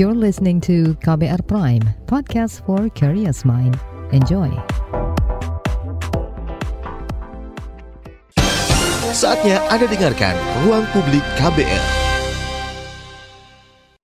You're 0.00 0.16
listening 0.16 0.64
to 0.64 0.96
KBR 1.04 1.44
Prime, 1.44 1.84
podcast 2.08 2.64
for 2.64 2.88
curious 2.96 3.44
mind. 3.44 3.76
Enjoy. 4.16 4.48
Saatnya 9.12 9.60
Anda 9.68 9.84
dengarkan 9.92 10.40
Ruang 10.64 10.88
Publik 10.96 11.20
KBR. 11.36 11.84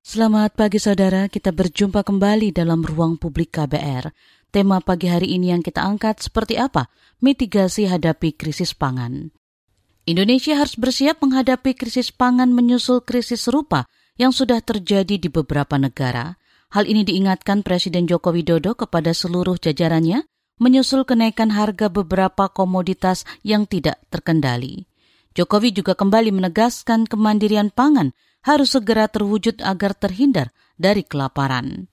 Selamat 0.04 0.52
pagi 0.52 0.76
saudara, 0.76 1.32
kita 1.32 1.56
berjumpa 1.56 2.04
kembali 2.04 2.52
dalam 2.52 2.84
Ruang 2.84 3.16
Publik 3.16 3.56
KBR. 3.56 4.12
Tema 4.52 4.84
pagi 4.84 5.08
hari 5.08 5.32
ini 5.32 5.48
yang 5.48 5.64
kita 5.64 5.80
angkat 5.80 6.20
seperti 6.20 6.60
apa? 6.60 6.92
Mitigasi 7.24 7.88
hadapi 7.88 8.36
krisis 8.36 8.76
pangan. 8.76 9.32
Indonesia 10.04 10.60
harus 10.60 10.76
bersiap 10.76 11.24
menghadapi 11.24 11.72
krisis 11.72 12.12
pangan 12.12 12.52
menyusul 12.52 13.00
krisis 13.00 13.48
serupa 13.48 13.88
yang 14.16 14.32
sudah 14.32 14.60
terjadi 14.60 15.16
di 15.20 15.28
beberapa 15.28 15.76
negara. 15.80 16.36
Hal 16.72 16.84
ini 16.88 17.06
diingatkan 17.06 17.62
Presiden 17.62 18.10
Joko 18.10 18.34
Widodo 18.34 18.74
kepada 18.74 19.14
seluruh 19.14 19.56
jajarannya 19.56 20.26
menyusul 20.56 21.04
kenaikan 21.04 21.52
harga 21.52 21.92
beberapa 21.92 22.48
komoditas 22.48 23.28
yang 23.44 23.68
tidak 23.68 24.00
terkendali. 24.08 24.88
Jokowi 25.36 25.76
juga 25.76 25.92
kembali 25.92 26.32
menegaskan 26.32 27.04
kemandirian 27.04 27.68
pangan 27.68 28.16
harus 28.40 28.72
segera 28.72 29.04
terwujud 29.04 29.60
agar 29.60 29.92
terhindar 29.92 30.56
dari 30.80 31.04
kelaparan. 31.04 31.92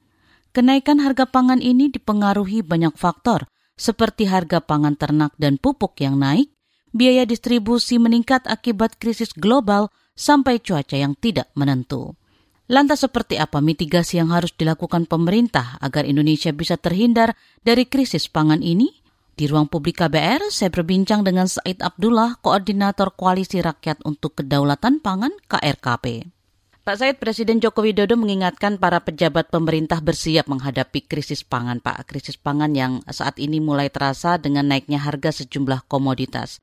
Kenaikan 0.55 1.03
harga 1.03 1.28
pangan 1.28 1.59
ini 1.59 1.92
dipengaruhi 1.92 2.64
banyak 2.64 2.95
faktor, 2.95 3.50
seperti 3.76 4.30
harga 4.30 4.62
pangan 4.62 4.95
ternak 4.95 5.34
dan 5.36 5.58
pupuk 5.58 5.98
yang 6.00 6.22
naik, 6.22 6.53
biaya 6.94 7.26
distribusi 7.26 7.98
meningkat 7.98 8.45
akibat 8.45 8.95
krisis 9.02 9.34
global, 9.34 9.90
sampai 10.13 10.62
cuaca 10.62 10.95
yang 10.98 11.17
tidak 11.17 11.49
menentu. 11.58 12.17
Lantas 12.72 13.03
seperti 13.03 13.35
apa 13.35 13.59
mitigasi 13.59 14.23
yang 14.23 14.31
harus 14.31 14.55
dilakukan 14.55 15.05
pemerintah 15.05 15.76
agar 15.84 16.08
Indonesia 16.08 16.55
bisa 16.55 16.80
terhindar 16.80 17.36
dari 17.59 17.86
krisis 17.86 18.31
pangan 18.31 18.64
ini? 18.64 19.03
Di 19.33 19.50
ruang 19.50 19.67
publik 19.67 20.00
KBR, 20.00 20.47
saya 20.53 20.70
berbincang 20.70 21.25
dengan 21.25 21.50
Said 21.50 21.81
Abdullah, 21.81 22.38
Koordinator 22.39 23.11
Koalisi 23.17 23.59
Rakyat 23.59 24.05
untuk 24.05 24.39
Kedaulatan 24.39 25.02
Pangan 25.02 25.33
KRKP. 25.50 26.30
Pak 26.83 26.95
Said, 27.00 27.16
Presiden 27.20 27.59
Joko 27.59 27.83
Widodo 27.83 28.16
mengingatkan 28.16 28.80
para 28.80 29.03
pejabat 29.03 29.52
pemerintah 29.52 30.00
bersiap 30.00 30.48
menghadapi 30.48 31.03
krisis 31.03 31.44
pangan, 31.44 31.83
Pak. 31.83 32.08
Krisis 32.08 32.39
pangan 32.39 32.72
yang 32.75 33.00
saat 33.11 33.39
ini 33.39 33.59
mulai 33.59 33.92
terasa 33.92 34.39
dengan 34.39 34.72
naiknya 34.72 35.03
harga 35.03 35.44
sejumlah 35.44 35.88
komoditas. 35.88 36.62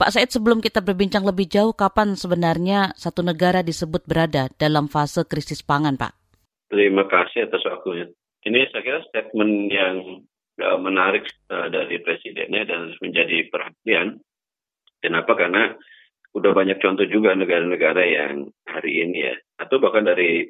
Pak 0.00 0.16
Said, 0.16 0.32
sebelum 0.32 0.64
kita 0.64 0.80
berbincang 0.80 1.28
lebih 1.28 1.44
jauh, 1.44 1.76
kapan 1.76 2.16
sebenarnya 2.16 2.96
satu 2.96 3.20
negara 3.20 3.60
disebut 3.60 4.08
berada 4.08 4.48
dalam 4.56 4.88
fase 4.88 5.28
krisis 5.28 5.60
pangan, 5.60 6.00
Pak? 6.00 6.16
Terima 6.72 7.04
kasih 7.04 7.52
atas 7.52 7.60
waktunya. 7.68 8.08
Ini 8.40 8.64
saya 8.72 8.80
kira 8.80 9.04
statement 9.12 9.68
yang 9.68 10.24
uh, 10.56 10.80
menarik 10.80 11.28
uh, 11.52 11.68
dari 11.68 12.00
presidennya 12.00 12.64
dan 12.64 12.96
menjadi 13.04 13.44
perhatian. 13.52 14.24
Kenapa? 15.04 15.36
Karena 15.36 15.76
udah 16.32 16.52
banyak 16.56 16.80
contoh 16.80 17.04
juga 17.04 17.36
negara-negara 17.36 18.00
yang 18.00 18.48
hari 18.64 19.04
ini 19.04 19.28
ya, 19.28 19.36
atau 19.60 19.84
bahkan 19.84 20.08
dari 20.08 20.48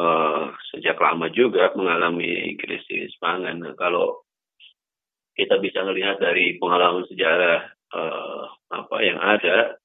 uh, 0.00 0.48
sejak 0.72 0.96
lama 0.96 1.28
juga 1.28 1.76
mengalami 1.76 2.56
krisis 2.56 3.12
pangan. 3.20 3.60
Nah, 3.60 3.76
kalau 3.76 4.24
kita 5.36 5.60
bisa 5.60 5.84
melihat 5.84 6.16
dari 6.16 6.56
pengalaman 6.56 7.04
sejarah 7.04 7.79
uh, 7.94 8.44
apa 8.70 8.96
yang 9.02 9.18
ada 9.18 9.76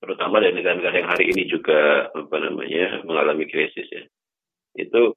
terutama 0.00 0.40
dari 0.44 0.52
negara-negara 0.60 0.96
yang 1.00 1.10
hari 1.10 1.32
ini 1.32 1.48
juga 1.48 2.12
apa 2.12 2.36
namanya 2.36 3.00
mengalami 3.08 3.48
krisis 3.48 3.88
ya. 3.88 4.04
Itu 4.76 5.16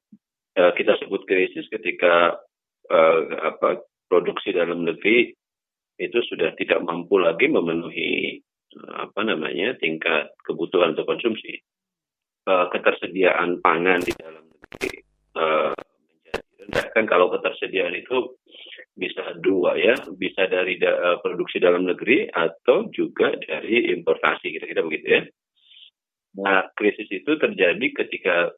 uh, 0.56 0.72
kita 0.72 0.96
sebut 1.02 1.28
krisis 1.28 1.68
ketika 1.68 2.40
uh, 2.88 3.20
apa 3.44 3.84
produksi 4.08 4.56
dalam 4.56 4.88
negeri 4.88 5.34
itu 5.98 6.18
sudah 6.30 6.54
tidak 6.56 6.80
mampu 6.80 7.20
lagi 7.20 7.50
memenuhi 7.50 8.40
uh, 8.80 9.08
apa 9.08 9.20
namanya 9.28 9.76
tingkat 9.76 10.32
kebutuhan 10.44 10.96
untuk 10.96 11.08
konsumsi. 11.08 11.60
Ketersediaan 12.48 13.60
pangan 13.60 14.00
di 14.00 14.12
dalam 14.16 14.48
negeri 14.48 15.04
uh, 15.36 15.76
kan 16.96 17.04
kalau 17.04 17.28
ketersediaan 17.32 17.92
itu 17.92 18.36
bisa 18.98 19.38
dua 19.38 19.78
ya, 19.78 19.94
bisa 20.18 20.50
dari 20.50 20.74
da 20.76 20.90
eh, 20.90 21.18
produksi 21.22 21.62
dalam 21.62 21.86
negeri 21.86 22.26
atau 22.26 22.90
juga 22.90 23.32
dari 23.38 23.94
importasi 23.94 24.50
kira-kira 24.50 24.82
begitu 24.82 25.06
ya. 25.06 25.22
Nah, 26.38 26.70
krisis 26.74 27.08
itu 27.08 27.34
terjadi 27.38 27.86
ketika 27.94 28.52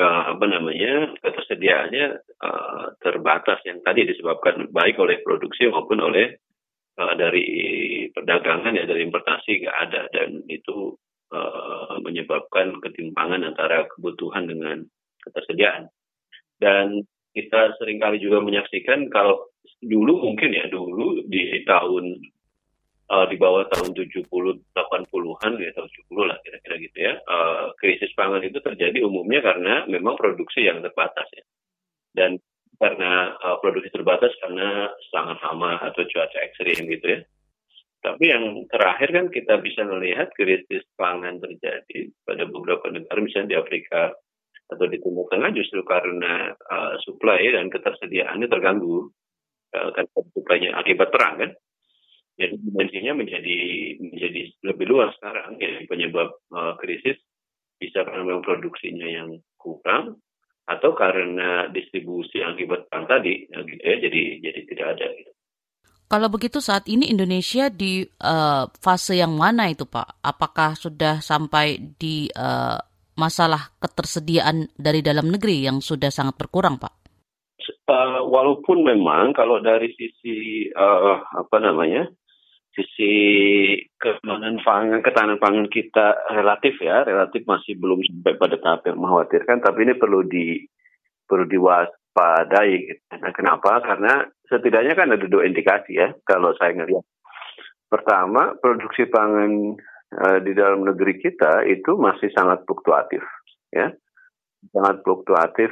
uh, 0.00 0.22
apa 0.36 0.44
namanya 0.46 1.12
ketersediaannya 1.20 2.06
uh, 2.40 2.84
terbatas 3.00 3.60
yang 3.68 3.80
tadi 3.82 4.06
disebabkan 4.06 4.70
baik 4.70 4.96
oleh 5.00 5.20
produksi 5.24 5.68
maupun 5.68 5.98
oleh 6.00 6.36
uh, 7.00 7.14
dari 7.16 7.48
perdagangan 8.12 8.76
ya 8.76 8.84
dari 8.84 9.02
importasi 9.04 9.66
nggak 9.66 9.78
ada 9.88 10.02
dan 10.12 10.40
itu 10.48 10.94
uh, 11.32 11.96
menyebabkan 12.04 12.78
ketimpangan 12.80 13.42
antara 13.44 13.88
kebutuhan 13.96 14.46
dengan 14.46 14.84
ketersediaan. 15.24 15.90
Dan 16.56 17.04
kita 17.36 17.76
sering 17.76 18.00
kali 18.00 18.16
juga 18.16 18.40
menyaksikan 18.40 19.12
kalau 19.12 19.52
dulu 19.84 20.24
mungkin 20.24 20.56
ya 20.56 20.64
dulu 20.72 21.20
di 21.28 21.60
tahun 21.68 22.16
uh, 23.12 23.26
di 23.28 23.36
bawah 23.36 23.68
tahun 23.70 23.92
70 23.92 24.24
80-an 24.72 25.52
ya 25.60 25.70
tahun 25.76 25.90
70 26.08 26.30
lah 26.32 26.38
kira-kira 26.40 26.74
gitu 26.80 26.98
ya. 26.98 27.14
Uh, 27.28 27.76
krisis 27.76 28.10
pangan 28.16 28.40
itu 28.40 28.56
terjadi 28.64 29.04
umumnya 29.04 29.44
karena 29.44 29.84
memang 29.84 30.16
produksi 30.16 30.64
yang 30.64 30.80
terbatas 30.80 31.28
ya. 31.36 31.44
Dan 32.16 32.40
karena 32.80 33.36
uh, 33.40 33.56
produksi 33.60 33.92
terbatas 33.92 34.32
karena 34.40 34.88
sangat 35.12 35.38
lama 35.44 35.80
atau 35.92 36.02
cuaca 36.08 36.38
ekstrim 36.40 36.88
gitu 36.88 37.06
ya. 37.06 37.20
Tapi 38.00 38.24
yang 38.30 38.44
terakhir 38.70 39.08
kan 39.10 39.26
kita 39.34 39.58
bisa 39.58 39.82
melihat 39.82 40.30
krisis 40.36 40.84
pangan 40.94 41.42
terjadi 41.42 42.12
pada 42.22 42.46
beberapa 42.46 42.86
negara 42.92 43.18
misalnya 43.18 43.56
di 43.56 43.58
Afrika 43.58 44.14
atau 44.76 44.86
di 44.86 45.00
Timur 45.00 45.24
Tengah 45.32 45.50
justru 45.56 45.80
karena 45.82 46.52
uh, 46.52 46.94
supply 47.02 47.56
dan 47.56 47.72
ketersediaannya 47.72 48.46
terganggu 48.52 49.08
uh, 49.72 49.90
kan 49.96 50.04
supply 50.12 50.68
akibat 50.76 51.08
perang 51.08 51.40
kan. 51.40 51.50
Jadi 52.36 52.60
dimensinya 52.60 53.16
menjadi 53.16 53.58
menjadi 53.96 54.40
lebih 54.68 54.86
luas 54.92 55.16
sekarang 55.16 55.56
ya 55.56 55.80
penyebab 55.88 56.36
uh, 56.52 56.76
krisis 56.76 57.16
bisa 57.80 58.04
karena 58.04 58.28
memang 58.28 58.44
produksinya 58.44 59.08
yang 59.08 59.40
kurang 59.56 60.20
atau 60.68 60.92
karena 60.92 61.72
distribusi 61.72 62.42
akibat 62.42 62.90
perang 62.92 63.08
tadi 63.08 63.48
ya, 63.48 63.64
gitu 63.64 63.80
ya 63.80 63.96
jadi 64.04 64.22
jadi 64.44 64.60
tidak 64.68 64.86
ada 64.98 65.06
gitu. 65.16 65.30
Kalau 66.06 66.30
begitu 66.30 66.62
saat 66.62 66.86
ini 66.86 67.10
Indonesia 67.10 67.66
di 67.66 68.06
uh, 68.06 68.70
fase 68.78 69.18
yang 69.18 69.34
mana 69.34 69.66
itu 69.66 69.90
Pak? 69.90 70.22
Apakah 70.22 70.78
sudah 70.78 71.18
sampai 71.18 71.82
di 71.98 72.30
masalah 73.16 73.72
ketersediaan 73.80 74.68
dari 74.76 75.00
dalam 75.00 75.32
negeri 75.32 75.64
yang 75.64 75.80
sudah 75.80 76.12
sangat 76.12 76.36
berkurang, 76.36 76.76
Pak? 76.76 76.94
Uh, 77.86 78.22
walaupun 78.28 78.82
memang 78.82 79.32
kalau 79.32 79.58
dari 79.62 79.90
sisi 79.94 80.68
uh, 80.74 81.22
apa 81.22 81.56
namanya 81.62 82.10
sisi 82.76 83.14
ketahanan 83.96 84.60
pangan 84.60 85.00
ketahanan 85.00 85.40
pangan 85.40 85.66
kita 85.72 86.28
relatif 86.34 86.76
ya 86.82 87.08
relatif 87.08 87.46
masih 87.48 87.78
belum 87.80 88.04
sampai 88.04 88.36
pada 88.36 88.60
tahap 88.60 88.84
yang 88.90 89.00
mengkhawatirkan 89.00 89.64
tapi 89.64 89.88
ini 89.88 89.94
perlu 89.96 90.20
di 90.28 90.60
perlu 91.24 91.48
diwaspadai 91.48 92.74
gitu. 92.84 93.02
nah, 93.16 93.32
kenapa 93.32 93.80
karena 93.80 94.28
setidaknya 94.50 94.92
kan 94.92 95.16
ada 95.16 95.26
dua 95.26 95.48
indikasi 95.48 95.96
ya 95.96 96.12
kalau 96.28 96.52
saya 96.60 96.76
ngelihat 96.76 97.06
pertama 97.88 98.54
produksi 98.60 99.08
pangan 99.08 99.80
uh, 100.16 100.38
di 100.40 100.52
dalam 100.56 100.82
negeri 100.82 101.20
kita 101.20 101.68
itu 101.68 101.96
masih 102.00 102.32
sangat 102.32 102.64
fluktuatif, 102.64 103.22
ya, 103.72 103.92
sangat 104.72 105.04
fluktuatif 105.04 105.70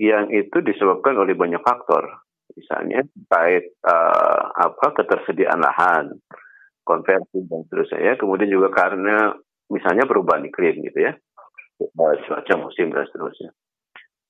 yang 0.00 0.28
itu 0.32 0.58
disebabkan 0.64 1.16
oleh 1.18 1.36
banyak 1.38 1.60
faktor, 1.62 2.24
misalnya 2.56 3.06
terkait 3.06 3.70
uh, 3.86 4.42
apa 4.54 4.96
ketersediaan 4.98 5.60
lahan, 5.62 6.18
konversi 6.82 7.46
dan 7.46 7.62
seterusnya, 7.68 8.00
ya. 8.02 8.14
kemudian 8.18 8.50
juga 8.50 8.74
karena 8.74 9.34
misalnya 9.70 10.04
perubahan 10.08 10.46
iklim 10.48 10.82
gitu 10.90 10.98
ya, 11.06 11.12
cuaca 11.94 12.54
musim 12.58 12.90
dan 12.90 13.06
seterusnya. 13.08 13.50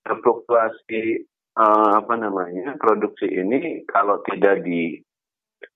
Fluktuasi 0.04 1.28
uh, 1.56 1.92
apa 2.02 2.14
namanya 2.18 2.76
produksi 2.76 3.30
ini 3.30 3.84
kalau 3.86 4.20
tidak 4.26 4.64
di 4.64 4.98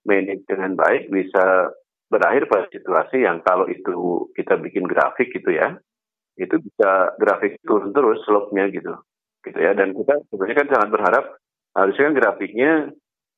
manage 0.05 0.43
dengan 0.49 0.73
baik 0.75 1.09
bisa 1.13 1.71
berakhir 2.09 2.45
pada 2.49 2.65
situasi 2.69 3.25
yang 3.25 3.41
kalau 3.41 3.65
itu 3.69 4.29
kita 4.37 4.57
bikin 4.61 4.85
grafik 4.85 5.31
gitu 5.33 5.51
ya, 5.53 5.77
itu 6.35 6.55
bisa 6.59 7.15
grafik 7.17 7.57
turun 7.63 7.95
terus 7.95 8.21
slope-nya 8.27 8.69
gitu. 8.69 8.93
Gitu 9.45 9.57
ya. 9.57 9.73
Dan 9.73 9.95
kita 9.95 10.21
sebenarnya 10.29 10.57
kan 10.65 10.69
sangat 10.71 10.89
berharap 10.91 11.25
harusnya 11.75 12.03
kan 12.11 12.15
grafiknya 12.15 12.71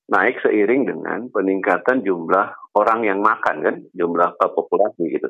naik 0.08 0.40
seiring 0.40 0.88
dengan 0.88 1.28
peningkatan 1.34 2.06
jumlah 2.06 2.56
orang 2.78 3.04
yang 3.04 3.20
makan 3.20 3.58
kan, 3.64 3.76
jumlah 3.92 4.36
populasi 4.40 5.20
gitu. 5.20 5.30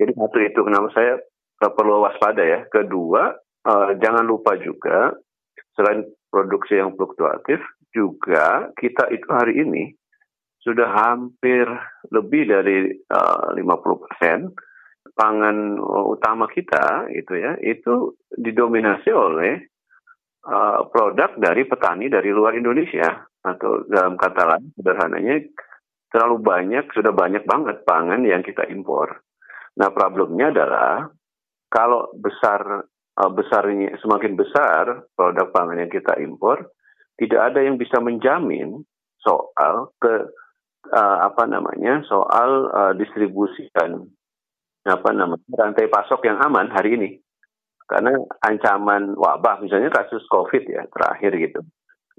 Jadi 0.00 0.12
satu 0.18 0.38
itu 0.42 0.60
kenapa 0.66 0.88
saya 0.96 1.14
perlu 1.62 2.02
waspada 2.02 2.42
ya. 2.42 2.66
Kedua, 2.66 3.30
uh, 3.68 3.90
jangan 4.02 4.26
lupa 4.26 4.58
juga 4.58 5.14
selain 5.78 6.02
produksi 6.32 6.80
yang 6.80 6.98
fluktuatif, 6.98 7.62
juga 7.92 8.72
kita 8.80 9.12
itu 9.12 9.28
hari 9.30 9.62
ini 9.62 9.92
sudah 10.62 10.88
hampir 10.94 11.66
lebih 12.14 12.46
dari 12.46 12.94
uh, 13.10 13.50
50 13.54 14.04
persen 14.06 14.38
pangan 15.12 15.76
utama 16.08 16.46
kita 16.48 17.10
itu 17.12 17.34
ya 17.36 17.58
itu 17.60 18.16
didominasi 18.32 19.10
oleh 19.12 19.58
uh, 20.46 20.86
produk 20.88 21.34
dari 21.36 21.66
petani 21.66 22.06
dari 22.06 22.30
luar 22.30 22.54
Indonesia 22.54 23.26
atau 23.42 23.82
dalam 23.90 24.14
kata 24.14 24.42
lain 24.54 24.70
sederhananya 24.78 25.42
terlalu 26.14 26.38
banyak 26.40 26.84
sudah 26.94 27.10
banyak 27.10 27.42
banget 27.42 27.82
pangan 27.82 28.22
yang 28.22 28.46
kita 28.46 28.62
impor. 28.70 29.20
Nah 29.76 29.88
problemnya 29.90 30.54
adalah 30.54 31.10
kalau 31.66 32.12
besar 32.14 32.86
uh, 33.18 33.30
besarnya 33.34 33.98
semakin 33.98 34.38
besar 34.38 35.10
produk 35.18 35.50
pangan 35.50 35.82
yang 35.82 35.90
kita 35.90 36.16
impor 36.22 36.70
tidak 37.18 37.52
ada 37.52 37.60
yang 37.66 37.76
bisa 37.76 37.98
menjamin 37.98 38.86
soal 39.20 39.92
ke 40.00 40.30
uh, 40.90 41.18
apa 41.28 41.46
namanya 41.46 42.02
soal 42.08 42.70
uh, 42.72 42.92
distribusi 42.96 43.70
dan 43.70 44.10
apa 44.82 45.14
namanya 45.14 45.46
rantai 45.54 45.86
pasok 45.86 46.26
yang 46.26 46.42
aman 46.42 46.72
hari 46.74 46.98
ini. 46.98 47.10
Karena 47.86 48.16
ancaman 48.40 49.14
wabah 49.14 49.60
misalnya 49.60 49.92
kasus 49.92 50.24
covid 50.32 50.64
ya 50.64 50.88
terakhir 50.90 51.36
gitu. 51.38 51.60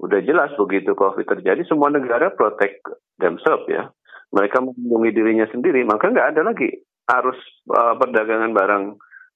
Udah 0.00 0.22
jelas 0.22 0.54
begitu 0.56 0.94
covid 0.94 1.26
terjadi 1.26 1.66
semua 1.66 1.90
negara 1.90 2.30
protect 2.32 2.84
themselves 3.18 3.66
ya. 3.68 3.90
Mereka 4.30 4.62
melindungi 4.62 5.10
dirinya 5.12 5.46
sendiri 5.50 5.82
maka 5.82 6.08
nggak 6.08 6.36
ada 6.36 6.42
lagi 6.46 6.70
arus 7.10 7.40
uh, 7.68 7.98
perdagangan 8.00 8.54
barang 8.54 8.84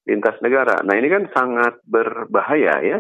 lintas 0.09 0.37
negara. 0.41 0.81
Nah 0.87 0.95
ini 0.97 1.09
kan 1.13 1.25
sangat 1.35 1.85
berbahaya 1.85 2.81
ya. 2.81 2.99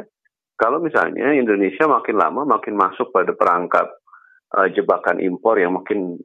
Kalau 0.59 0.83
misalnya 0.83 1.33
Indonesia 1.39 1.87
makin 1.87 2.19
lama 2.19 2.43
makin 2.43 2.75
masuk 2.75 3.15
pada 3.15 3.31
perangkap 3.33 3.98
uh, 4.56 4.69
jebakan 4.73 5.21
impor 5.21 5.59
yang 5.61 5.75
makin 5.77 6.17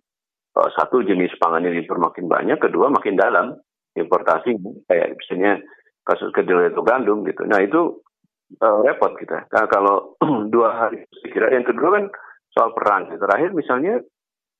uh, 0.55 0.69
satu 0.77 1.03
jenis 1.03 1.33
pangan 1.41 1.65
yang 1.65 1.75
impor 1.79 1.99
makin 1.99 2.29
banyak, 2.29 2.59
kedua 2.61 2.91
makin 2.93 3.19
dalam 3.19 3.57
importasi 3.93 4.57
kayak 4.89 5.17
misalnya 5.17 5.61
kasus 6.03 6.29
kedelai 6.35 6.73
atau 6.73 6.83
gandum 6.83 7.23
gitu. 7.23 7.47
Nah 7.47 7.63
itu 7.63 8.03
uh, 8.59 8.79
repot 8.83 9.15
kita. 9.17 9.47
Nah, 9.49 9.65
kalau 9.71 10.19
dua 10.53 10.69
hari 10.75 11.07
kira 11.31 11.53
yang 11.53 11.65
kedua 11.65 12.01
kan 12.01 12.05
soal 12.53 12.75
perang. 12.75 13.09
Terakhir 13.09 13.49
misalnya 13.55 14.03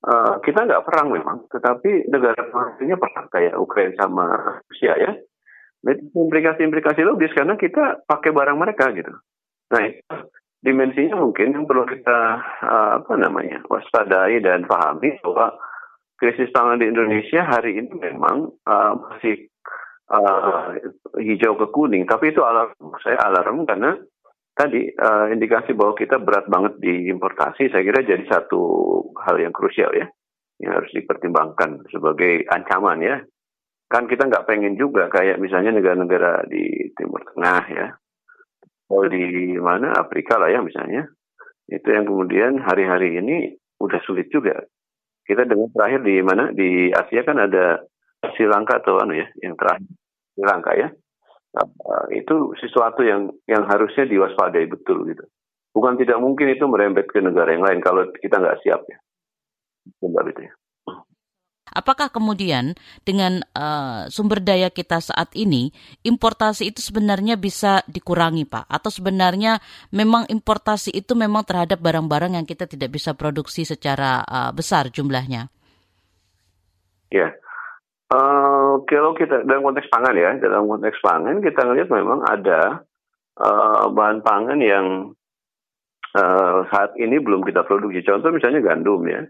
uh, 0.07 0.39
kita 0.41 0.65
nggak 0.65 0.85
perang 0.87 1.13
memang, 1.13 1.45
tetapi 1.51 2.09
negara 2.09 2.41
penghasilnya 2.49 2.97
perang 2.97 3.27
kayak 3.29 3.53
Ukraina 3.59 3.93
sama 3.99 4.25
Rusia 4.69 4.93
ya. 4.97 5.11
Implikasi-implikasi 6.15 7.03
logis 7.03 7.35
karena 7.35 7.59
kita 7.59 8.07
pakai 8.07 8.31
barang 8.31 8.55
mereka 8.55 8.95
gitu. 8.95 9.11
Nah, 9.67 9.83
dimensinya 10.63 11.19
mungkin 11.19 11.51
yang 11.51 11.67
perlu 11.67 11.83
kita 11.83 12.19
uh, 12.63 12.91
apa 13.03 13.13
namanya 13.19 13.59
waspadai 13.67 14.39
dan 14.39 14.63
pahami 14.63 15.19
bahwa 15.19 15.59
krisis 16.15 16.47
pangan 16.55 16.79
di 16.79 16.87
Indonesia 16.87 17.43
hari 17.43 17.83
ini 17.83 17.91
memang 17.99 18.47
uh, 18.63 18.95
masih 18.95 19.51
uh, 20.07 20.71
hijau 21.19 21.59
ke 21.59 21.67
kuning, 21.75 22.07
tapi 22.07 22.31
itu 22.31 22.39
alarm 22.39 22.71
saya 23.03 23.19
alarm 23.27 23.67
karena 23.67 23.99
tadi 24.55 24.87
uh, 24.95 25.27
indikasi 25.35 25.75
bahwa 25.75 25.99
kita 25.99 26.21
berat 26.23 26.47
banget 26.47 26.79
di 26.79 27.11
importasi, 27.11 27.67
saya 27.67 27.83
kira 27.83 28.07
jadi 28.07 28.23
satu 28.31 28.61
hal 29.19 29.35
yang 29.43 29.51
krusial 29.51 29.91
ya, 29.91 30.07
yang 30.63 30.79
harus 30.79 30.95
dipertimbangkan 30.95 31.83
sebagai 31.91 32.47
ancaman 32.47 33.03
ya. 33.03 33.17
Kan 33.91 34.07
kita 34.07 34.25
nggak 34.25 34.47
pengen 34.47 34.79
juga 34.79 35.11
kayak 35.11 35.37
misalnya 35.43 35.75
negara-negara 35.75 36.47
di 36.47 36.87
Timur 36.95 37.21
Tengah 37.29 37.63
ya, 37.67 37.87
atau 38.93 39.09
di 39.09 39.57
mana? 39.57 39.89
Afrika 39.97 40.37
lah 40.37 40.53
ya 40.53 40.61
misalnya. 40.61 41.09
Itu 41.65 41.89
yang 41.89 42.05
kemudian 42.05 42.61
hari-hari 42.61 43.17
ini 43.17 43.57
udah 43.81 43.97
sulit 44.05 44.29
juga. 44.29 44.61
Kita 45.25 45.49
dengar 45.49 45.73
terakhir 45.73 46.05
di 46.05 46.15
mana? 46.21 46.53
Di 46.53 46.93
Asia 46.93 47.25
kan 47.25 47.41
ada 47.41 47.81
Sri 48.37 48.45
Lanka 48.45 48.77
atau 48.77 49.01
anu 49.01 49.17
ya 49.17 49.25
yang 49.41 49.57
terakhir. 49.57 49.89
Sri 50.37 50.43
Lanka 50.45 50.71
ya. 50.77 50.93
Uh, 51.53 52.05
itu 52.13 52.53
sesuatu 52.61 53.05
yang 53.05 53.29
yang 53.49 53.65
harusnya 53.65 54.05
diwaspadai 54.05 54.69
betul 54.69 55.05
gitu. 55.09 55.25
Bukan 55.73 55.97
tidak 55.97 56.21
mungkin 56.21 56.53
itu 56.53 56.65
merembet 56.69 57.09
ke 57.09 57.17
negara 57.17 57.49
yang 57.49 57.65
lain 57.65 57.81
kalau 57.81 58.05
kita 58.21 58.37
nggak 58.37 58.61
siap 58.61 58.81
ya. 58.85 58.97
Sebab 60.01 60.25
itu 60.29 60.49
ya 60.49 60.53
Apakah 61.71 62.11
kemudian 62.11 62.75
dengan 63.07 63.39
uh, 63.55 64.11
sumber 64.11 64.43
daya 64.43 64.67
kita 64.67 64.99
saat 64.99 65.31
ini 65.31 65.71
importasi 66.03 66.75
itu 66.75 66.83
sebenarnya 66.83 67.39
bisa 67.39 67.79
dikurangi, 67.87 68.43
Pak? 68.43 68.67
Atau 68.67 68.91
sebenarnya 68.91 69.63
memang 69.95 70.27
importasi 70.27 70.91
itu 70.91 71.15
memang 71.15 71.47
terhadap 71.47 71.79
barang-barang 71.79 72.35
yang 72.35 72.43
kita 72.43 72.67
tidak 72.67 72.91
bisa 72.91 73.15
produksi 73.15 73.63
secara 73.63 74.27
uh, 74.27 74.51
besar 74.51 74.91
jumlahnya? 74.91 75.47
Ya, 77.15 77.31
uh, 78.11 78.83
kalau 78.83 79.15
kita 79.15 79.47
dalam 79.47 79.63
konteks 79.63 79.87
pangan 79.87 80.19
ya, 80.19 80.35
dalam 80.43 80.67
konteks 80.67 80.99
pangan 80.99 81.39
kita 81.39 81.63
ngelihat 81.63 81.89
memang 81.95 82.27
ada 82.27 82.83
uh, 83.39 83.87
bahan 83.87 84.19
pangan 84.19 84.59
yang 84.59 85.15
uh, 86.11 86.57
saat 86.67 86.91
ini 86.99 87.23
belum 87.23 87.39
kita 87.47 87.63
produksi. 87.63 88.03
Contoh 88.03 88.35
misalnya 88.35 88.59
gandum 88.59 88.99
ya 89.07 89.23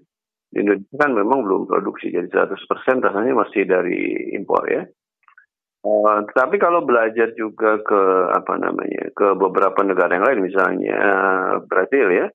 di 0.53 0.61
Indonesia 0.61 0.95
kan 1.01 1.11
memang 1.17 1.41
belum 1.41 1.61
produksi, 1.65 2.13
jadi 2.13 2.29
100% 2.29 3.01
rasanya 3.01 3.33
masih 3.33 3.65
dari 3.65 4.31
impor 4.37 4.69
ya. 4.69 4.85
Uh, 5.83 6.23
tapi 6.31 6.61
kalau 6.61 6.85
belajar 6.87 7.35
juga 7.35 7.75
ke 7.83 8.01
apa 8.31 8.55
namanya 8.55 9.11
ke 9.11 9.35
beberapa 9.35 9.83
negara 9.83 10.15
yang 10.15 10.23
lain, 10.29 10.45
misalnya 10.47 10.97
Brazil 11.67 12.07
ya, 12.07 12.25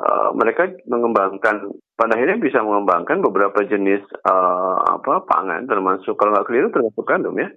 uh, 0.00 0.30
mereka 0.32 0.70
mengembangkan 0.88 1.74
pada 2.00 2.16
akhirnya 2.16 2.40
bisa 2.40 2.64
mengembangkan 2.64 3.20
beberapa 3.20 3.60
jenis 3.68 4.00
uh, 4.24 4.96
apa 4.96 5.28
pangan, 5.28 5.68
termasuk 5.68 6.16
kalau 6.16 6.32
nggak 6.32 6.48
keliru 6.48 6.72
termasuk 6.72 7.04
gandum 7.04 7.36
ya. 7.36 7.52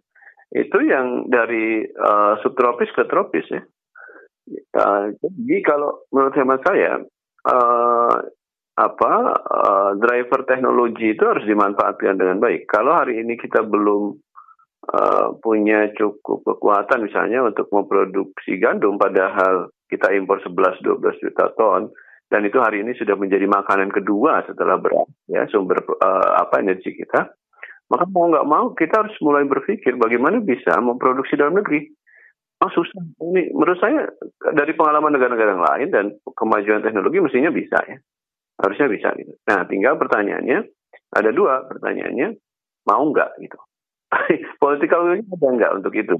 Itu 0.51 0.84
yang 0.84 1.31
dari 1.31 1.88
uh, 1.88 2.44
subtropis 2.44 2.92
ke 2.92 3.07
tropis 3.07 3.48
ya. 3.48 3.63
Uh, 4.75 5.16
jadi 5.24 5.63
kalau 5.63 6.04
menurut 6.12 6.36
hemat 6.36 6.60
saya 6.68 7.00
uh, 7.48 8.16
apa 8.74 9.14
uh, 9.38 9.92
driver 10.02 10.42
teknologi 10.50 11.14
itu 11.14 11.22
harus 11.22 11.46
dimanfaatkan 11.46 12.18
dengan 12.18 12.42
baik. 12.42 12.66
Kalau 12.66 12.98
hari 12.98 13.22
ini 13.22 13.38
kita 13.38 13.62
belum 13.62 14.18
uh, 14.90 15.28
punya 15.38 15.94
cukup 15.94 16.42
kekuatan 16.42 17.06
misalnya 17.06 17.46
untuk 17.46 17.70
memproduksi 17.70 18.58
gandum 18.58 18.98
padahal 18.98 19.70
kita 19.94 20.10
impor 20.18 20.42
11-12 20.42 21.22
juta 21.22 21.53
ton 21.53 21.94
dan 22.34 22.42
itu 22.50 22.58
hari 22.58 22.82
ini 22.82 22.98
sudah 22.98 23.13
menjadi 23.13 23.46
makanan 23.46 23.94
kedua 23.94 24.42
setelah 24.50 24.82
beras 24.82 25.06
ya 25.30 25.46
sumber 25.53 25.86
uh, 25.86 26.42
apa 26.42 26.65
energi 26.65 26.98
kita 26.98 27.30
maka 27.94 28.10
mau 28.10 28.25
nggak 28.25 28.48
mau 28.50 28.74
kita 28.74 29.06
harus 29.06 29.13
mulai 29.22 29.46
berpikir 29.46 29.94
bagaimana 30.01 30.42
bisa 30.42 30.82
memproduksi 30.82 31.38
dalam 31.38 31.62
negeri. 31.62 31.94
Oh 32.63 32.72
susah. 32.74 33.06
Ini 33.22 33.53
menurut 33.53 33.77
saya 33.77 34.10
dari 34.56 34.74
pengalaman 34.74 35.13
negara-negara 35.13 35.62
lain 35.62 35.94
dan 35.94 36.06
kemajuan 36.34 36.82
teknologi 36.82 37.22
mestinya 37.22 37.53
bisa 37.53 37.77
ya 37.86 38.01
Harusnya 38.63 38.88
bisa 38.88 39.12
gitu. 39.20 39.36
Nah, 39.43 39.67
tinggal 39.67 40.00
pertanyaannya, 40.00 40.63
ada 41.12 41.29
dua 41.36 41.67
pertanyaannya, 41.67 42.39
mau 42.88 43.03
nggak 43.12 43.43
gitu. 43.43 43.60
Political 44.63 45.00
will 45.03 45.20
ada 45.20 45.48
nggak 45.51 45.72
untuk 45.84 45.93
itu? 46.00 46.15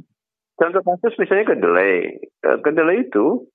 Contoh 0.60 0.84
kasus 0.84 1.16
misalnya 1.18 1.56
kedelai. 1.56 2.20
Eh, 2.22 2.58
kedelai 2.62 3.10
itu 3.10 3.48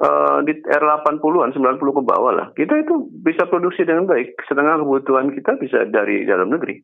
uh, 0.00 0.38
di 0.46 0.54
era 0.64 1.02
80-an, 1.04 1.52
90 1.52 1.76
ke 1.76 2.02
bawah 2.06 2.32
lah. 2.32 2.48
Kita 2.56 2.78
itu 2.78 3.10
bisa 3.10 3.44
produksi 3.50 3.84
dengan 3.84 4.08
baik. 4.08 4.38
Setengah 4.48 4.80
kebutuhan 4.80 5.34
kita 5.34 5.58
bisa 5.60 5.84
dari 5.90 6.24
dalam 6.24 6.48
negeri. 6.48 6.80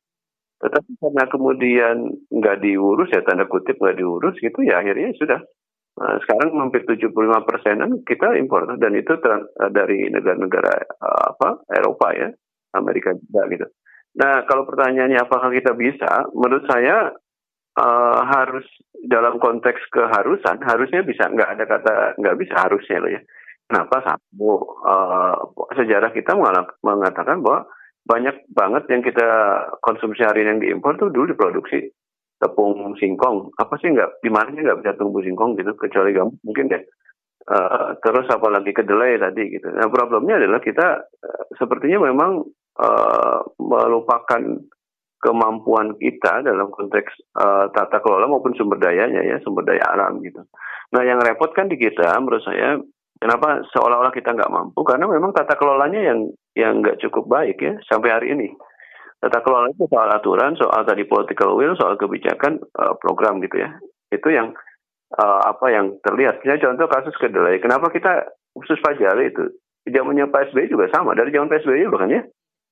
Tetapi 0.60 0.90
karena 0.96 1.24
kemudian 1.28 1.96
nggak 2.32 2.60
diurus 2.64 3.12
ya 3.12 3.20
tanda 3.20 3.44
kutip 3.44 3.76
nggak 3.76 4.00
diurus 4.00 4.36
gitu 4.40 4.64
ya 4.64 4.80
akhirnya 4.80 5.12
sudah 5.18 5.40
Nah, 5.94 6.18
sekarang 6.26 6.58
hampir 6.58 6.82
75 6.82 7.14
persenan 7.46 8.02
kita 8.02 8.34
impor 8.34 8.66
dan 8.82 8.92
itu 8.98 9.14
eh, 9.14 9.70
dari 9.70 10.10
negara-negara 10.10 10.90
uh, 10.98 11.24
apa 11.38 11.62
Eropa 11.70 12.10
ya, 12.10 12.28
Amerika 12.74 13.14
juga 13.14 13.46
gitu. 13.54 13.66
Nah, 14.18 14.42
kalau 14.50 14.66
pertanyaannya 14.66 15.22
apakah 15.22 15.54
kita 15.54 15.74
bisa? 15.78 16.26
Menurut 16.34 16.66
saya 16.66 17.14
uh, 17.78 18.20
harus 18.26 18.66
dalam 19.06 19.38
konteks 19.38 19.86
keharusan 19.94 20.62
harusnya 20.66 21.06
bisa 21.06 21.30
nggak 21.30 21.50
ada 21.58 21.64
kata 21.66 21.94
nggak 22.18 22.38
bisa 22.42 22.54
harusnya 22.58 22.98
loh 22.98 23.10
ya. 23.14 23.22
Kenapa 23.70 23.96
satu 24.02 24.50
uh, 24.82 25.34
sejarah 25.78 26.10
kita 26.10 26.34
mengatakan 26.82 27.38
bahwa 27.38 27.70
banyak 28.04 28.36
banget 28.52 28.84
yang 28.92 29.00
kita 29.00 29.28
konsumsi 29.80 30.20
hari 30.26 30.44
ini 30.44 30.50
yang 30.50 30.60
diimpor 30.60 31.00
tuh 31.00 31.08
dulu 31.08 31.32
diproduksi 31.32 31.88
tepung 32.38 32.94
singkong. 32.98 33.54
Apa 33.56 33.78
sih 33.80 33.90
nggak 33.92 34.20
di 34.22 34.30
mana 34.30 34.50
nggak 34.50 34.80
bisa 34.82 34.98
tumbuh 34.98 35.22
singkong 35.22 35.58
gitu 35.58 35.72
kecuali 35.78 36.12
kamu 36.14 36.32
mungkin 36.42 36.66
deh. 36.70 36.82
Uh, 37.44 37.92
terus 38.00 38.24
apalagi 38.32 38.72
kedelai 38.72 39.20
tadi 39.20 39.52
gitu. 39.52 39.68
Nah 39.68 39.84
problemnya 39.92 40.40
adalah 40.40 40.64
kita 40.64 41.04
uh, 41.04 41.44
sepertinya 41.60 42.08
memang 42.08 42.40
uh, 42.80 43.40
melupakan 43.60 44.40
kemampuan 45.20 45.96
kita 46.00 46.44
dalam 46.44 46.72
konteks 46.72 47.12
uh, 47.36 47.68
tata 47.72 48.00
kelola 48.00 48.28
maupun 48.28 48.56
sumber 48.56 48.80
dayanya 48.80 49.20
ya 49.24 49.36
sumber 49.44 49.64
daya 49.64 49.84
alam 49.92 50.24
gitu. 50.24 50.40
Nah 50.92 51.02
yang 51.04 51.20
repot 51.20 51.52
kan 51.52 51.68
di 51.68 51.76
kita 51.76 52.16
menurut 52.20 52.44
saya 52.44 52.80
kenapa 53.20 53.64
seolah-olah 53.72 54.12
kita 54.12 54.36
nggak 54.36 54.52
mampu? 54.52 54.80
Karena 54.84 55.08
memang 55.08 55.32
tata 55.32 55.56
kelolanya 55.56 56.00
yang 56.00 56.28
yang 56.56 56.84
nggak 56.84 57.00
cukup 57.00 57.28
baik 57.28 57.60
ya 57.60 57.76
sampai 57.88 58.08
hari 58.12 58.26
ini. 58.36 58.48
Tata 59.24 59.40
kelola 59.40 59.72
itu 59.72 59.88
soal 59.88 60.12
aturan, 60.12 60.52
soal 60.60 60.84
tadi 60.84 61.08
political 61.08 61.56
will, 61.56 61.72
soal 61.80 61.96
kebijakan 61.96 62.60
uh, 62.76 62.92
program 63.00 63.40
gitu 63.40 63.56
ya. 63.56 63.72
Itu 64.12 64.28
yang 64.28 64.52
uh, 65.16 65.40
apa 65.48 65.72
yang 65.72 65.96
terlihat. 66.04 66.44
Misalnya 66.44 66.68
contoh 66.68 66.92
kasus 66.92 67.16
kedelai. 67.16 67.56
Kenapa 67.56 67.88
kita 67.88 68.28
khusus 68.52 68.76
pajale 68.84 69.32
itu? 69.32 69.48
Zamannya 69.88 70.28
Pak 70.28 70.52
SBY 70.52 70.68
juga 70.68 70.92
sama. 70.92 71.16
Dari 71.16 71.32
zaman 71.32 71.48
Pak 71.48 71.64
SBY 71.64 71.88
bahkan 71.88 72.12
ya. 72.12 72.22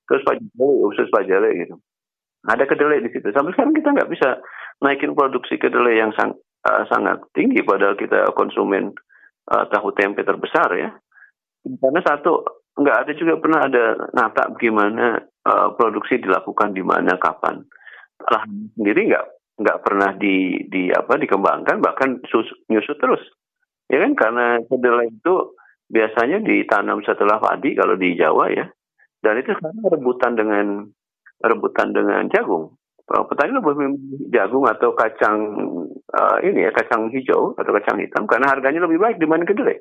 Terus 0.04 0.20
pajale, 0.28 0.68
khusus 0.92 1.08
pajale 1.08 1.48
gitu. 1.56 1.74
Ada 2.44 2.68
kedelai 2.68 3.00
di 3.00 3.08
situ. 3.08 3.32
Sampai 3.32 3.56
sekarang 3.56 3.72
kita 3.72 3.88
nggak 3.96 4.10
bisa 4.12 4.28
naikin 4.84 5.16
produksi 5.16 5.56
kedelai 5.56 6.04
yang 6.04 6.12
sang, 6.12 6.36
uh, 6.68 6.84
sangat 6.92 7.24
tinggi 7.32 7.64
padahal 7.64 7.96
kita 7.96 8.28
konsumen 8.36 8.92
uh, 9.48 9.64
tahu 9.72 9.96
tempe 9.96 10.20
terbesar 10.20 10.68
ya. 10.76 10.92
Karena 11.64 12.00
satu 12.04 12.44
nggak 12.76 12.98
ada 13.08 13.12
juga 13.16 13.40
pernah 13.40 13.60
ada 13.64 13.84
nata 14.12 14.52
bagaimana 14.52 15.31
uh, 15.46 15.74
produksi 15.74 16.18
dilakukan 16.22 16.74
di 16.74 16.82
mana 16.82 17.18
kapan. 17.18 17.62
Lah 18.22 18.42
sendiri 18.78 19.10
nggak 19.10 19.26
nggak 19.62 19.80
pernah 19.84 20.10
di 20.16 20.66
di 20.66 20.88
apa 20.90 21.18
dikembangkan 21.18 21.78
bahkan 21.82 22.22
sus, 22.30 22.48
nyusut 22.70 22.98
terus. 22.98 23.22
Ya 23.90 24.00
kan 24.00 24.16
karena 24.16 24.46
kedelai 24.66 25.12
itu 25.12 25.34
biasanya 25.92 26.40
ditanam 26.40 27.04
setelah 27.04 27.36
padi 27.36 27.76
kalau 27.76 27.98
di 27.98 28.16
Jawa 28.16 28.48
ya. 28.48 28.66
Dan 29.22 29.38
itu 29.38 29.54
sekarang 29.54 29.86
rebutan 29.86 30.32
dengan 30.34 30.66
rebutan 31.42 31.94
dengan 31.94 32.26
jagung. 32.32 32.74
Petani 33.02 33.52
lebih 33.52 33.76
memilih 33.76 34.30
jagung 34.32 34.64
atau 34.64 34.96
kacang 34.96 35.36
uh, 36.16 36.38
ini 36.40 36.64
ya 36.64 36.70
kacang 36.72 37.12
hijau 37.12 37.52
atau 37.60 37.70
kacang 37.76 38.00
hitam 38.00 38.24
karena 38.24 38.48
harganya 38.48 38.88
lebih 38.88 38.96
baik 39.02 39.20
dibanding 39.20 39.52
kedelai. 39.52 39.76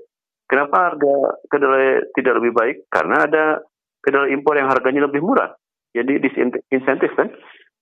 Kenapa 0.51 0.91
harga 0.91 1.15
kedelai 1.47 2.11
tidak 2.11 2.43
lebih 2.43 2.51
baik? 2.51 2.77
Karena 2.91 3.23
ada 3.23 3.63
kedelai 4.01 4.33
impor 4.33 4.57
yang 4.57 4.69
harganya 4.69 5.05
lebih 5.07 5.21
murah. 5.21 5.53
Jadi 5.93 6.21
disinsentif 6.21 7.11
kan. 7.15 7.29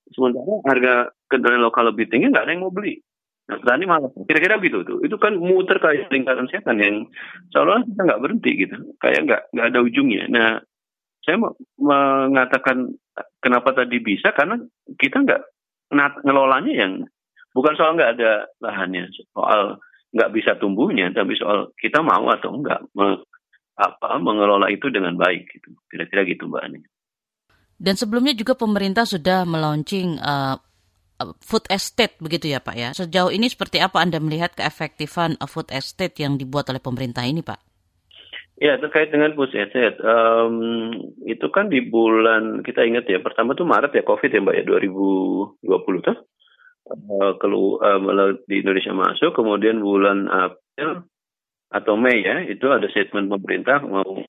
Sementara 0.10 0.58
harga 0.66 0.94
kedelai 1.30 1.62
lokal 1.62 1.94
lebih 1.94 2.10
tinggi, 2.10 2.34
nggak 2.34 2.50
ada 2.50 2.52
yang 2.54 2.66
mau 2.66 2.74
beli. 2.74 2.98
Nah, 3.50 3.58
petani 3.62 3.86
malah 3.86 4.10
kira-kira 4.26 4.62
gitu 4.62 4.82
tuh. 4.86 5.00
Itu 5.06 5.18
kan 5.22 5.38
muter 5.38 5.78
kayak 5.78 6.10
lingkaran 6.10 6.50
setan 6.50 6.82
yang 6.82 7.06
seolah 7.54 7.86
kita 7.86 8.02
nggak 8.10 8.22
berhenti 8.22 8.52
gitu. 8.66 8.78
Kayak 8.98 9.22
nggak 9.26 9.42
nggak 9.54 9.68
ada 9.70 9.80
ujungnya. 9.86 10.24
Nah, 10.30 10.50
saya 11.22 11.38
mau 11.38 11.54
mengatakan 11.78 12.94
kenapa 13.42 13.74
tadi 13.78 14.02
bisa 14.02 14.34
karena 14.34 14.58
kita 14.98 15.22
nggak 15.22 15.42
ngelolanya 16.26 16.74
yang 16.74 16.94
bukan 17.54 17.74
soal 17.78 17.94
nggak 17.98 18.18
ada 18.18 18.50
lahannya, 18.62 19.10
soal 19.34 19.78
nggak 20.14 20.34
bisa 20.34 20.58
tumbuhnya, 20.58 21.14
tapi 21.14 21.38
soal 21.38 21.70
kita 21.78 22.02
mau 22.02 22.26
atau 22.34 22.54
enggak 22.58 22.82
apa 23.80 24.20
mengelola 24.20 24.68
itu 24.68 24.92
dengan 24.92 25.16
baik 25.16 25.48
gitu. 25.56 25.72
Kira-kira 25.88 26.28
gitu 26.28 26.52
Mbak 26.52 26.64
Ani. 26.68 26.80
Dan 27.80 27.96
sebelumnya 27.96 28.36
juga 28.36 28.60
pemerintah 28.60 29.08
sudah 29.08 29.48
melaunching 29.48 30.20
uh, 30.20 30.60
food 31.40 31.64
estate 31.72 32.20
begitu 32.20 32.52
ya 32.52 32.60
Pak 32.60 32.76
ya. 32.76 32.90
Sejauh 32.92 33.32
ini 33.32 33.48
seperti 33.48 33.80
apa 33.80 34.04
Anda 34.04 34.20
melihat 34.20 34.52
keefektifan 34.52 35.40
food 35.48 35.72
estate 35.72 36.20
yang 36.20 36.36
dibuat 36.36 36.68
oleh 36.68 36.84
pemerintah 36.84 37.24
ini 37.24 37.40
Pak? 37.40 37.60
Ya 38.60 38.76
terkait 38.76 39.16
dengan 39.16 39.32
food 39.40 39.56
estate, 39.56 39.96
um, 40.04 40.92
itu 41.24 41.48
kan 41.48 41.72
di 41.72 41.80
bulan 41.80 42.60
kita 42.60 42.84
ingat 42.84 43.08
ya 43.08 43.24
pertama 43.24 43.56
tuh 43.56 43.64
Maret 43.64 43.96
ya 43.96 44.04
COVID 44.04 44.28
ya 44.28 44.44
Mbak 44.44 44.56
ya 44.60 44.64
2020 44.68 45.64
tuh 46.04 46.18
uh, 46.92 47.34
kelu 47.40 47.80
uh, 47.80 48.36
di 48.44 48.60
Indonesia 48.60 48.92
masuk, 48.92 49.32
kemudian 49.32 49.80
bulan 49.80 50.28
April 50.28 51.08
atau 51.70 51.94
Mei 51.94 52.26
ya, 52.26 52.42
itu 52.46 52.66
ada 52.70 52.90
statement 52.90 53.30
pemerintah 53.30 53.82
mau 53.86 54.26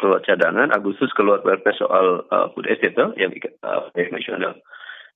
keluar 0.00 0.24
cadangan, 0.24 0.72
Agustus 0.72 1.12
keluar 1.12 1.44
perpres 1.44 1.76
soal 1.76 2.24
uh, 2.32 2.48
food 2.56 2.66
estate 2.66 2.96
yang 3.20 3.32
uh, 3.60 3.92
nasional. 3.92 4.56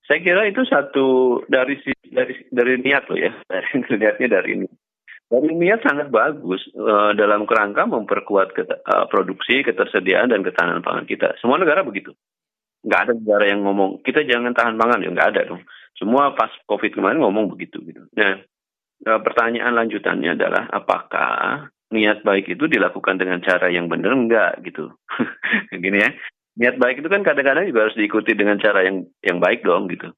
Saya 0.04 0.20
kira 0.20 0.42
itu 0.50 0.66
satu 0.66 1.38
dari 1.46 1.78
dari 2.10 2.34
dari 2.50 2.74
niat 2.82 3.06
loh 3.08 3.18
ya, 3.18 3.32
dari 3.46 3.68
niatnya 4.00 4.28
dari 4.40 4.50
ini. 4.58 4.68
Dari 5.30 5.50
niat 5.54 5.86
sangat 5.86 6.10
bagus 6.10 6.66
uh, 6.74 7.14
dalam 7.14 7.46
kerangka 7.46 7.86
memperkuat 7.86 8.50
ket, 8.50 8.66
uh, 8.66 9.06
produksi, 9.06 9.62
ketersediaan 9.62 10.34
dan 10.34 10.42
ketahanan 10.42 10.82
pangan 10.82 11.06
kita. 11.06 11.38
Semua 11.38 11.62
negara 11.62 11.86
begitu. 11.86 12.10
Nggak 12.82 13.00
ada 13.06 13.12
negara 13.14 13.44
yang 13.46 13.62
ngomong 13.62 14.02
kita 14.02 14.26
jangan 14.26 14.50
tahan 14.50 14.74
pangan 14.74 15.06
ya 15.06 15.14
nggak 15.14 15.30
ada 15.36 15.40
dong. 15.54 15.62
Semua 15.94 16.34
pas 16.34 16.50
COVID 16.66 16.98
kemarin 16.98 17.22
ngomong 17.22 17.54
begitu 17.54 17.78
gitu. 17.86 18.02
Nah, 18.18 18.42
pertanyaan 19.00 19.72
lanjutannya 19.72 20.36
adalah 20.36 20.68
apakah 20.68 21.68
niat 21.90 22.22
baik 22.22 22.46
itu 22.54 22.70
dilakukan 22.70 23.18
dengan 23.18 23.42
cara 23.42 23.66
yang 23.68 23.90
benar 23.90 24.14
enggak 24.14 24.52
gitu. 24.62 24.94
Gini 25.84 25.98
ya. 25.98 26.10
Niat 26.60 26.76
baik 26.78 27.02
itu 27.02 27.08
kan 27.08 27.22
kadang-kadang 27.24 27.66
juga 27.66 27.88
harus 27.88 27.98
diikuti 27.98 28.36
dengan 28.36 28.60
cara 28.60 28.84
yang 28.86 29.06
yang 29.24 29.38
baik 29.42 29.66
dong 29.66 29.90
gitu. 29.90 30.12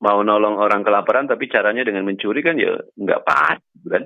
Mau 0.00 0.24
nolong 0.24 0.56
orang 0.56 0.80
kelaparan 0.80 1.28
tapi 1.28 1.46
caranya 1.52 1.84
dengan 1.84 2.08
mencuri 2.08 2.40
kan 2.40 2.56
ya 2.56 2.80
enggak 2.96 3.22
pas 3.22 3.60
gitu 3.76 3.88
kan. 3.92 4.04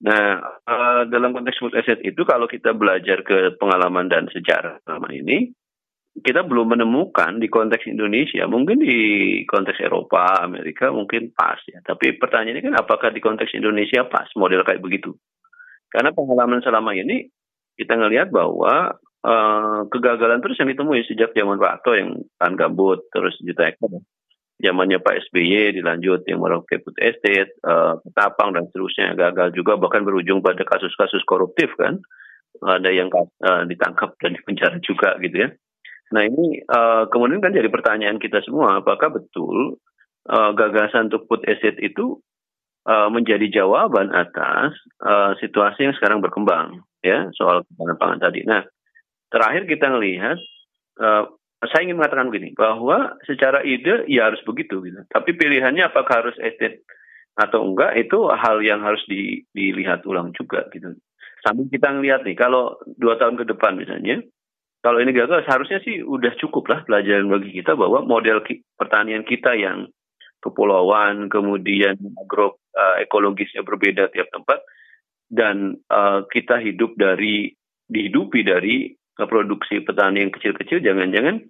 Nah, 0.00 0.40
uh, 0.64 1.02
dalam 1.12 1.36
konteks 1.36 1.60
food 1.60 1.76
asset 1.76 2.00
itu 2.00 2.24
kalau 2.24 2.48
kita 2.48 2.72
belajar 2.72 3.20
ke 3.20 3.56
pengalaman 3.60 4.08
dan 4.08 4.32
sejarah 4.32 4.80
selama 4.80 5.12
ini, 5.12 5.52
kita 6.18 6.42
belum 6.42 6.74
menemukan 6.74 7.38
di 7.38 7.46
konteks 7.46 7.86
Indonesia, 7.86 8.42
mungkin 8.50 8.82
di 8.82 8.98
konteks 9.46 9.78
Eropa, 9.78 10.42
Amerika 10.42 10.90
mungkin 10.90 11.30
pas 11.30 11.62
ya. 11.70 11.78
Tapi 11.86 12.18
pertanyaannya 12.18 12.66
kan 12.66 12.74
apakah 12.82 13.14
di 13.14 13.22
konteks 13.22 13.54
Indonesia 13.54 14.02
pas 14.10 14.26
model 14.34 14.66
kayak 14.66 14.82
begitu? 14.82 15.14
Karena 15.90 16.10
pengalaman 16.10 16.62
selama 16.62 16.94
ini 16.98 17.30
kita 17.78 17.94
ngelihat 17.94 18.34
bahwa 18.34 18.94
uh, 19.22 19.80
kegagalan 19.86 20.42
terus 20.42 20.58
yang 20.58 20.70
ditemui 20.74 21.06
sejak 21.06 21.30
zaman 21.32 21.62
Pak 21.62 21.72
Harto 21.80 21.92
yang 21.94 22.18
kan 22.36 22.58
gambut 22.58 23.06
terus 23.14 23.38
juta 23.40 23.70
ekor. 23.70 24.02
Zamannya 24.60 25.00
Pak 25.00 25.32
SBY 25.32 25.72
dilanjut 25.80 26.28
yang 26.28 26.44
Merauke 26.44 26.84
Food 26.84 27.00
Estate, 27.00 27.56
uh, 27.64 27.96
Ketapang 28.04 28.52
dan 28.52 28.68
seterusnya 28.68 29.16
gagal 29.16 29.56
juga 29.56 29.80
bahkan 29.80 30.04
berujung 30.04 30.44
pada 30.44 30.60
kasus-kasus 30.68 31.24
koruptif 31.24 31.72
kan. 31.80 31.96
Ada 32.60 32.92
yang 32.92 33.08
uh, 33.08 33.64
ditangkap 33.64 34.20
dan 34.20 34.36
dipenjara 34.36 34.76
juga 34.84 35.16
gitu 35.24 35.48
ya. 35.48 35.50
Nah 36.10 36.22
ini 36.26 36.58
uh, 36.66 37.06
kemudian 37.06 37.38
kan 37.38 37.54
jadi 37.54 37.70
pertanyaan 37.70 38.18
kita 38.18 38.42
semua, 38.42 38.82
apakah 38.82 39.14
betul 39.14 39.78
uh, 40.26 40.50
gagasan 40.58 41.06
untuk 41.06 41.30
put 41.30 41.46
asset 41.46 41.78
itu 41.78 42.18
uh, 42.90 43.06
menjadi 43.08 43.62
jawaban 43.62 44.10
atas 44.10 44.74
uh, 45.06 45.38
situasi 45.38 45.86
yang 45.86 45.94
sekarang 45.94 46.18
berkembang, 46.18 46.82
ya 47.00 47.30
soal 47.38 47.62
ketahanan 47.62 47.98
pangan 47.98 48.20
tadi. 48.26 48.42
Nah 48.42 48.66
terakhir 49.30 49.70
kita 49.70 49.86
melihat, 49.94 50.38
uh, 50.98 51.30
saya 51.62 51.86
ingin 51.86 52.02
mengatakan 52.02 52.32
begini, 52.34 52.58
bahwa 52.58 53.14
secara 53.28 53.62
ide 53.62 54.08
ya 54.10 54.32
harus 54.32 54.42
begitu, 54.42 54.82
gitu. 54.82 55.06
Tapi 55.06 55.38
pilihannya 55.38 55.86
apakah 55.86 56.26
harus 56.26 56.36
estate 56.42 56.82
atau 57.38 57.62
enggak 57.62 57.94
itu 58.00 58.26
hal 58.32 58.58
yang 58.64 58.82
harus 58.82 59.00
di, 59.06 59.46
dilihat 59.54 60.02
ulang 60.08 60.34
juga, 60.34 60.66
gitu. 60.74 60.98
Sambil 61.46 61.70
kita 61.70 61.88
ngelihat 61.94 62.26
nih, 62.26 62.34
kalau 62.34 62.76
dua 62.98 63.16
tahun 63.16 63.38
ke 63.38 63.44
depan 63.54 63.78
misalnya, 63.78 64.24
kalau 64.80 64.98
ini 65.00 65.12
gagal 65.12 65.44
seharusnya 65.44 65.80
sih 65.84 66.00
udah 66.00 66.32
cukup 66.40 66.64
lah 66.72 66.80
pelajaran 66.88 67.28
bagi 67.28 67.52
kita 67.52 67.76
bahwa 67.76 68.04
model 68.04 68.40
pertanian 68.80 69.24
kita 69.28 69.52
yang 69.52 69.88
kepulauan 70.40 71.28
kemudian 71.28 72.00
agro 72.16 72.56
uh, 72.72 72.96
ekologisnya 73.04 73.60
berbeda 73.60 74.08
tiap 74.08 74.32
tempat 74.32 74.64
dan 75.28 75.76
uh, 75.92 76.24
kita 76.32 76.56
hidup 76.64 76.96
dari 76.96 77.52
dihidupi 77.92 78.40
dari 78.40 78.96
produksi 79.20 79.84
petani 79.84 80.24
yang 80.24 80.32
kecil-kecil 80.32 80.80
jangan-jangan 80.80 81.44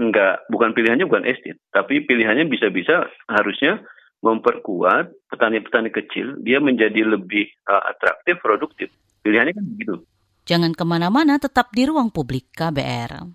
enggak 0.00 0.40
bukan 0.48 0.72
pilihannya 0.72 1.04
bukan 1.04 1.28
estate 1.28 1.60
tapi 1.68 2.00
pilihannya 2.08 2.48
bisa-bisa 2.48 3.12
harusnya 3.28 3.84
memperkuat 4.24 5.12
petani-petani 5.28 5.92
kecil 5.92 6.40
dia 6.40 6.64
menjadi 6.64 7.04
lebih 7.04 7.44
uh, 7.68 7.92
atraktif 7.92 8.40
produktif. 8.40 8.88
Pilihannya 9.20 9.52
kan 9.52 9.64
begitu 9.68 10.00
Jangan 10.44 10.76
ke 10.76 10.84
mana-mana, 10.84 11.40
tetap 11.40 11.72
di 11.72 11.88
ruang 11.88 12.12
publik 12.12 12.52
KBR. 12.52 13.32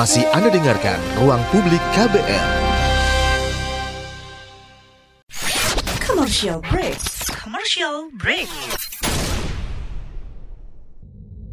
Masih 0.00 0.24
Anda 0.32 0.48
dengarkan 0.48 0.96
ruang 1.20 1.44
publik 1.52 1.84
KBR. 1.92 2.48
Commercial 6.00 6.64
break. 6.64 6.96
Commercial 7.36 8.08
break. 8.16 8.48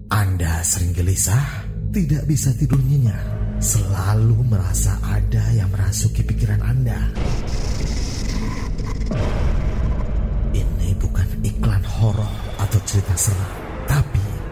Anda 0.08 0.64
sering 0.64 0.96
gelisah, 0.96 1.68
tidak 1.92 2.24
bisa 2.24 2.56
tidur 2.56 2.80
nyenyak, 2.80 3.20
selalu 3.60 4.48
merasa 4.48 4.96
ada 5.04 5.44
yang 5.60 5.68
merasuki 5.76 6.24
pikiran 6.24 6.64
Anda. 6.64 7.12
Ini 10.56 10.96
bukan 11.04 11.28
iklan 11.44 11.84
horor 11.84 12.32
atau 12.64 12.80
cerita 12.88 13.20
seram, 13.20 13.69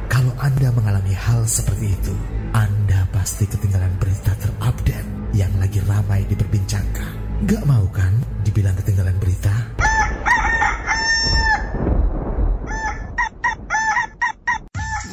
kalau 0.07 0.33
Anda 0.39 0.71
mengalami 0.71 1.13
hal 1.13 1.43
seperti 1.45 1.93
itu, 1.93 2.15
Anda 2.55 3.05
pasti 3.11 3.43
ketinggalan 3.43 3.91
berita 3.99 4.33
terupdate 4.39 5.35
yang 5.35 5.51
lagi 5.59 5.83
ramai 5.83 6.23
diperbincangkan. 6.31 7.43
Gak 7.45 7.63
mau 7.69 7.85
kan 7.93 8.15
dibilang 8.41 8.73
ketinggalan 8.81 9.13
berita? 9.21 9.76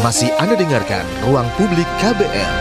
Masih 0.00 0.32
Anda 0.40 0.56
dengarkan 0.56 1.04
Ruang 1.20 1.44
Publik 1.60 1.84
KBR. 2.00 2.52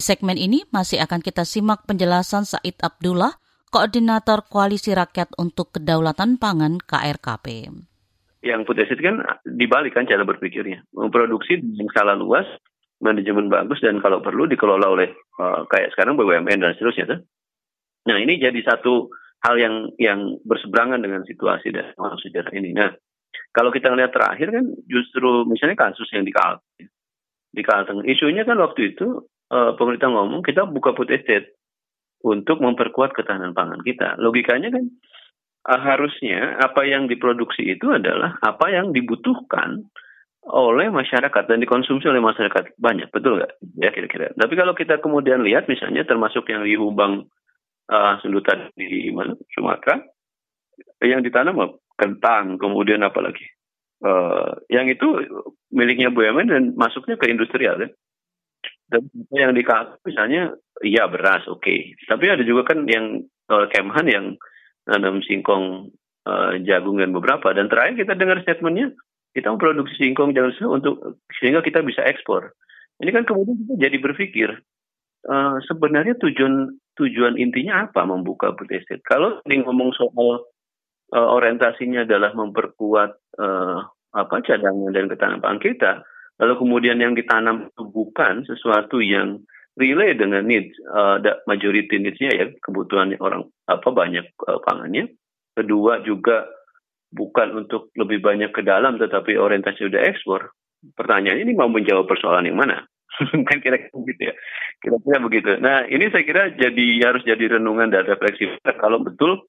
Segmen 0.00 0.40
ini 0.40 0.64
masih 0.72 0.96
akan 1.04 1.20
kita 1.20 1.44
simak 1.44 1.84
penjelasan 1.84 2.48
Said 2.48 2.80
Abdullah, 2.80 3.36
Koordinator 3.68 4.48
Koalisi 4.48 4.96
Rakyat 4.96 5.36
untuk 5.36 5.76
Kedaulatan 5.76 6.40
Pangan 6.40 6.80
KRKP. 6.80 7.68
Yang 8.40 8.60
putus 8.64 8.88
kan 8.96 9.20
dibalik 9.44 9.92
kan 9.92 10.08
cara 10.08 10.24
berpikirnya. 10.24 10.88
Memproduksi 10.96 11.60
dengan 11.60 11.92
skala 11.92 12.16
luas, 12.16 12.48
manajemen 13.04 13.52
bagus, 13.52 13.76
dan 13.84 14.00
kalau 14.00 14.24
perlu 14.24 14.48
dikelola 14.48 14.88
oleh 14.88 15.12
uh, 15.36 15.68
kayak 15.68 15.92
sekarang 15.92 16.16
BUMN 16.16 16.64
dan 16.64 16.72
seterusnya. 16.80 17.12
Tuh. 17.12 17.20
Nah 18.08 18.16
ini 18.16 18.40
jadi 18.40 18.56
satu 18.64 19.12
hal 19.44 19.60
yang 19.60 19.92
yang 20.00 20.40
berseberangan 20.48 21.04
dengan 21.04 21.28
situasi 21.28 21.76
dan 21.76 21.92
sejarah 22.24 22.56
ini. 22.56 22.72
Nah 22.72 22.88
kalau 23.52 23.68
kita 23.68 23.92
lihat 23.92 24.16
terakhir 24.16 24.48
kan 24.48 24.64
justru 24.88 25.44
misalnya 25.44 25.76
kasus 25.76 26.08
yang 26.12 26.24
di 26.24 26.32
Kalteng, 26.32 26.88
di 27.52 27.62
Kalteng 27.62 28.00
isunya 28.08 28.48
kan 28.48 28.56
waktu 28.56 28.96
itu 28.96 29.28
uh, 29.52 29.76
pemerintah 29.76 30.08
ngomong 30.08 30.40
kita 30.40 30.64
buka 30.64 30.96
food 30.96 31.12
estate 31.12 31.52
untuk 32.24 32.64
memperkuat 32.64 33.12
ketahanan 33.12 33.52
pangan 33.52 33.84
kita. 33.84 34.16
Logikanya 34.16 34.72
kan 34.72 34.88
uh, 35.68 35.80
harusnya 35.84 36.56
apa 36.64 36.88
yang 36.88 37.12
diproduksi 37.12 37.76
itu 37.76 37.92
adalah 37.92 38.40
apa 38.40 38.72
yang 38.72 38.96
dibutuhkan 38.96 39.84
oleh 40.42 40.90
masyarakat 40.90 41.44
dan 41.46 41.62
dikonsumsi 41.62 42.10
oleh 42.10 42.18
masyarakat 42.18 42.74
banyak, 42.74 43.06
betul 43.14 43.38
nggak? 43.38 43.52
Ya 43.78 43.94
kira-kira. 43.94 44.34
Tapi 44.34 44.54
kalau 44.58 44.74
kita 44.74 44.98
kemudian 44.98 45.46
lihat 45.46 45.70
misalnya 45.70 46.02
termasuk 46.02 46.50
yang 46.50 46.66
di 46.66 46.74
Hubang 46.74 47.30
uh, 47.92 48.14
sundutan 48.18 48.72
di 48.74 49.12
Sumatera 49.54 50.02
yang 50.98 51.22
ditanam 51.22 51.78
kentang 52.02 52.58
kemudian 52.58 53.06
apa 53.06 53.22
lagi 53.22 53.46
uh, 54.02 54.58
yang 54.66 54.90
itu 54.90 55.06
miliknya 55.70 56.10
BUMN 56.10 56.48
dan 56.50 56.64
masuknya 56.74 57.14
ke 57.14 57.30
industrial 57.30 57.78
ya 57.78 57.88
dan 58.90 59.06
yang 59.30 59.54
di 59.54 59.62
misalnya 60.02 60.58
iya 60.82 61.06
beras 61.06 61.46
oke 61.46 61.62
okay. 61.62 61.94
tapi 62.10 62.26
ada 62.26 62.42
juga 62.42 62.74
kan 62.74 62.82
yang 62.90 63.22
uh, 63.46 63.70
Kemhan 63.70 64.10
yang 64.10 64.26
nanam 64.90 65.22
singkong 65.22 65.94
uh, 66.26 66.58
jagung 66.66 66.98
dan 66.98 67.14
beberapa 67.14 67.54
dan 67.54 67.70
terakhir 67.70 68.02
kita 68.02 68.18
dengar 68.18 68.42
statementnya 68.42 68.90
kita 69.32 69.48
memproduksi 69.54 69.94
singkong 69.96 70.34
jagung 70.34 70.82
untuk 70.82 71.22
sehingga 71.38 71.62
kita 71.62 71.86
bisa 71.86 72.02
ekspor 72.02 72.50
ini 72.98 73.14
kan 73.14 73.22
kemudian 73.22 73.54
kita 73.62 73.74
jadi 73.78 73.96
berpikir 74.02 74.50
uh, 75.30 75.56
sebenarnya 75.70 76.18
tujuan 76.18 76.74
tujuan 76.98 77.40
intinya 77.40 77.88
apa 77.88 78.04
membuka 78.04 78.52
food 78.56 78.70
estate? 78.72 79.04
Kalau 79.06 79.40
ini 79.48 79.64
ngomong 79.64 79.94
soal 79.96 80.44
uh, 81.12 81.28
orientasinya 81.36 82.08
adalah 82.08 82.32
memperkuat 82.32 83.10
uh, 83.38 83.78
apa 84.12 84.36
cadangan 84.44 84.92
dan 84.92 85.08
ketahanan 85.08 85.60
kita, 85.60 86.04
lalu 86.40 86.54
kemudian 86.60 87.00
yang 87.00 87.16
ditanam 87.16 87.68
itu 87.68 87.84
bukan 87.88 88.44
sesuatu 88.44 89.00
yang 89.00 89.40
relay 89.76 90.12
dengan 90.12 90.44
needs, 90.44 90.76
uh, 90.92 91.16
majority 91.48 91.96
needs-nya 91.96 92.30
ya 92.36 92.46
kebutuhan 92.60 93.16
orang 93.20 93.48
apa 93.68 93.88
banyak 93.88 94.26
uh, 94.48 94.60
pangannya. 94.64 95.08
Kedua 95.52 96.00
juga 96.00 96.48
bukan 97.12 97.64
untuk 97.64 97.92
lebih 97.96 98.24
banyak 98.24 98.52
ke 98.56 98.64
dalam 98.64 98.96
tetapi 98.96 99.36
orientasi 99.36 99.88
udah 99.88 100.00
ekspor. 100.08 100.52
Pertanyaan 100.96 101.44
ini 101.44 101.52
mau 101.54 101.68
menjawab 101.68 102.08
persoalan 102.08 102.48
yang 102.48 102.58
mana? 102.58 102.84
kan 103.48 103.58
kira-kira 103.60 103.92
begitu 103.92 104.22
ya. 104.32 104.34
Kira-kira 104.80 105.18
begitu. 105.20 105.50
Nah, 105.60 105.84
ini 105.86 106.08
saya 106.08 106.24
kira 106.24 106.42
jadi 106.56 106.86
harus 107.04 107.22
jadi 107.22 107.60
renungan 107.60 107.92
dan 107.92 108.08
refleksi 108.08 108.48
kalau 108.80 109.04
betul 109.04 109.44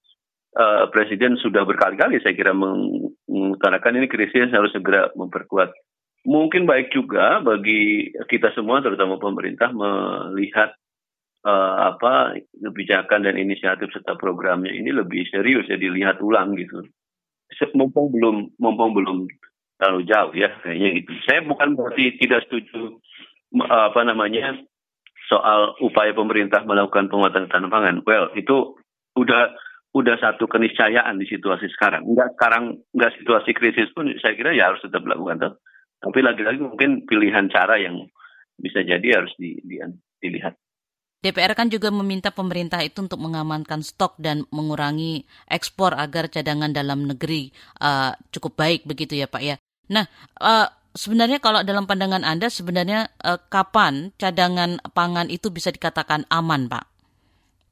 uh, 0.57 0.89
Presiden 0.89 1.37
sudah 1.41 1.65
berkali-kali 1.65 2.21
saya 2.21 2.37
kira 2.37 2.53
mengutarakan 2.53 3.99
ini 3.99 4.07
krisis 4.09 4.53
harus 4.53 4.73
segera 4.73 5.09
memperkuat. 5.17 5.73
Mungkin 6.23 6.63
baik 6.63 6.95
juga 6.95 7.43
bagi 7.43 8.15
kita 8.31 8.55
semua 8.55 8.79
terutama 8.79 9.19
pemerintah 9.19 9.75
melihat 9.75 10.71
uh, 11.43 11.93
apa 11.93 12.39
kebijakan 12.55 13.27
dan 13.27 13.35
inisiatif 13.35 13.91
serta 13.91 14.15
programnya 14.15 14.71
ini 14.71 14.95
lebih 14.95 15.27
serius 15.27 15.67
ya 15.67 15.75
dilihat 15.75 16.23
ulang 16.23 16.55
gitu. 16.55 16.87
Mumpung 17.75 18.09
belum 18.09 18.55
mumpung 18.57 18.97
belum 18.97 19.17
terlalu 19.77 20.01
jauh 20.07 20.33
ya 20.33 20.49
kayaknya 20.63 20.89
gitu. 21.03 21.11
Saya 21.27 21.43
bukan 21.43 21.75
berarti 21.75 22.17
tidak 22.17 22.47
setuju 22.47 22.97
apa 23.61 24.01
namanya 24.01 24.57
soal 25.29 25.77
upaya 25.83 26.15
pemerintah 26.15 26.65
melakukan 26.65 27.11
penguatan 27.11 27.45
ketahanan 27.45 27.69
pangan. 27.69 27.95
Well, 28.07 28.33
itu 28.33 28.79
udah 29.13 29.53
udah 29.93 30.15
satu 30.17 30.49
keniscayaan 30.49 31.21
di 31.21 31.29
situasi 31.29 31.69
sekarang. 31.69 32.09
Enggak 32.09 32.33
sekarang 32.33 32.81
enggak 32.97 33.13
situasi 33.21 33.53
krisis 33.53 33.93
pun 33.93 34.09
saya 34.17 34.33
kira 34.33 34.57
ya 34.57 34.73
harus 34.73 34.81
tetap 34.81 35.05
dilakukan 35.05 35.37
tuh. 35.37 35.53
Tapi 36.03 36.19
lagi-lagi 36.19 36.59
mungkin 36.59 37.05
pilihan 37.05 37.47
cara 37.47 37.79
yang 37.79 37.95
bisa 38.59 38.83
jadi 38.83 39.21
harus 39.21 39.31
di, 39.39 39.55
di, 39.63 39.79
dilihat. 40.19 40.57
DPR 41.23 41.55
kan 41.55 41.71
juga 41.71 41.87
meminta 41.87 42.35
pemerintah 42.35 42.83
itu 42.83 42.99
untuk 42.99 43.15
mengamankan 43.23 43.79
stok 43.79 44.19
dan 44.19 44.43
mengurangi 44.51 45.23
ekspor 45.47 45.95
agar 45.95 46.27
cadangan 46.27 46.75
dalam 46.75 47.07
negeri 47.07 47.47
uh, 47.79 48.11
cukup 48.27 48.59
baik 48.59 48.83
begitu 48.83 49.15
ya 49.15 49.31
Pak 49.31 49.39
ya. 49.39 49.55
Nah, 49.87 50.03
uh, 50.43 50.67
sebenarnya 50.91 51.39
kalau 51.39 51.63
dalam 51.63 51.87
pandangan 51.87 52.27
Anda 52.27 52.51
sebenarnya 52.51 53.07
uh, 53.23 53.39
kapan 53.47 54.11
cadangan 54.19 54.83
pangan 54.91 55.31
itu 55.31 55.47
bisa 55.47 55.71
dikatakan 55.71 56.27
aman, 56.27 56.67
Pak? 56.67 56.92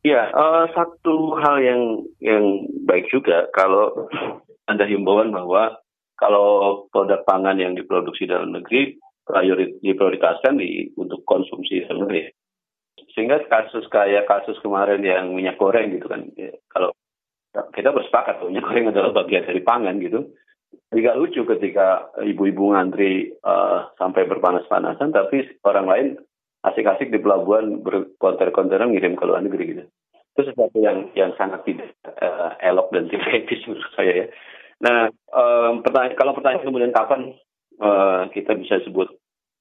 Ya, 0.02 0.34
uh, 0.34 0.66
satu 0.74 1.38
hal 1.38 1.62
yang 1.62 1.82
yang 2.18 2.66
baik 2.90 3.14
juga 3.14 3.46
kalau 3.54 4.10
ada 4.66 4.90
himbauan 4.90 5.30
bahwa 5.30 5.78
kalau 6.18 6.86
produk 6.90 7.22
pangan 7.22 7.62
yang 7.62 7.78
diproduksi 7.78 8.26
dalam 8.26 8.50
negeri 8.50 8.98
priorit, 9.22 9.78
diprioritaskan 9.86 10.58
di 10.58 10.90
untuk 10.98 11.22
konsumsi 11.30 11.86
dalam 11.86 12.10
negeri. 12.10 12.34
Sehingga 13.14 13.46
kasus 13.46 13.86
kayak 13.94 14.26
kasus 14.26 14.58
kemarin 14.66 15.06
yang 15.06 15.38
minyak 15.38 15.62
goreng 15.62 15.94
gitu 15.94 16.10
kan, 16.10 16.26
ya, 16.34 16.50
kalau 16.74 16.98
kita 17.78 17.94
bersepakat 17.94 18.42
minyak 18.42 18.66
goreng 18.66 18.90
adalah 18.90 19.12
bagian 19.14 19.46
dari 19.46 19.62
pangan 19.62 20.02
gitu, 20.02 20.34
agak 20.90 21.18
lucu 21.20 21.46
ketika 21.46 22.10
ibu-ibu 22.26 22.74
ngantri 22.74 23.38
uh, 23.46 23.92
sampai 24.02 24.26
berpanas-panasan, 24.26 25.14
tapi 25.14 25.46
orang 25.62 25.86
lain 25.86 26.08
asik-asik 26.62 27.10
di 27.10 27.20
pelabuhan 27.22 27.82
berkonter-konteran 27.82 28.94
ngirim 28.94 29.18
ke 29.18 29.24
luar 29.26 29.42
negeri 29.42 29.64
gitu. 29.76 29.84
Itu 30.32 30.42
sesuatu 30.48 30.78
yang 30.80 31.12
yang 31.18 31.36
sangat 31.36 31.66
tidak 31.68 31.92
uh, 32.06 32.56
elok 32.62 32.94
dan 32.94 33.10
tidak 33.10 33.30
etis 33.44 33.66
menurut 33.68 33.92
saya 33.98 34.14
ya. 34.14 34.28
Nah, 34.82 35.00
um, 35.30 35.86
pertanyaan, 35.86 36.18
kalau 36.18 36.34
pertanyaan 36.34 36.66
kemudian 36.66 36.94
kapan 36.94 37.38
uh, 37.78 38.26
kita 38.34 38.58
bisa 38.58 38.82
sebut 38.82 39.10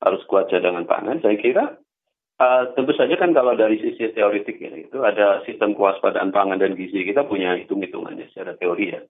harus 0.01 0.23
kuat 0.29 0.49
cadangan 0.49 0.89
pangan, 0.89 1.21
saya 1.21 1.37
kira 1.37 1.77
uh, 2.41 2.63
tentu 2.73 2.97
saja 2.97 3.13
kan 3.21 3.37
kalau 3.37 3.53
dari 3.53 3.77
sisi 3.81 4.09
teoritik 4.17 4.57
ya, 4.57 4.73
itu 4.73 4.97
ada 5.05 5.45
sistem 5.45 5.77
kewaspadaan 5.77 6.33
pangan 6.33 6.57
dan 6.57 6.73
gizi 6.73 7.05
kita 7.05 7.29
punya 7.29 7.53
hitung-hitungannya 7.61 8.33
secara 8.33 8.57
teori 8.57 8.97
ya 8.97 9.01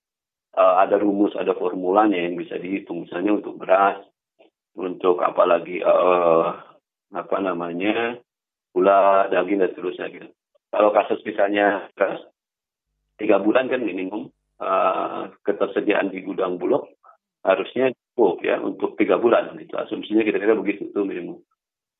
uh, 0.56 0.74
ada 0.82 0.98
rumus, 0.98 1.36
ada 1.38 1.54
formulanya 1.54 2.18
yang 2.18 2.34
bisa 2.38 2.58
dihitung. 2.58 3.06
Misalnya 3.06 3.38
untuk 3.38 3.60
beras, 3.60 4.00
untuk 4.74 5.20
apalagi 5.22 5.82
uh, 5.82 6.54
apa 7.10 7.36
namanya 7.42 8.18
gula, 8.70 9.26
daging 9.30 9.60
dan 9.62 9.70
seterusnya 9.74 10.06
gitu. 10.14 10.28
Kalau 10.70 10.94
kasus 10.94 11.18
misalnya 11.26 11.90
tiga 13.18 13.42
bulan 13.42 13.66
kan 13.66 13.82
minimum 13.82 14.30
uh, 14.62 15.28
ketersediaan 15.42 16.14
di 16.14 16.22
gudang 16.22 16.56
bulog 16.62 16.86
harusnya 17.42 17.90
cukup 18.14 18.44
ya 18.44 18.62
untuk 18.62 18.94
tiga 18.94 19.18
bulan 19.18 19.56
itu 19.58 19.74
asumsinya 19.74 20.22
kira-kira 20.22 20.54
begitu 20.54 20.88
itu 20.88 21.00
minimum. 21.02 21.42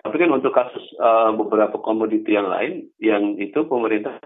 Tapi 0.01 0.17
kan 0.17 0.31
untuk 0.33 0.55
kasus 0.55 0.85
uh, 0.97 1.35
beberapa 1.37 1.77
komoditi 1.83 2.33
yang 2.33 2.49
lain 2.49 2.89
yang 3.03 3.37
itu 3.37 3.67
pemerintah 3.69 4.17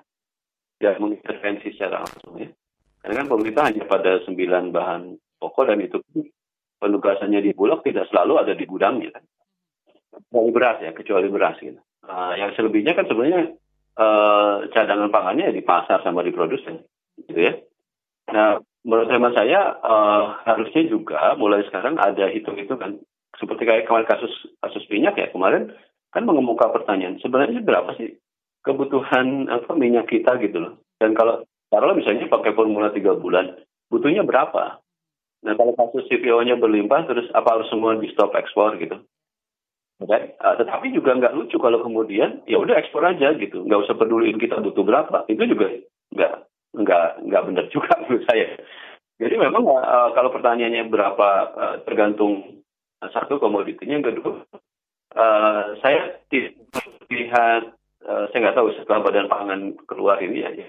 tidak 0.79 1.01
mengintervensi 1.01 1.75
secara 1.75 2.05
langsung 2.05 2.39
ya. 2.39 2.51
Karena 3.01 3.25
kan 3.25 3.29
pemerintah 3.33 3.65
hanya 3.69 3.85
pada 3.89 4.13
sembilan 4.23 4.65
bahan 4.71 5.03
pokok 5.41 5.65
dan 5.69 5.81
itu 5.83 5.99
penugasannya 6.81 7.41
di 7.41 7.53
Bulog 7.53 7.85
tidak 7.85 8.09
selalu 8.09 8.45
ada 8.45 8.53
di 8.53 8.65
gudangnya 8.65 9.13
kan. 9.13 9.25
Kecuali 10.15 10.51
beras 10.55 10.79
ya, 10.81 10.91
kecuali 10.95 11.27
beras 11.29 11.57
gitu. 11.59 11.81
Uh, 12.05 12.37
yang 12.37 12.53
selebihnya 12.55 12.93
kan 12.95 13.09
sebenarnya 13.09 13.57
uh, 13.97 14.69
cadangan 14.71 15.09
pangannya 15.09 15.51
di 15.51 15.65
pasar 15.65 16.05
sama 16.05 16.21
di 16.23 16.31
produsen, 16.31 16.85
gitu 17.25 17.41
ya. 17.41 17.55
Nah, 18.31 18.61
menurut 18.85 19.09
hemat 19.09 19.33
saya 19.33 19.81
uh, 19.81 20.39
harusnya 20.45 20.85
juga 20.87 21.33
mulai 21.41 21.65
sekarang 21.69 21.97
ada 21.97 22.29
hitung-hitungan 22.29 23.01
seperti 23.41 23.67
kayak 23.67 23.85
kemarin 23.89 24.07
kasus 24.07 24.31
kasus 24.63 24.85
minyak 24.87 25.19
ya 25.19 25.27
kemarin 25.33 25.75
kan 26.15 26.23
mengemuka 26.23 26.71
pertanyaan 26.71 27.19
sebenarnya 27.19 27.65
berapa 27.67 27.91
sih 27.99 28.15
kebutuhan 28.63 29.51
apa 29.51 29.73
minyak 29.75 30.09
kita 30.09 30.39
gitu 30.41 30.63
loh. 30.63 30.75
Dan 30.97 31.13
kalau 31.13 31.43
taruhlah 31.69 31.99
misalnya 31.99 32.31
pakai 32.31 32.55
formula 32.55 32.95
tiga 32.95 33.13
bulan, 33.19 33.59
butuhnya 33.91 34.23
berapa? 34.23 34.79
Nah 35.45 35.53
kalau 35.59 35.77
kasus 35.77 36.09
CPO-nya 36.09 36.57
berlimpah 36.57 37.05
terus 37.05 37.29
apa 37.37 37.61
harus 37.61 37.69
semua 37.69 37.99
di 37.99 38.09
stop 38.15 38.33
ekspor 38.33 38.81
gitu? 38.81 39.05
Okay? 40.03 40.35
Uh, 40.43 40.55
tetapi 40.59 40.91
juga 40.91 41.15
nggak 41.15 41.35
lucu 41.39 41.57
kalau 41.63 41.79
kemudian 41.79 42.43
ya 42.51 42.59
udah 42.59 42.75
ekspor 42.83 43.07
aja 43.07 43.31
gitu, 43.39 43.63
nggak 43.63 43.87
usah 43.87 43.95
peduliin 43.95 44.43
kita 44.43 44.59
butuh 44.59 44.83
berapa. 44.83 45.23
Itu 45.31 45.47
juga 45.47 45.71
nggak 46.11 46.33
nggak 46.75 47.07
nggak 47.31 47.43
benar 47.47 47.65
juga 47.71 47.95
menurut 48.03 48.25
saya. 48.27 48.59
Jadi 49.23 49.35
memang 49.39 49.63
uh, 49.63 50.11
kalau 50.19 50.35
pertanyaannya 50.35 50.91
berapa 50.91 51.29
uh, 51.55 51.77
tergantung 51.87 52.63
satu 52.99 53.39
komoditinya, 53.39 54.01
yang 54.01 54.07
kedua 54.07 54.43
uh, 55.15 55.65
saya 55.79 56.19
lihat 57.13 57.63
uh, 58.03 58.25
saya 58.31 58.39
nggak 58.43 58.57
tahu 58.59 58.75
setelah 58.75 59.07
Badan 59.07 59.31
Pangan 59.31 59.61
keluar 59.87 60.19
ini 60.19 60.43
ya 60.43 60.51
ini, 60.51 60.67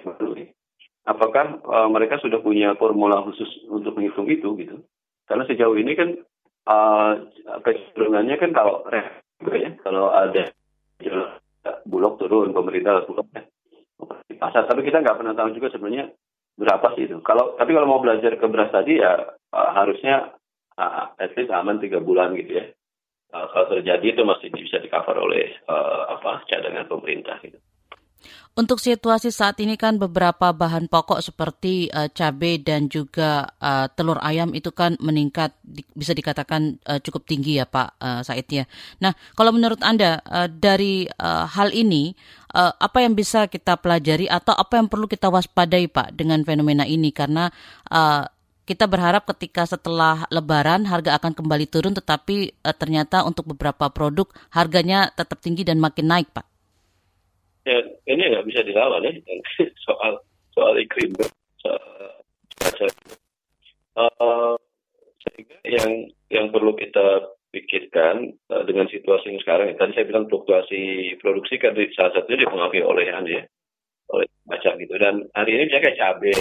apakah 1.10 1.62
uh, 1.66 1.90
mereka 1.90 2.22
sudah 2.22 2.38
punya 2.42 2.78
formula 2.78 3.26
khusus 3.26 3.50
untuk 3.74 3.98
menghitung 3.98 4.30
itu 4.30 4.54
gitu? 4.62 4.86
Karena 5.26 5.50
sejauh 5.50 5.74
ini 5.74 5.98
kan 5.98 6.14
uh, 6.70 7.12
kecenderungannya 7.62 8.36
kan 8.38 8.52
kalau 8.54 8.86
ya 8.92 9.72
kalau 9.82 10.10
ada 10.14 10.50
bulog 11.86 12.18
turun 12.22 12.54
pemerintah 12.54 13.06
bulog 13.06 13.30
ya 13.34 13.46
pasar 14.38 14.68
tapi 14.68 14.86
kita 14.86 15.02
nggak 15.02 15.18
pernah 15.18 15.34
tahu 15.34 15.56
juga 15.56 15.72
sebenarnya 15.74 16.12
berapa 16.56 16.96
sih 16.96 17.08
itu. 17.08 17.20
Kalau 17.24 17.56
tapi 17.60 17.76
kalau 17.76 17.88
mau 17.88 18.02
belajar 18.04 18.36
ke 18.36 18.46
beras 18.48 18.72
tadi 18.72 19.00
ya 19.00 19.36
uh, 19.52 19.70
harusnya 19.76 20.36
uh, 20.80 21.12
at 21.20 21.36
least 21.36 21.52
aman 21.52 21.80
tiga 21.80 22.00
bulan 22.00 22.36
gitu 22.36 22.64
ya. 22.64 22.66
Uh, 23.36 23.48
kalau 23.52 23.68
terjadi 23.76 24.16
itu 24.16 24.22
masih 24.24 24.48
bisa 24.56 24.80
di 24.80 24.88
cover 24.88 25.20
oleh 25.20 25.52
uh, 25.68 26.16
apa 26.16 26.48
cadangan 26.48 26.88
pemerintah 26.88 27.36
gitu. 27.44 27.60
Untuk 28.56 28.80
situasi 28.80 29.36
saat 29.36 29.60
ini 29.60 29.76
kan 29.76 30.00
beberapa 30.00 30.56
bahan 30.56 30.88
pokok 30.88 31.20
seperti 31.20 31.92
uh, 31.92 32.08
cabai 32.08 32.56
dan 32.64 32.88
juga 32.88 33.52
uh, 33.60 33.92
telur 33.92 34.16
ayam 34.24 34.56
itu 34.56 34.72
kan 34.72 34.96
meningkat 35.04 35.52
di, 35.60 35.84
bisa 35.92 36.16
dikatakan 36.16 36.80
uh, 36.88 36.96
cukup 37.04 37.28
tinggi 37.28 37.60
ya 37.60 37.68
Pak 37.68 38.00
uh, 38.00 38.24
Said 38.24 38.48
ya. 38.48 38.64
Nah 39.04 39.12
kalau 39.36 39.52
menurut 39.52 39.84
Anda 39.84 40.24
uh, 40.24 40.48
dari 40.48 41.04
uh, 41.20 41.44
hal 41.52 41.76
ini 41.76 42.16
uh, 42.56 42.72
apa 42.80 43.04
yang 43.04 43.12
bisa 43.12 43.52
kita 43.52 43.76
pelajari 43.76 44.32
atau 44.32 44.56
apa 44.56 44.80
yang 44.80 44.88
perlu 44.88 45.12
kita 45.12 45.28
waspadai 45.28 45.92
Pak 45.92 46.16
dengan 46.16 46.40
fenomena 46.48 46.88
ini 46.88 47.12
karena 47.12 47.52
uh, 47.92 48.24
kita 48.64 48.88
berharap 48.88 49.28
ketika 49.36 49.68
setelah 49.68 50.24
Lebaran 50.32 50.88
harga 50.88 51.20
akan 51.20 51.36
kembali 51.36 51.68
turun, 51.68 51.92
tetapi 51.92 52.56
uh, 52.64 52.72
ternyata 52.72 53.28
untuk 53.28 53.52
beberapa 53.52 53.92
produk 53.92 54.32
harganya 54.56 55.12
tetap 55.12 55.44
tinggi 55.44 55.68
dan 55.68 55.84
makin 55.84 56.08
naik, 56.08 56.32
Pak 56.32 56.55
ya 57.66 57.78
ini 58.08 58.22
nggak 58.32 58.48
bisa 58.48 58.62
dilawan 58.62 59.04
ya. 59.04 59.12
Soal 59.86 60.22
soal 60.56 60.80
iklim 60.80 61.12
soal 61.60 62.24
cuaca. 62.56 62.88
Uh, 63.96 64.56
sehingga 65.24 65.58
yang 65.68 65.92
yang 66.32 66.46
perlu 66.52 66.76
kita 66.80 67.36
pikirkan 67.52 68.36
uh, 68.52 68.64
dengan 68.68 68.88
situasi 68.92 69.32
yang 69.32 69.40
sekarang 69.44 69.76
tadi 69.76 69.96
saya 69.96 70.08
bilang 70.08 70.28
fluktuasi 70.28 71.16
produksi 71.20 71.60
kan 71.60 71.76
salah 71.96 72.12
satunya 72.16 72.48
dipengaruhi 72.48 72.84
oleh 72.84 73.06
ya 73.08 73.44
oleh 74.12 74.28
baca 74.48 74.70
gitu. 74.80 74.94
Dan 74.96 75.28
hari 75.36 75.60
ini 75.60 75.68
misalnya 75.68 75.84
kayak 75.92 76.00
cabai 76.00 76.36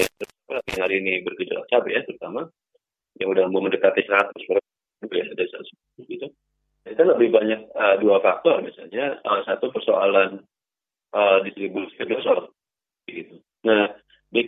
hari 0.78 0.94
ini 1.02 1.22
bergejolak 1.26 1.66
cabai 1.70 1.98
ya 1.98 2.02
terutama 2.06 2.46
yang 3.22 3.28
udah 3.30 3.46
mau 3.50 3.62
mendekati 3.62 4.02
100 4.02 4.34
gitu 4.34 5.14
ya 5.14 5.24
ada 5.30 5.44
gitu. 6.02 6.26
Itu 6.84 7.02
lebih 7.02 7.28
banyak 7.32 7.60
uh, 7.72 7.96
dua 8.02 8.18
faktor 8.20 8.60
misalnya 8.60 9.18
uh, 9.22 9.40
satu 9.46 9.70
persoalan 9.70 10.42
uh, 11.14 11.38
distribusi 11.46 11.94
soal 12.20 12.50
gitu. 13.07 13.38
Nah 13.62 13.94
di 14.35 14.42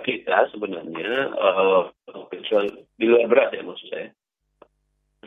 kita 0.00 0.50
sebenarnya 0.50 1.30
uh, 1.36 1.92
di 2.98 3.04
luar 3.06 3.28
beras 3.30 3.52
ya 3.52 3.62
maksud 3.62 3.88
saya 3.92 4.08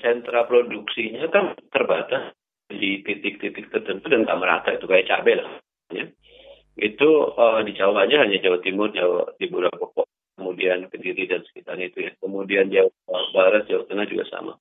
sentra 0.01 0.43
produksinya 0.49 1.29
kan 1.29 1.53
terbatas 1.71 2.35
di 2.67 2.99
titik-titik 3.05 3.71
tertentu 3.71 4.11
dan 4.11 4.27
nggak 4.27 4.39
merata 4.39 4.69
itu 4.75 4.85
kayak 4.89 5.07
cabai 5.07 5.39
lah 5.39 5.49
ya. 5.93 6.05
itu 6.77 7.09
uh, 7.37 7.63
di 7.63 7.71
Jawa 7.77 8.05
aja 8.05 8.27
hanya 8.27 8.37
Jawa 8.43 8.59
Timur 8.59 8.91
Jawa 8.91 9.33
di 9.39 9.47
beberapa 9.47 10.03
kemudian 10.37 10.91
Kediri 10.91 11.25
dan 11.25 11.41
sekitarnya 11.47 11.89
itu 11.89 11.99
ya 12.05 12.11
kemudian 12.19 12.67
Jawa 12.69 12.91
Barat 13.31 13.65
Jawa 13.71 13.87
Tengah 13.87 14.05
juga 14.09 14.25
sama 14.27 14.53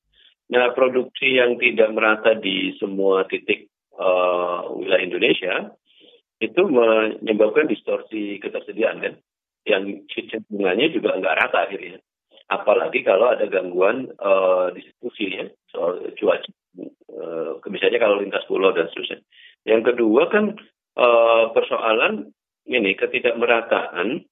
nah 0.47 0.71
produksi 0.71 1.35
yang 1.35 1.59
tidak 1.59 1.91
merata 1.91 2.39
di 2.39 2.79
semua 2.79 3.27
titik 3.27 3.67
uh, 3.99 4.71
wilayah 4.71 5.03
Indonesia 5.03 5.55
itu 6.43 6.63
menyebabkan 6.69 7.69
distorsi 7.69 8.37
ketersediaan 8.43 8.99
kan? 9.01 9.15
Yang 9.67 10.07
cenderungannya 10.13 10.95
juga 10.95 11.17
nggak 11.19 11.37
rata 11.43 11.59
akhirnya. 11.67 11.99
Apalagi 12.47 13.03
kalau 13.03 13.35
ada 13.35 13.51
gangguan 13.51 14.15
uh, 14.23 14.71
distribusi 14.71 15.35
ya 15.35 15.51
soal 15.75 15.99
cuaca 16.15 16.47
uh, 17.11 17.59
misalnya 17.67 17.99
kalau 17.99 18.23
lintas 18.23 18.47
pulau 18.47 18.71
dan 18.71 18.87
seterusnya. 18.93 19.19
Yang 19.67 19.83
kedua 19.93 20.31
kan 20.31 20.55
uh, 20.95 21.51
persoalan 21.51 22.31
ini 22.71 22.95
ketidakmerataan 22.95 24.23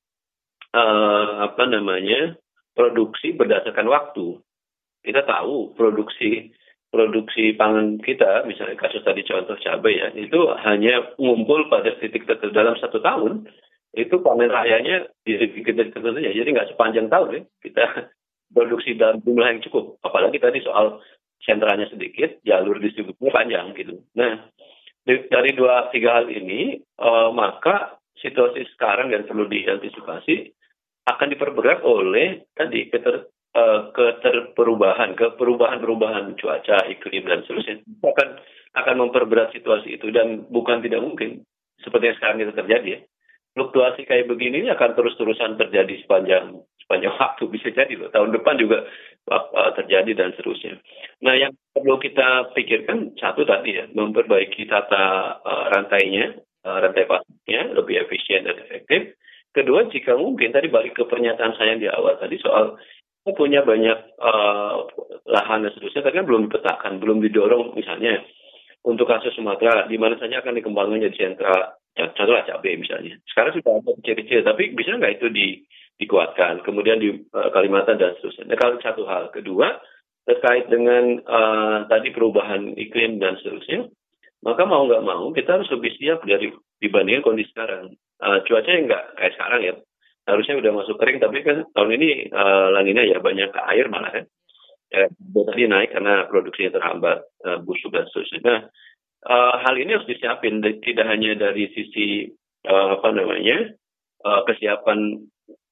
uh, 0.75 1.31
apa 1.51 1.65
namanya 1.67 2.39
produksi 2.75 3.35
berdasarkan 3.35 3.91
waktu. 3.91 4.39
Kita 5.05 5.27
tahu 5.27 5.75
produksi 5.77 6.55
produksi 6.95 7.59
pangan 7.59 7.99
kita, 7.99 8.47
misalnya 8.47 8.79
kasus 8.79 9.03
tadi 9.03 9.27
contoh 9.27 9.59
cabai 9.59 9.99
ya, 9.99 10.15
itu 10.15 10.39
hanya 10.63 11.11
ngumpul 11.19 11.67
pada 11.67 11.91
titik 11.99 12.23
tertentu 12.23 12.55
dalam 12.55 12.79
satu 12.79 13.03
tahun, 13.03 13.51
itu 13.99 14.15
panen 14.23 14.55
rayanya 14.55 15.11
di 15.27 15.35
titik 15.35 15.75
tertentu 15.75 16.23
ya. 16.23 16.31
Jadi 16.31 16.55
nggak 16.55 16.71
sepanjang 16.71 17.11
tahun 17.11 17.29
ya, 17.35 17.43
kita 17.67 17.85
produksi 18.55 18.95
dalam 18.95 19.19
jumlah 19.27 19.59
yang 19.59 19.61
cukup. 19.67 19.99
Apalagi 20.07 20.39
tadi 20.39 20.63
soal 20.63 21.03
sentranya 21.43 21.91
sedikit, 21.91 22.39
jalur 22.47 22.79
distribusinya 22.79 23.35
panjang 23.35 23.75
gitu. 23.75 23.99
Nah, 24.15 24.47
dari 25.05 25.51
dua 25.53 25.91
tiga 25.91 26.23
hal 26.23 26.31
ini, 26.31 26.79
uh, 27.03 27.35
maka 27.35 27.99
situasi 28.23 28.65
sekarang 28.79 29.11
yang 29.11 29.27
perlu 29.27 29.51
diantisipasi 29.51 30.55
akan 31.05 31.29
diperberat 31.37 31.85
oleh 31.85 32.49
tadi 32.57 32.89
keter, 32.89 33.29
uh, 33.55 33.91
keterperubahan, 33.95 35.15
ke 35.15 35.39
perubahan-perubahan 35.39 36.35
cuaca, 36.37 36.85
iklim 36.91 37.25
dan 37.25 37.47
seterusnya 37.47 37.81
akan 38.03 38.29
akan 38.75 38.97
memperberat 39.07 39.55
situasi 39.55 39.97
itu 39.97 40.11
dan 40.11 40.51
bukan 40.51 40.83
tidak 40.83 41.01
mungkin 41.01 41.47
seperti 41.81 42.11
yang 42.11 42.17
sekarang 42.19 42.39
itu 42.43 42.55
terjadi 42.55 42.89
ya. 42.99 43.01
Fluktuasi 43.55 44.03
kayak 44.03 44.27
begini 44.27 44.67
ini 44.67 44.69
akan 44.75 44.99
terus-terusan 44.99 45.55
terjadi 45.55 45.95
sepanjang 46.03 46.59
sepanjang 46.83 47.15
waktu 47.23 47.45
bisa 47.49 47.71
jadi 47.71 47.95
loh. 47.95 48.11
Tahun 48.11 48.35
depan 48.35 48.59
juga 48.59 48.83
uh, 49.31 49.71
terjadi 49.79 50.11
dan 50.19 50.35
seterusnya. 50.35 50.83
Nah, 51.23 51.35
yang 51.39 51.55
perlu 51.71 51.97
kita 52.03 52.51
pikirkan 52.53 53.15
satu 53.17 53.47
tadi 53.47 53.79
ya, 53.79 53.87
memperbaiki 53.95 54.67
tata 54.67 55.39
uh, 55.41 55.65
rantainya, 55.71 56.35
uh, 56.67 56.79
rantai 56.83 57.07
pasarnya 57.07 57.79
lebih 57.79 58.05
efisien 58.05 58.45
dan 58.45 58.59
efektif. 58.59 59.15
Kedua, 59.55 59.87
jika 59.87 60.19
mungkin 60.19 60.51
tadi 60.51 60.67
balik 60.67 60.99
ke 60.99 61.07
pernyataan 61.07 61.55
saya 61.55 61.79
di 61.79 61.87
awal 61.87 62.19
tadi 62.19 62.35
soal 62.43 62.75
punya 63.33 63.65
banyak 63.65 64.21
uh, 64.21 64.85
lahan 65.25 65.65
dan 65.65 65.73
seterusnya, 65.73 66.05
tapi 66.05 66.21
kan 66.21 66.29
belum 66.29 66.53
dipetakan, 66.53 66.93
belum 67.01 67.25
didorong 67.25 67.73
misalnya 67.73 68.21
untuk 68.85 69.09
kasus 69.09 69.33
Sumatera, 69.33 69.89
di 69.89 69.97
mana 69.97 70.21
saja 70.21 70.45
akan 70.45 70.61
dikembangkan 70.61 71.09
jadi 71.09 71.17
sentra, 71.17 71.73
ya, 71.97 72.13
contohnya 72.13 72.45
cabai 72.45 72.77
misalnya. 72.77 73.17
Sekarang 73.25 73.57
sudah 73.57 73.81
ada 73.81 73.93
kecil-kecil, 73.97 74.45
tapi 74.45 74.77
bisa 74.77 74.93
nggak 75.01 75.25
itu 75.25 75.33
di, 75.33 75.47
dikuatkan, 75.97 76.61
kemudian 76.61 77.01
di 77.01 77.25
uh, 77.33 77.49
Kalimantan 77.49 77.97
dan 77.97 78.13
seterusnya. 78.21 78.53
Nah, 78.53 78.59
kalau 78.61 78.77
satu 78.85 79.09
hal. 79.09 79.33
Kedua, 79.33 79.81
terkait 80.29 80.69
dengan 80.69 81.25
uh, 81.25 81.89
tadi 81.89 82.13
perubahan 82.13 82.77
iklim 82.77 83.25
dan 83.25 83.41
seterusnya, 83.41 83.89
maka 84.45 84.69
mau 84.69 84.85
nggak 84.85 85.05
mau 85.05 85.33
kita 85.33 85.57
harus 85.57 85.69
lebih 85.73 85.97
siap 85.97 86.21
dari 86.29 86.53
dibandingkan 86.85 87.25
kondisi 87.25 87.49
sekarang. 87.57 87.97
Uh, 88.21 88.45
cuacanya 88.45 88.81
nggak 88.85 89.05
kayak 89.17 89.33
sekarang 89.37 89.61
ya, 89.65 89.75
harusnya 90.25 90.57
udah 90.57 90.73
masuk 90.73 90.97
kering 90.97 91.21
tapi 91.21 91.45
kan 91.45 91.69
tahun 91.77 91.91
ini 92.01 92.33
uh, 92.33 92.73
lanina 92.73 93.05
ya 93.05 93.21
banyak 93.21 93.53
air 93.73 93.87
malah 93.93 94.11
kan 94.13 94.25
ya, 94.89 95.05
tadi 95.53 95.63
naik 95.69 95.93
karena 95.93 96.25
produksinya 96.29 96.81
terhambat 96.81 97.19
uh, 97.45 97.59
busuk 97.61 97.93
dan 97.93 98.09
seterusnya. 98.09 98.41
Nah 98.41 98.59
uh, 99.29 99.55
hal 99.61 99.75
ini 99.77 99.97
harus 99.97 100.09
disiapin 100.09 100.65
tidak 100.65 101.07
hanya 101.09 101.37
dari 101.37 101.69
sisi 101.77 102.33
uh, 102.65 102.97
apa 103.01 103.09
namanya 103.13 103.77
uh, 104.25 104.41
kesiapan 104.49 105.21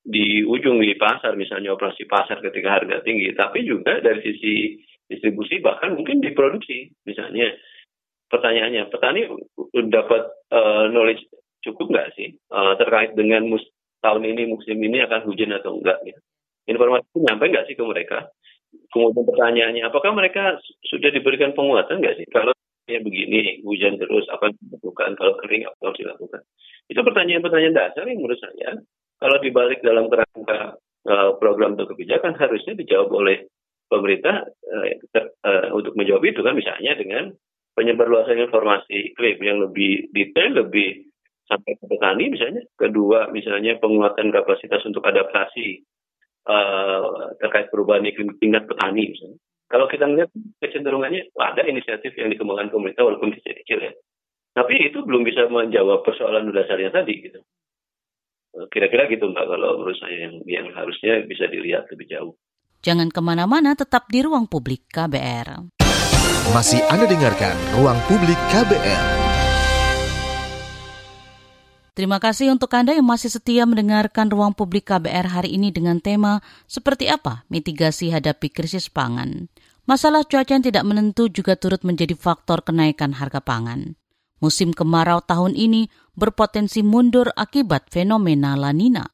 di 0.03 0.43
ujung 0.45 0.83
di 0.83 0.99
pasar 0.99 1.39
misalnya 1.39 1.73
operasi 1.73 2.05
pasar 2.11 2.43
ketika 2.43 2.83
harga 2.83 3.01
tinggi 3.07 3.33
tapi 3.33 3.65
juga 3.65 4.03
dari 4.03 4.21
sisi 4.21 4.77
distribusi 5.09 5.65
bahkan 5.65 5.97
mungkin 5.97 6.21
diproduksi 6.21 6.93
misalnya. 7.09 7.53
Pertanyaannya 8.33 8.89
petani 8.89 9.29
dapat 9.93 10.25
uh, 10.49 10.89
knowledge 10.89 11.21
cukup 11.61 11.93
nggak 11.93 12.09
sih 12.17 12.33
uh, 12.49 12.81
terkait 12.81 13.13
dengan 13.13 13.45
mus 13.45 13.61
tahun 14.03 14.23
ini 14.27 14.51
musim 14.51 14.77
ini 14.83 15.01
akan 15.07 15.25
hujan 15.25 15.55
atau 15.55 15.79
enggak 15.79 16.03
gitu. 16.05 16.21
Informasi 16.67 17.07
itu 17.09 17.19
nyampe 17.23 17.45
nggak 17.49 17.67
sih 17.71 17.75
ke 17.79 17.85
mereka? 17.87 18.29
kemudian 18.93 19.25
pertanyaannya, 19.25 19.83
apakah 19.89 20.13
mereka 20.17 20.57
sudah 20.89 21.13
diberikan 21.13 21.53
penguatan 21.53 22.01
nggak 22.01 22.17
sih? 22.21 22.27
Kalau 22.33 22.53
ya 22.89 23.01
begini, 23.01 23.61
hujan 23.65 23.97
terus, 24.01 24.29
apa 24.33 24.49
yang 24.53 24.57
dilakukan? 24.69 25.17
Kalau 25.17 25.35
kering, 25.41 25.65
apa 25.69 25.81
harus 25.81 26.01
dilakukan? 26.01 26.41
Itu 26.89 27.01
pertanyaan-pertanyaan 27.05 27.77
dasar 27.77 28.05
yang 28.09 28.21
menurut 28.21 28.41
saya, 28.41 28.81
kalau 29.21 29.37
dibalik 29.39 29.81
dalam 29.85 30.11
kerangka 30.11 30.77
uh, 31.09 31.31
program 31.39 31.79
atau 31.79 31.89
kebijakan, 31.89 32.37
harusnya 32.37 32.75
dijawab 32.75 33.09
oleh 33.13 33.47
pemerintah 33.87 34.49
uh, 34.49 34.87
uh, 35.47 35.67
untuk 35.77 35.95
menjawab 35.95 36.25
itu 36.27 36.41
kan 36.41 36.57
misalnya 36.57 36.97
dengan 36.97 37.33
penyebarluasan 37.73 38.41
informasi 38.41 39.15
iklim 39.15 39.39
yang 39.41 39.59
lebih 39.63 40.13
detail, 40.13 40.65
lebih 40.65 41.12
sampai 41.47 41.79
ke 41.79 41.85
petani 41.87 42.31
misalnya. 42.33 42.63
Kedua, 42.77 43.31
misalnya 43.31 43.79
penguatan 43.79 44.31
kapasitas 44.31 44.83
untuk 44.87 45.03
adaptasi 45.03 45.83
uh, 46.47 47.35
terkait 47.39 47.71
perubahan 47.71 48.07
iklim 48.07 48.35
tingkat 48.39 48.67
petani 48.67 49.15
misalnya. 49.15 49.39
Kalau 49.73 49.89
kita 49.89 50.05
melihat 50.05 50.29
kecenderungannya 50.61 51.33
ada 51.41 51.65
inisiatif 51.65 52.13
yang 52.21 52.29
dikembangkan 52.29 52.69
pemerintah 52.69 53.09
walaupun 53.09 53.33
kecil-kecil 53.33 53.81
ya. 53.81 53.93
Tapi 54.53 54.93
itu 54.93 55.01
belum 55.01 55.25
bisa 55.25 55.49
menjawab 55.49 56.05
persoalan 56.05 56.53
dasarnya 56.53 56.93
tadi 56.93 57.15
gitu. 57.25 57.41
Kira-kira 58.69 59.09
gitu 59.09 59.33
Mbak 59.33 59.49
kalau 59.49 59.81
menurut 59.81 59.97
saya 59.97 60.29
yang, 60.29 60.45
yang 60.45 60.69
harusnya 60.77 61.25
bisa 61.25 61.49
dilihat 61.49 61.89
lebih 61.89 62.05
jauh. 62.05 62.37
Jangan 62.85 63.09
ke 63.09 63.21
mana-mana, 63.25 63.73
tetap 63.73 64.13
di 64.13 64.21
ruang 64.21 64.45
publik 64.45 64.93
KBR. 64.93 65.73
Masih 66.53 66.83
Anda 66.91 67.07
dengarkan 67.07 67.55
Ruang 67.79 67.97
Publik 68.11 68.37
KBR. 68.51 69.32
Terima 71.93 72.17
kasih 72.17 72.49
untuk 72.49 72.73
Anda 72.73 72.97
yang 72.97 73.05
masih 73.05 73.29
setia 73.29 73.69
mendengarkan 73.69 74.33
Ruang 74.33 74.57
Publik 74.57 74.89
KBR 74.89 75.29
hari 75.29 75.61
ini 75.61 75.69
dengan 75.69 76.01
tema 76.01 76.41
Seperti 76.65 77.13
apa 77.13 77.45
mitigasi 77.53 78.09
hadapi 78.09 78.49
krisis 78.49 78.89
pangan. 78.89 79.53
Masalah 79.85 80.25
cuaca 80.25 80.57
yang 80.57 80.65
tidak 80.65 80.89
menentu 80.89 81.29
juga 81.29 81.53
turut 81.53 81.85
menjadi 81.85 82.17
faktor 82.17 82.65
kenaikan 82.65 83.13
harga 83.13 83.45
pangan. 83.45 84.01
Musim 84.41 84.73
kemarau 84.73 85.21
tahun 85.21 85.53
ini 85.53 85.93
berpotensi 86.17 86.81
mundur 86.81 87.29
akibat 87.37 87.93
fenomena 87.93 88.57
La 88.57 88.73
Nina. 88.73 89.05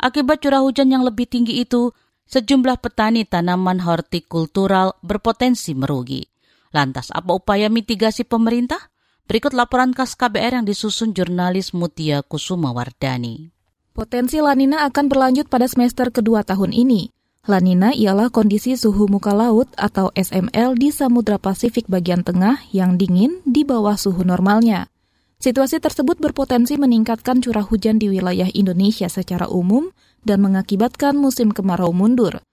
Akibat 0.00 0.40
curah 0.40 0.64
hujan 0.64 0.96
yang 0.96 1.04
lebih 1.04 1.28
tinggi 1.28 1.60
itu, 1.60 1.92
sejumlah 2.24 2.80
petani 2.80 3.28
tanaman 3.28 3.84
hortikultural 3.84 4.96
berpotensi 5.04 5.76
merugi. 5.76 6.24
Lantas, 6.72 7.12
apa 7.12 7.36
upaya 7.36 7.68
mitigasi 7.68 8.24
pemerintah? 8.24 8.93
Berikut 9.24 9.56
laporan 9.56 9.96
khas 9.96 10.20
KBR 10.20 10.60
yang 10.60 10.66
disusun 10.68 11.16
jurnalis 11.16 11.72
Mutia 11.72 12.20
Kusuma 12.20 12.76
Wardani. 12.76 13.48
Potensi 13.96 14.36
lanina 14.36 14.84
akan 14.84 15.08
berlanjut 15.08 15.48
pada 15.48 15.64
semester 15.64 16.12
kedua 16.12 16.44
tahun 16.44 16.76
ini. 16.76 17.08
Lanina 17.48 17.96
ialah 17.96 18.28
kondisi 18.28 18.76
suhu 18.76 19.08
muka 19.08 19.32
laut 19.32 19.72
atau 19.80 20.12
SML 20.12 20.76
di 20.76 20.92
Samudra 20.92 21.40
Pasifik 21.40 21.88
bagian 21.88 22.20
tengah 22.20 22.60
yang 22.68 23.00
dingin 23.00 23.40
di 23.48 23.64
bawah 23.64 23.96
suhu 23.96 24.28
normalnya. 24.28 24.92
Situasi 25.40 25.80
tersebut 25.80 26.20
berpotensi 26.20 26.76
meningkatkan 26.76 27.40
curah 27.40 27.64
hujan 27.64 27.96
di 27.96 28.12
wilayah 28.12 28.52
Indonesia 28.52 29.08
secara 29.08 29.48
umum 29.48 29.88
dan 30.20 30.44
mengakibatkan 30.44 31.16
musim 31.16 31.48
kemarau 31.48 31.96
mundur. 31.96 32.44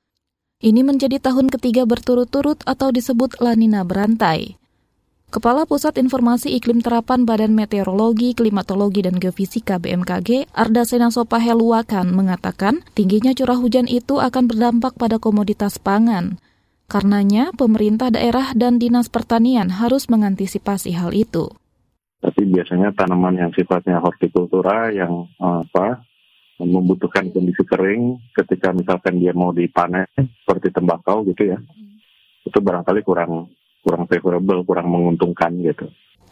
Ini 0.64 0.88
menjadi 0.88 1.20
tahun 1.20 1.52
ketiga 1.52 1.84
berturut-turut 1.84 2.64
atau 2.64 2.96
disebut 2.96 3.44
lanina 3.44 3.84
berantai. 3.84 4.61
Kepala 5.32 5.64
Pusat 5.64 6.04
Informasi 6.04 6.60
Iklim 6.60 6.84
Terapan 6.84 7.24
Badan 7.24 7.56
Meteorologi, 7.56 8.36
Klimatologi, 8.36 9.08
dan 9.08 9.16
Geofisika 9.16 9.80
BMKG, 9.80 10.52
Arda 10.52 10.84
Senasopa 10.84 11.40
Heluakan, 11.40 12.12
mengatakan 12.12 12.84
tingginya 12.92 13.32
curah 13.32 13.56
hujan 13.56 13.88
itu 13.88 14.20
akan 14.20 14.52
berdampak 14.52 15.00
pada 15.00 15.24
komoditas 15.24 15.80
pangan. 15.80 16.36
Karenanya, 16.92 17.56
pemerintah 17.56 18.12
daerah 18.12 18.52
dan 18.60 18.76
dinas 18.76 19.08
pertanian 19.08 19.72
harus 19.72 20.12
mengantisipasi 20.12 21.00
hal 21.00 21.16
itu. 21.16 21.48
Tapi 22.20 22.52
biasanya 22.52 22.92
tanaman 22.92 23.40
yang 23.40 23.56
sifatnya 23.56 24.04
hortikultura 24.04 24.92
yang 24.92 25.32
apa 25.40 26.04
membutuhkan 26.60 27.32
kondisi 27.32 27.64
kering 27.64 28.20
ketika 28.36 28.76
misalkan 28.76 29.16
dia 29.16 29.32
mau 29.32 29.56
dipanen 29.56 30.12
seperti 30.44 30.76
tembakau 30.76 31.24
gitu 31.24 31.56
ya 31.56 31.58
itu 32.44 32.58
barangkali 32.60 33.02
kurang 33.02 33.50
kurang 33.82 34.06
favorable 34.08 34.62
kurang 34.66 34.88
menguntungkan 34.90 35.54
gitu. 35.62 35.90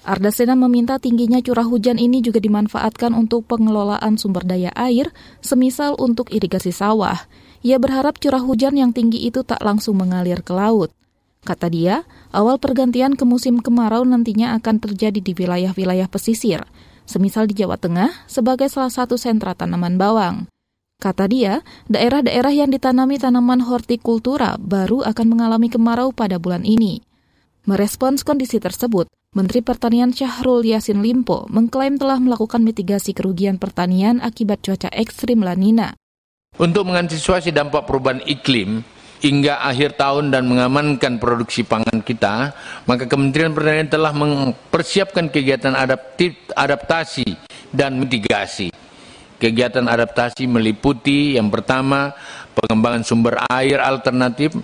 Ardasena 0.08 0.56
meminta 0.56 0.96
tingginya 0.96 1.44
curah 1.44 1.68
hujan 1.68 2.00
ini 2.00 2.24
juga 2.24 2.40
dimanfaatkan 2.40 3.12
untuk 3.12 3.44
pengelolaan 3.52 4.16
sumber 4.16 4.48
daya 4.48 4.72
air, 4.80 5.12
semisal 5.44 6.00
untuk 6.00 6.32
irigasi 6.32 6.72
sawah. 6.72 7.28
Ia 7.68 7.76
berharap 7.76 8.16
curah 8.16 8.40
hujan 8.40 8.80
yang 8.80 8.96
tinggi 8.96 9.28
itu 9.28 9.44
tak 9.44 9.60
langsung 9.60 10.00
mengalir 10.00 10.40
ke 10.40 10.56
laut. 10.56 10.96
Kata 11.44 11.68
dia, 11.68 12.08
awal 12.32 12.60
pergantian 12.64 13.20
ke 13.20 13.28
musim 13.28 13.60
kemarau 13.60 14.08
nantinya 14.08 14.56
akan 14.56 14.80
terjadi 14.80 15.20
di 15.20 15.36
wilayah-wilayah 15.36 16.08
pesisir, 16.08 16.64
semisal 17.04 17.48
di 17.52 17.60
Jawa 17.60 17.76
Tengah 17.76 18.28
sebagai 18.28 18.72
salah 18.72 18.92
satu 18.92 19.20
sentra 19.20 19.52
tanaman 19.52 20.00
bawang. 20.00 20.48
Kata 21.00 21.32
dia, 21.32 21.64
daerah-daerah 21.88 22.52
yang 22.52 22.72
ditanami 22.72 23.16
tanaman 23.20 23.64
hortikultura 23.64 24.60
baru 24.60 25.04
akan 25.08 25.26
mengalami 25.32 25.72
kemarau 25.72 26.12
pada 26.12 26.36
bulan 26.40 26.68
ini. 26.68 27.09
Merespons 27.68 28.24
kondisi 28.24 28.56
tersebut, 28.56 29.12
Menteri 29.36 29.60
Pertanian 29.60 30.16
Syahrul 30.16 30.64
Yasin 30.64 31.04
Limpo 31.04 31.44
mengklaim 31.52 32.00
telah 32.00 32.16
melakukan 32.16 32.64
mitigasi 32.64 33.12
kerugian 33.12 33.60
pertanian 33.60 34.24
akibat 34.24 34.64
cuaca 34.64 34.88
ekstrim 34.96 35.44
La 35.44 35.60
Nina. 35.60 35.92
Untuk 36.56 36.88
mengantisipasi 36.88 37.52
dampak 37.52 37.84
perubahan 37.84 38.24
iklim, 38.24 38.80
hingga 39.20 39.60
akhir 39.60 40.00
tahun 40.00 40.32
dan 40.32 40.48
mengamankan 40.48 41.20
produksi 41.20 41.68
pangan 41.68 42.00
kita, 42.00 42.56
maka 42.88 43.04
Kementerian 43.12 43.52
Pertanian 43.52 43.92
telah 43.92 44.16
mempersiapkan 44.16 45.28
kegiatan 45.28 45.76
adaptif, 45.76 46.40
adaptasi 46.56 47.28
dan 47.76 48.00
mitigasi. 48.00 48.72
Kegiatan 49.40 49.88
adaptasi 49.88 50.48
meliputi 50.48 51.36
yang 51.36 51.52
pertama 51.52 52.12
pengembangan 52.56 53.04
sumber 53.04 53.40
air 53.52 53.80
alternatif 53.84 54.56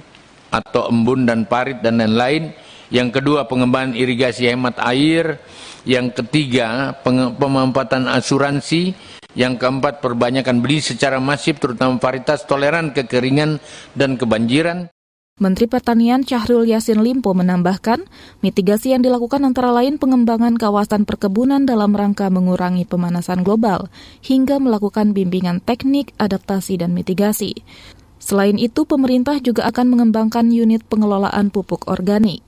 atau 0.51 0.87
embun 0.87 1.27
dan 1.27 1.43
parit 1.43 1.79
dan 1.83 1.99
lain-lain. 1.99 2.55
Yang 2.93 3.21
kedua 3.21 3.49
pengembangan 3.49 3.97
irigasi 3.97 4.49
hemat 4.49 4.77
air. 4.81 5.39
Yang 5.85 6.17
ketiga 6.17 6.97
pemanfaatan 7.37 8.09
asuransi 8.09 8.97
yang 9.35 9.59
keempat, 9.59 9.99
perbanyakan 9.99 10.63
beli 10.63 10.79
secara 10.79 11.19
masif 11.19 11.59
terutama 11.59 11.99
varietas 11.99 12.47
toleran 12.47 12.95
kekeringan 12.95 13.59
dan 13.93 14.15
kebanjiran. 14.15 14.89
Menteri 15.35 15.67
Pertanian 15.67 16.23
Syahrul 16.23 16.63
Yasin 16.63 17.03
Limpo 17.03 17.35
menambahkan, 17.35 18.07
mitigasi 18.39 18.95
yang 18.95 19.03
dilakukan 19.03 19.43
antara 19.43 19.75
lain 19.75 19.99
pengembangan 19.99 20.55
kawasan 20.55 21.03
perkebunan 21.03 21.67
dalam 21.67 21.91
rangka 21.91 22.31
mengurangi 22.31 22.87
pemanasan 22.87 23.43
global, 23.43 23.91
hingga 24.23 24.63
melakukan 24.63 25.11
bimbingan 25.11 25.59
teknik, 25.59 26.15
adaptasi, 26.15 26.79
dan 26.79 26.95
mitigasi. 26.95 27.51
Selain 28.23 28.55
itu, 28.55 28.87
pemerintah 28.87 29.43
juga 29.43 29.67
akan 29.67 29.99
mengembangkan 29.99 30.47
unit 30.47 30.87
pengelolaan 30.87 31.51
pupuk 31.51 31.83
organik. 31.91 32.39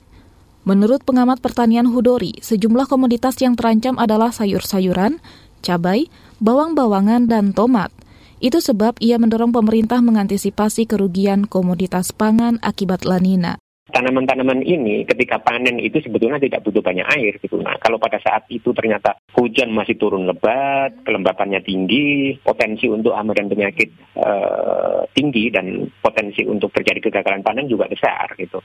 Menurut 0.68 1.00
pengamat 1.00 1.40
pertanian 1.40 1.88
Hudori, 1.88 2.44
sejumlah 2.44 2.92
komoditas 2.92 3.40
yang 3.40 3.56
terancam 3.56 3.96
adalah 3.96 4.28
sayur-sayuran, 4.36 5.16
cabai, 5.64 6.12
bawang-bawangan, 6.44 7.24
dan 7.24 7.56
tomat. 7.56 7.88
Itu 8.36 8.60
sebab 8.60 9.00
ia 9.00 9.16
mendorong 9.16 9.48
pemerintah 9.48 10.04
mengantisipasi 10.04 10.84
kerugian 10.84 11.48
komoditas 11.48 12.12
pangan 12.12 12.60
akibat 12.60 13.08
lanina 13.08 13.56
tanaman-tanaman 13.88 14.60
ini 14.60 15.08
ketika 15.08 15.40
panen 15.40 15.80
itu 15.80 15.98
sebetulnya 16.04 16.36
tidak 16.36 16.60
butuh 16.64 16.84
banyak 16.84 17.08
air 17.16 17.32
gitu. 17.40 17.56
Nah, 17.60 17.80
kalau 17.80 17.96
pada 17.96 18.20
saat 18.20 18.44
itu 18.52 18.72
ternyata 18.76 19.16
hujan 19.32 19.72
masih 19.72 19.96
turun 19.96 20.28
lebat, 20.28 20.92
kelembapannya 21.08 21.64
tinggi, 21.64 22.36
potensi 22.44 22.84
untuk 22.86 23.16
hama 23.16 23.32
dan 23.32 23.48
penyakit 23.48 23.88
uh, 24.20 25.08
tinggi 25.16 25.48
dan 25.48 25.88
potensi 26.04 26.44
untuk 26.44 26.68
terjadi 26.76 27.08
kegagalan 27.08 27.40
panen 27.40 27.70
juga 27.70 27.88
besar 27.88 28.28
gitu. 28.36 28.60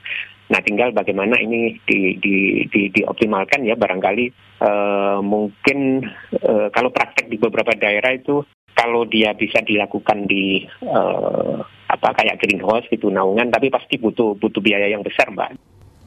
Nah, 0.52 0.60
tinggal 0.60 0.92
bagaimana 0.92 1.40
ini 1.40 1.80
di, 1.88 2.20
di, 2.20 2.68
di, 2.68 2.92
dioptimalkan 2.92 3.64
ya 3.64 3.80
barangkali 3.80 4.26
uh, 4.60 5.20
mungkin 5.24 6.04
uh, 6.44 6.68
kalau 6.76 6.92
praktek 6.92 7.32
di 7.32 7.40
beberapa 7.40 7.72
daerah 7.80 8.12
itu 8.12 8.44
kalau 8.74 9.06
dia 9.06 9.32
bisa 9.38 9.62
dilakukan 9.62 10.26
di 10.26 10.66
uh, 10.84 11.62
apa 12.04 12.20
kayak 12.20 12.44
greenhouse 12.44 12.84
gitu 12.92 13.08
naungan 13.08 13.48
tapi 13.48 13.72
pasti 13.72 13.96
butuh 13.96 14.36
butuh 14.36 14.60
biaya 14.60 14.92
yang 14.92 15.00
besar 15.00 15.32
mbak. 15.32 15.56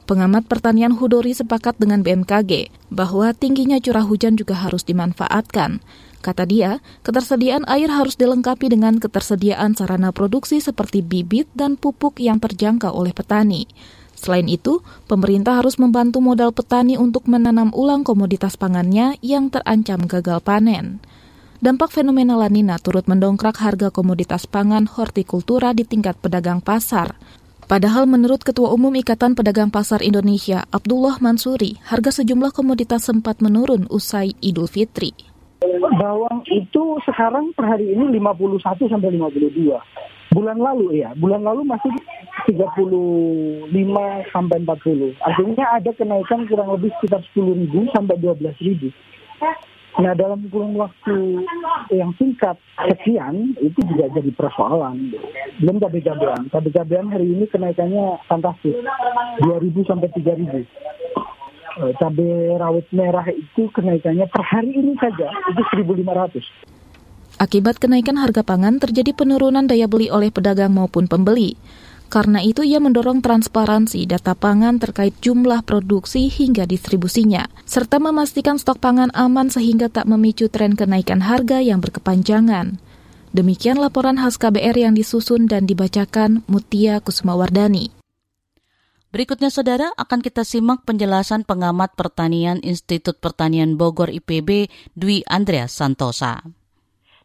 Pengamat 0.05 0.45
pertanian 0.47 0.95
Hudori 0.95 1.33
sepakat 1.35 1.81
dengan 1.81 1.99
BMKG 2.05 2.69
bahwa 2.93 3.33
tingginya 3.35 3.81
curah 3.81 4.05
hujan 4.05 4.37
juga 4.39 4.55
harus 4.55 4.85
dimanfaatkan. 4.85 5.83
Kata 6.23 6.47
dia, 6.47 6.79
ketersediaan 7.03 7.67
air 7.67 7.91
harus 7.91 8.15
dilengkapi 8.15 8.71
dengan 8.71 9.03
ketersediaan 9.03 9.75
sarana 9.75 10.15
produksi 10.15 10.63
seperti 10.63 11.03
bibit 11.03 11.51
dan 11.51 11.75
pupuk 11.75 12.23
yang 12.23 12.39
terjangkau 12.39 12.87
oleh 12.87 13.11
petani. 13.11 13.67
Selain 14.15 14.47
itu, 14.47 14.79
pemerintah 15.11 15.59
harus 15.59 15.75
membantu 15.75 16.23
modal 16.23 16.55
petani 16.55 16.95
untuk 16.95 17.27
menanam 17.27 17.75
ulang 17.75 18.07
komoditas 18.07 18.55
pangannya 18.55 19.19
yang 19.19 19.51
terancam 19.51 20.07
gagal 20.07 20.39
panen. 20.39 21.03
Dampak 21.57 21.89
fenomena 21.89 22.37
lanina 22.37 22.77
turut 22.77 23.09
mendongkrak 23.09 23.57
harga 23.57 23.89
komoditas 23.89 24.45
pangan 24.45 24.85
hortikultura 24.85 25.73
di 25.73 25.89
tingkat 25.89 26.13
pedagang 26.21 26.61
pasar. 26.61 27.17
Padahal 27.65 28.05
menurut 28.05 28.45
Ketua 28.45 28.69
Umum 28.69 28.93
Ikatan 28.93 29.33
Pedagang 29.33 29.73
Pasar 29.73 30.05
Indonesia, 30.05 30.69
Abdullah 30.69 31.17
Mansuri, 31.17 31.81
harga 31.89 32.21
sejumlah 32.21 32.53
komoditas 32.53 33.09
sempat 33.09 33.41
menurun 33.41 33.89
usai 33.89 34.37
Idul 34.37 34.69
Fitri. 34.69 35.17
Bawang 35.97 36.45
itu 36.45 37.01
sekarang 37.09 37.49
per 37.57 37.73
hari 37.73 37.89
ini 37.89 38.05
51 38.21 38.61
sampai 38.93 39.17
52. 39.17 39.81
Bulan 40.37 40.61
lalu 40.61 41.01
ya, 41.01 41.17
bulan 41.17 41.41
lalu 41.41 41.65
masih 41.65 41.89
35 42.53 43.73
sampai 44.29 44.57
40. 44.61 45.25
Artinya 45.25 45.65
ada 45.73 45.89
kenaikan 45.97 46.45
kurang 46.45 46.69
lebih 46.77 46.93
sekitar 47.01 47.25
10 47.33 47.65
ribu 47.65 47.89
sampai 47.97 48.13
12 48.21 48.45
ribu. 48.61 48.93
Nah 49.97 50.13
dalam 50.13 50.45
kurun 50.53 50.77
waktu 50.77 51.41
yang 51.89 52.13
singkat 52.21 52.53
sekian 52.77 53.57
itu 53.57 53.81
juga 53.81 54.13
jadi 54.13 54.29
persoalan. 54.37 55.09
Belum. 55.57 55.81
Cabai 55.81 56.05
cabean 56.69 57.09
hari 57.09 57.33
ini 57.33 57.49
kenaikannya 57.49 58.21
fantastis, 58.29 58.77
2.000 59.41 59.89
sampai 59.89 60.09
3.000. 60.13 60.65
Eh, 61.77 61.93
cabai 61.97 62.57
rawit 62.57 62.85
merah 62.93 63.25
itu 63.29 63.69
kenaikannya 63.73 64.25
per 64.29 64.41
hari 64.45 64.73
ini 64.73 64.93
saja 65.01 65.29
itu 65.53 65.61
1.500. 65.73 66.45
Akibat 67.37 67.77
kenaikan 67.77 68.17
harga 68.17 68.41
pangan 68.41 68.81
terjadi 68.81 69.13
penurunan 69.13 69.69
daya 69.69 69.85
beli 69.85 70.09
oleh 70.09 70.33
pedagang 70.33 70.73
maupun 70.73 71.05
pembeli. 71.05 71.53
Karena 72.07 72.39
itu 72.39 72.63
ia 72.63 72.79
mendorong 72.79 73.19
transparansi 73.19 74.07
data 74.07 74.31
pangan 74.31 74.79
terkait 74.79 75.11
jumlah 75.19 75.59
produksi 75.67 76.31
hingga 76.31 76.63
distribusinya, 76.63 77.51
serta 77.67 77.99
memastikan 77.99 78.55
stok 78.55 78.79
pangan 78.79 79.11
aman 79.11 79.51
sehingga 79.51 79.91
tak 79.91 80.07
memicu 80.07 80.47
tren 80.47 80.79
kenaikan 80.79 81.19
harga 81.19 81.59
yang 81.59 81.83
berkepanjangan. 81.83 82.79
Demikian 83.35 83.75
laporan 83.75 84.15
khas 84.15 84.39
KBR 84.39 84.87
yang 84.87 84.93
disusun 84.95 85.51
dan 85.51 85.67
dibacakan 85.67 86.47
Mutia 86.47 87.03
Kusumawardani. 87.03 87.91
Berikutnya 89.11 89.51
saudara 89.51 89.91
akan 89.99 90.23
kita 90.23 90.47
simak 90.47 90.87
penjelasan 90.87 91.43
pengamat 91.43 91.95
pertanian 91.99 92.63
Institut 92.63 93.19
Pertanian 93.19 93.75
Bogor 93.75 94.11
IPB 94.11 94.71
Dwi 94.95 95.27
Andreas 95.27 95.75
Santosa 95.75 96.43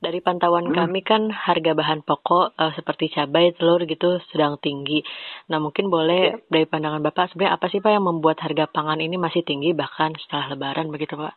dari 0.03 0.19
pantauan 0.19 0.69
hmm. 0.69 0.75
kami 0.75 1.01
kan 1.07 1.31
harga 1.31 1.79
bahan 1.79 2.03
pokok 2.03 2.59
uh, 2.59 2.73
seperti 2.75 3.15
cabai, 3.15 3.55
telur 3.55 3.87
gitu 3.87 4.19
sedang 4.35 4.59
tinggi. 4.59 5.07
Nah 5.47 5.63
mungkin 5.63 5.87
boleh 5.87 6.35
ya. 6.35 6.43
dari 6.51 6.67
pandangan 6.67 6.99
Bapak 6.99 7.31
sebenarnya 7.31 7.55
apa 7.55 7.71
sih 7.71 7.79
Pak 7.79 7.95
yang 7.95 8.11
membuat 8.11 8.43
harga 8.43 8.67
pangan 8.67 8.99
ini 8.99 9.15
masih 9.15 9.47
tinggi 9.47 9.71
bahkan 9.71 10.11
setelah 10.19 10.53
Lebaran 10.53 10.91
begitu 10.91 11.15
Pak? 11.15 11.35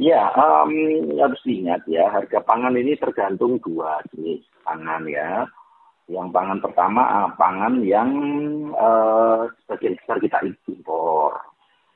Ya, 0.00 0.32
um, 0.32 0.72
harus 1.20 1.40
diingat 1.44 1.84
ya 1.84 2.08
harga 2.10 2.40
pangan 2.42 2.74
ini 2.74 2.98
tergantung 2.98 3.62
dua 3.62 4.02
jenis 4.10 4.42
pangan 4.66 5.06
ya. 5.06 5.46
Yang 6.10 6.34
pangan 6.34 6.58
pertama 6.58 7.02
uh, 7.06 7.30
pangan 7.38 7.86
yang 7.86 8.10
uh, 8.74 9.46
sebagian 9.62 9.94
besar 10.02 10.18
kita 10.18 10.42
impor 10.66 11.49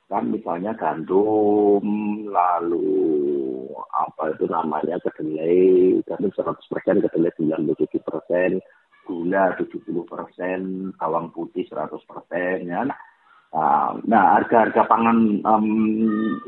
kan 0.05 0.29
misalnya 0.29 0.77
gandum 0.77 1.85
lalu 2.29 2.93
apa 3.95 4.37
itu 4.37 4.45
namanya 4.47 5.01
kedelai 5.01 5.97
gandum 6.05 6.31
100 6.31 6.61
persen 6.71 7.01
kedelai 7.01 7.33
97 7.41 8.05
persen 8.05 8.51
gula 9.05 9.53
70 9.57 9.85
persen 10.05 10.61
bawang 10.97 11.29
putih 11.33 11.65
100 11.69 11.93
persen 12.09 12.57
ya. 12.69 12.83
Nah 14.05 14.25
harga-harga 14.35 14.83
pangan 14.91 15.41
um, 15.47 15.67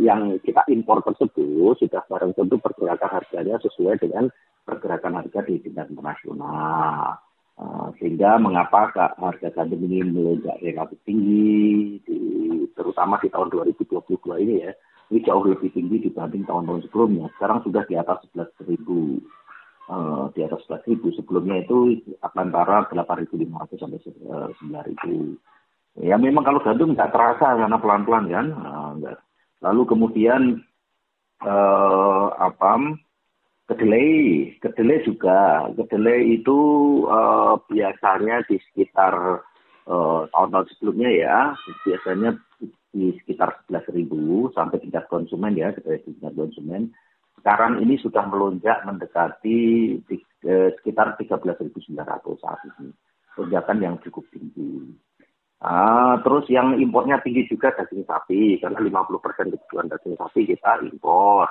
yang 0.02 0.36
kita 0.42 0.66
impor 0.66 1.00
tersebut 1.06 1.78
sudah 1.78 2.02
barang 2.10 2.34
tentu 2.34 2.58
pergerakan 2.58 3.22
harganya 3.22 3.56
sesuai 3.62 4.02
dengan 4.02 4.26
pergerakan 4.66 5.22
harga 5.22 5.46
di 5.46 5.62
tingkat 5.62 5.86
internasional 5.94 7.25
Uh, 7.56 7.88
sehingga 7.96 8.36
mengapa 8.36 8.92
harga 8.92 9.48
gandum 9.56 9.80
ini 9.88 10.04
melonjak 10.04 10.60
relatif 10.60 11.00
tinggi, 11.08 11.96
di, 12.04 12.18
terutama 12.76 13.16
di 13.16 13.32
tahun 13.32 13.48
2022 13.48 14.44
ini 14.44 14.54
ya, 14.60 14.76
ini 15.08 15.24
jauh 15.24 15.40
lebih 15.40 15.72
tinggi 15.72 16.04
dibanding 16.04 16.44
tahun-tahun 16.44 16.84
sebelumnya. 16.84 17.32
Sekarang 17.40 17.64
sudah 17.64 17.88
di 17.88 17.96
atas 17.96 18.20
11 18.36 18.52
ribu, 18.68 19.24
uh, 19.88 20.28
di 20.36 20.44
atas 20.44 20.68
11 20.68 20.84
ribu. 20.84 21.08
Sebelumnya 21.16 21.64
itu 21.64 21.96
antara 22.36 22.84
8.500 22.92 23.80
sampai 23.80 24.04
9 24.04 24.88
ribu. 24.92 25.40
Ya 25.96 26.20
memang 26.20 26.44
kalau 26.44 26.60
gandum 26.60 26.92
nggak 26.92 27.08
terasa 27.08 27.56
karena 27.56 27.80
pelan-pelan 27.80 28.28
kan. 28.28 28.46
Uh, 28.52 29.16
Lalu 29.64 29.82
kemudian 29.88 30.60
uh, 31.40 32.28
apa? 32.36 33.00
Kedelai, 33.66 34.54
kedelai 34.62 35.02
juga. 35.02 35.66
Kedelai 35.74 36.38
itu 36.38 36.58
uh, 37.10 37.58
biasanya 37.66 38.46
di 38.46 38.62
sekitar 38.70 39.42
uh, 39.90 40.22
tahun-tahun 40.30 40.70
sebelumnya 40.70 41.10
ya, 41.10 41.38
biasanya 41.82 42.38
di 42.94 43.10
sekitar 43.18 43.66
11.000 43.66 44.06
sampai 44.54 44.78
tingkat 44.78 45.10
konsumen 45.10 45.58
ya, 45.58 45.74
kedelai 45.74 45.98
tingkat 46.06 46.32
konsumen. 46.38 46.94
Sekarang 47.42 47.82
ini 47.82 47.98
sudah 47.98 48.22
melonjak 48.30 48.86
mendekati 48.86 49.58
di, 49.98 50.16
uh, 50.46 50.70
sekitar 50.78 51.18
13.900 51.18 51.90
saat 52.38 52.62
ini. 52.70 52.94
Lonjakan 53.34 53.82
yang 53.82 53.98
cukup 53.98 54.30
tinggi. 54.30 54.94
Uh, 55.58 56.22
terus 56.22 56.46
yang 56.54 56.78
impornya 56.78 57.18
tinggi 57.18 57.50
juga 57.50 57.74
daging 57.74 58.06
sapi, 58.06 58.62
karena 58.62 58.78
50% 58.78 59.58
kebutuhan 59.58 59.90
daging 59.90 60.14
sapi 60.14 60.54
kita 60.54 60.86
impor. 60.86 61.50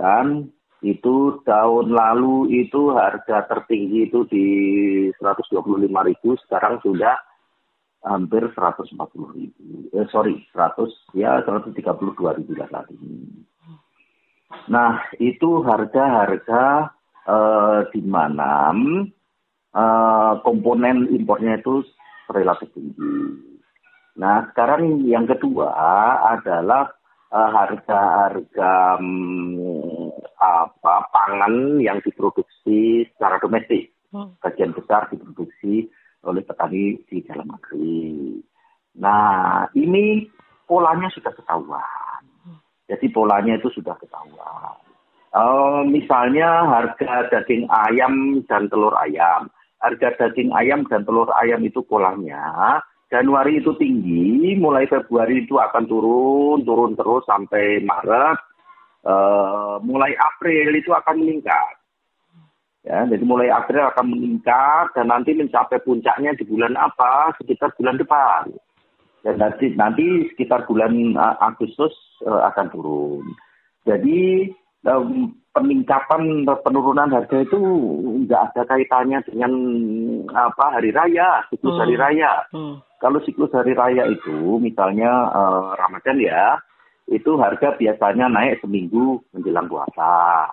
Dan 0.00 0.55
itu 0.84 1.40
tahun 1.48 1.88
lalu 1.88 2.66
itu 2.66 2.92
harga 2.92 3.48
tertinggi 3.48 4.12
itu 4.12 4.28
di 4.28 4.46
125.000 5.16 6.44
sekarang 6.44 6.80
sudah 6.84 7.16
hampir 8.04 8.44
140 8.52 8.92
ribu. 9.34 9.88
Eh, 9.96 10.06
sorry 10.12 10.44
100 10.52 11.16
ya 11.16 11.40
132 11.42 11.80
ribu 12.12 12.52
lah 12.54 12.68
saat 12.68 12.92
ini. 12.92 13.24
Nah 14.68 15.00
itu 15.16 15.64
harga-harga 15.64 16.92
eh, 17.24 17.80
di 17.96 18.02
mana 18.04 18.76
eh, 19.72 20.32
komponen 20.44 21.08
impornya 21.08 21.56
itu 21.56 21.82
relatif 22.28 22.68
tinggi. 22.76 23.42
Nah 24.20 24.44
sekarang 24.52 25.08
yang 25.08 25.24
kedua 25.24 25.72
adalah 26.36 26.96
Eh, 27.26 27.50
harga-harga 27.50 29.02
um, 29.02 29.95
apa 30.36 31.08
pangan 31.12 31.80
yang 31.80 31.98
diproduksi 32.04 33.08
secara 33.14 33.40
domestik. 33.40 33.92
Hmm. 34.12 34.36
Bagian 34.40 34.76
besar 34.76 35.08
diproduksi 35.08 35.88
oleh 36.26 36.42
petani 36.44 37.00
di 37.08 37.22
dalam 37.24 37.48
negeri. 37.50 38.40
Nah, 38.96 39.68
ini 39.76 40.24
polanya 40.64 41.08
sudah 41.12 41.32
ketahuan. 41.36 42.22
Jadi 42.86 43.06
polanya 43.10 43.58
itu 43.58 43.68
sudah 43.74 43.98
ketahuan. 43.98 44.78
Uh, 45.36 45.84
misalnya 45.84 46.64
harga 46.64 47.28
daging 47.28 47.68
ayam 47.68 48.40
dan 48.46 48.70
telur 48.72 48.94
ayam. 48.96 49.50
Harga 49.82 50.16
daging 50.16 50.54
ayam 50.54 50.88
dan 50.88 51.04
telur 51.04 51.28
ayam 51.36 51.60
itu 51.66 51.84
polanya 51.84 52.80
Januari 53.06 53.62
itu 53.62 53.70
tinggi, 53.78 54.58
mulai 54.58 54.90
Februari 54.90 55.46
itu 55.46 55.54
akan 55.62 55.86
turun, 55.86 56.66
turun 56.66 56.98
terus 56.98 57.22
sampai 57.22 57.78
Maret. 57.86 58.38
Uh, 59.06 59.78
mulai 59.86 60.18
April 60.18 60.74
itu 60.74 60.90
akan 60.90 61.22
meningkat. 61.22 61.78
Ya, 62.82 63.06
jadi 63.06 63.22
mulai 63.22 63.54
April 63.54 63.86
akan 63.86 64.18
meningkat 64.18 64.98
dan 64.98 65.14
nanti 65.14 65.30
mencapai 65.34 65.78
puncaknya 65.86 66.34
di 66.34 66.42
bulan 66.42 66.74
apa? 66.74 67.30
Sekitar 67.38 67.70
bulan 67.78 68.02
depan. 68.02 68.50
Dan 69.22 69.38
nanti, 69.38 69.74
nanti 69.78 70.26
sekitar 70.34 70.66
bulan 70.66 71.14
uh, 71.14 71.38
Agustus 71.38 71.94
uh, 72.26 72.50
akan 72.50 72.66
turun. 72.74 73.26
Jadi 73.86 74.50
um, 74.86 75.34
peningkatan 75.54 76.46
penurunan 76.66 77.10
harga 77.10 77.46
itu 77.46 77.58
nggak 78.26 78.42
ada 78.54 78.62
kaitannya 78.70 79.22
dengan 79.30 79.52
apa 80.34 80.78
hari 80.78 80.90
raya, 80.90 81.46
siklus 81.50 81.78
hmm. 81.78 81.82
hari 81.86 81.94
raya. 81.94 82.42
Hmm. 82.50 82.82
Kalau 82.98 83.22
siklus 83.22 83.54
hari 83.54 83.74
raya 83.74 84.06
itu, 84.10 84.58
misalnya 84.58 85.10
uh, 85.30 85.78
Ramadan 85.78 86.18
ya, 86.18 86.58
itu 87.06 87.38
harga 87.38 87.78
biasanya 87.78 88.26
naik 88.26 88.58
seminggu 88.62 89.22
menjelang 89.30 89.70
puasa. 89.70 90.50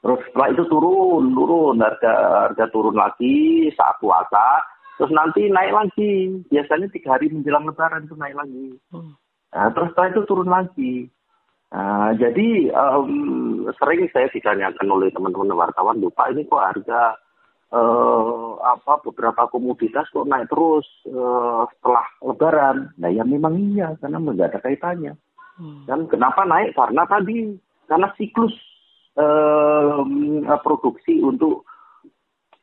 Terus 0.00 0.20
setelah 0.28 0.48
itu 0.54 0.64
turun, 0.70 1.34
turun 1.34 1.76
harga 1.82 2.12
harga 2.48 2.64
turun 2.72 2.96
lagi 2.96 3.68
saat 3.74 3.98
puasa, 3.98 4.62
terus 4.96 5.12
nanti 5.12 5.50
naik 5.50 5.72
lagi. 5.74 6.40
Biasanya 6.48 6.88
tiga 6.94 7.18
hari 7.18 7.28
menjelang 7.28 7.68
Lebaran 7.68 8.06
itu 8.06 8.14
naik 8.14 8.36
lagi. 8.38 8.78
Hmm. 8.94 9.12
Nah, 9.52 9.68
terus 9.72 9.92
setelah 9.92 10.08
itu 10.14 10.22
turun 10.24 10.48
lagi. 10.48 10.94
Nah, 11.74 12.14
jadi 12.14 12.70
um, 12.72 13.66
sering 13.82 14.06
saya 14.14 14.30
ditanyakan 14.30 14.86
oleh 14.86 15.10
teman-teman 15.10 15.58
wartawan, 15.58 15.98
lupa 15.98 16.30
ini 16.30 16.46
kok 16.46 16.62
harga 16.62 17.18
uh, 17.74 18.62
apa 18.62 19.02
beberapa 19.10 19.50
komoditas 19.50 20.06
kok 20.14 20.28
naik 20.28 20.46
terus 20.46 20.86
uh, 21.10 21.66
setelah 21.76 22.06
Lebaran. 22.22 22.76
Nah, 23.02 23.10
ya 23.10 23.26
memang 23.26 23.58
iya 23.74 23.98
karena 23.98 24.22
nggak 24.22 24.54
ada 24.54 24.60
kaitannya. 24.62 25.18
Hmm. 25.56 25.88
Dan 25.88 26.08
kenapa 26.08 26.44
naik? 26.44 26.76
Karena 26.76 27.02
tadi 27.08 27.56
karena 27.88 28.08
siklus 28.16 28.52
uh, 29.16 30.04
produksi 30.60 31.20
untuk 31.24 31.64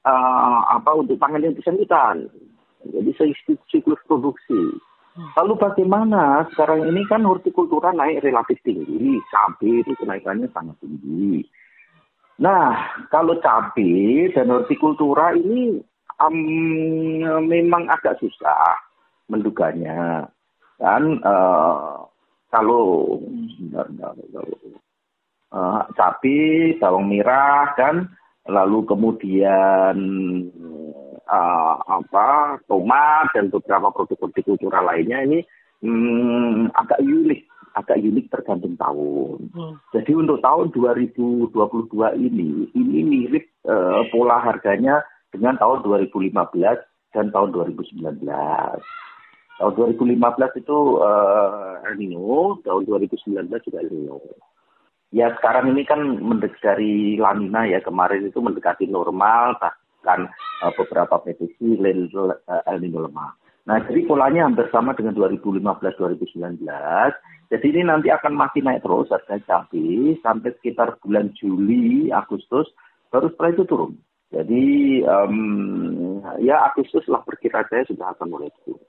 uh, 0.05 0.61
apa 0.69 0.91
untuk 0.93 1.17
pangan 1.17 1.43
yang 1.43 1.57
bersangkutan. 1.57 2.29
Jadi 2.83 3.11
siklus 3.71 4.01
produksi. 4.05 4.77
Lalu 5.13 5.53
bagaimana 5.61 6.49
sekarang 6.49 6.89
ini 6.89 7.05
kan 7.05 7.21
hortikultura 7.21 7.93
naik 7.93 8.25
relatif 8.25 8.57
tinggi, 8.65 9.21
cabai 9.29 9.85
itu 9.85 9.93
kenaikannya 10.01 10.49
sangat 10.49 10.73
tinggi. 10.81 11.45
Nah, 12.41 12.97
kalau 13.13 13.37
cabai 13.37 14.33
dan 14.33 14.49
hortikultura 14.49 15.37
ini 15.37 15.77
um, 16.17 17.45
memang 17.45 17.93
agak 17.93 18.17
susah 18.17 18.73
menduganya. 19.29 20.25
Dan 20.81 21.21
uh, 21.21 22.09
kalau 22.53 23.17
uh, 25.49 25.81
cabai, 25.97 26.77
bawang 26.77 27.09
merah, 27.09 27.73
dan 27.73 28.13
lalu 28.45 28.85
kemudian 28.85 29.97
uh, 31.25 31.75
apa 31.81 32.61
tomat 32.69 33.33
dan 33.33 33.49
beberapa 33.49 33.89
produk 33.89 34.29
hortikultura 34.29 34.85
lainnya 34.85 35.25
ini 35.25 35.39
hmm, 35.81 36.69
agak 36.75 36.99
unik 37.01 37.41
agak 37.73 37.97
unik 37.97 38.29
tergantung 38.29 38.77
tahun. 38.77 39.49
Hmm. 39.49 39.73
Jadi 39.97 40.13
untuk 40.13 40.37
tahun 40.45 40.69
2022 40.77 41.49
ini 42.21 42.69
ini 42.77 42.99
mirip 43.01 43.49
uh, 43.65 44.05
pola 44.13 44.37
harganya 44.37 45.01
dengan 45.33 45.57
tahun 45.57 45.81
2015 45.81 46.37
dan 47.17 47.25
tahun 47.33 47.49
2019. 47.49 48.21
Tahun 49.61 49.73
2015 49.77 50.17
itu 50.65 50.77
uh, 50.97 51.77
El 51.85 51.95
Nino, 52.01 52.57
tahun 52.65 52.89
2019 52.89 53.53
juga 53.69 53.77
El 53.79 53.89
Nino. 53.93 54.17
Ya 55.13 55.29
sekarang 55.37 55.77
ini 55.77 55.85
kan 55.85 56.01
mendekati 56.01 57.21
lanina 57.21 57.69
ya 57.69 57.77
kemarin 57.85 58.25
itu 58.25 58.41
mendekati 58.41 58.89
normal, 58.89 59.53
bahkan 59.61 60.25
uh, 60.65 60.73
beberapa 60.73 61.21
prediksi 61.21 61.77
uh, 61.77 62.61
El 62.65 62.77
Nino 62.81 63.05
lemah. 63.05 63.37
Nah, 63.63 63.79
jadi 63.87 64.03
polanya 64.03 64.43
hampir 64.43 64.67
sama 64.75 64.91
dengan 64.91 65.15
2015-2019. 65.15 66.67
Jadi 67.47 67.65
ini 67.69 67.81
nanti 67.87 68.11
akan 68.11 68.35
masih 68.35 68.59
naik 68.65 68.83
terus 68.83 69.07
harga 69.07 69.39
cabai 69.45 70.19
sampai 70.19 70.51
sekitar 70.59 70.99
bulan 70.99 71.31
Juli, 71.37 72.11
Agustus, 72.11 72.67
baru 73.07 73.31
setelah 73.31 73.51
itu 73.55 73.63
turun. 73.63 73.93
Jadi 74.33 74.63
um, 75.05 75.37
ya 76.41 76.65
Agustus 76.65 77.05
lah 77.05 77.21
perkiraan 77.21 77.69
saya 77.69 77.85
sudah 77.85 78.11
akan 78.17 78.33
mulai 78.33 78.49
turun. 78.65 78.81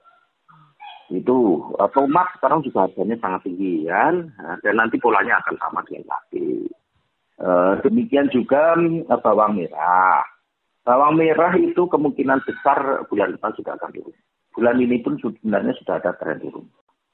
Itu 1.13 1.69
uh, 1.77 1.89
tomat 1.93 2.33
sekarang 2.37 2.65
juga 2.65 2.89
harganya 2.89 3.15
sangat 3.21 3.45
tinggi 3.45 3.85
nah, 3.85 4.57
dan 4.65 4.73
nanti 4.73 4.97
polanya 4.97 5.37
akan 5.43 5.55
sama 5.61 5.85
dengan 5.85 6.09
cabai. 6.09 6.65
Uh, 7.35 7.73
demikian 7.83 8.31
juga 8.33 8.73
uh, 8.77 9.19
bawang 9.21 9.59
merah. 9.59 10.25
Bawang 10.81 11.17
merah 11.17 11.53
itu 11.57 11.85
kemungkinan 11.89 12.45
besar 12.45 13.05
bulan 13.09 13.37
depan 13.37 13.53
sudah 13.57 13.77
akan 13.77 13.91
turun 13.93 14.15
bulan 14.55 14.79
ini 14.79 15.03
pun 15.03 15.19
sebenarnya 15.19 15.75
sudah 15.83 15.99
ada 15.99 16.15
tren 16.15 16.39
turun. 16.39 16.65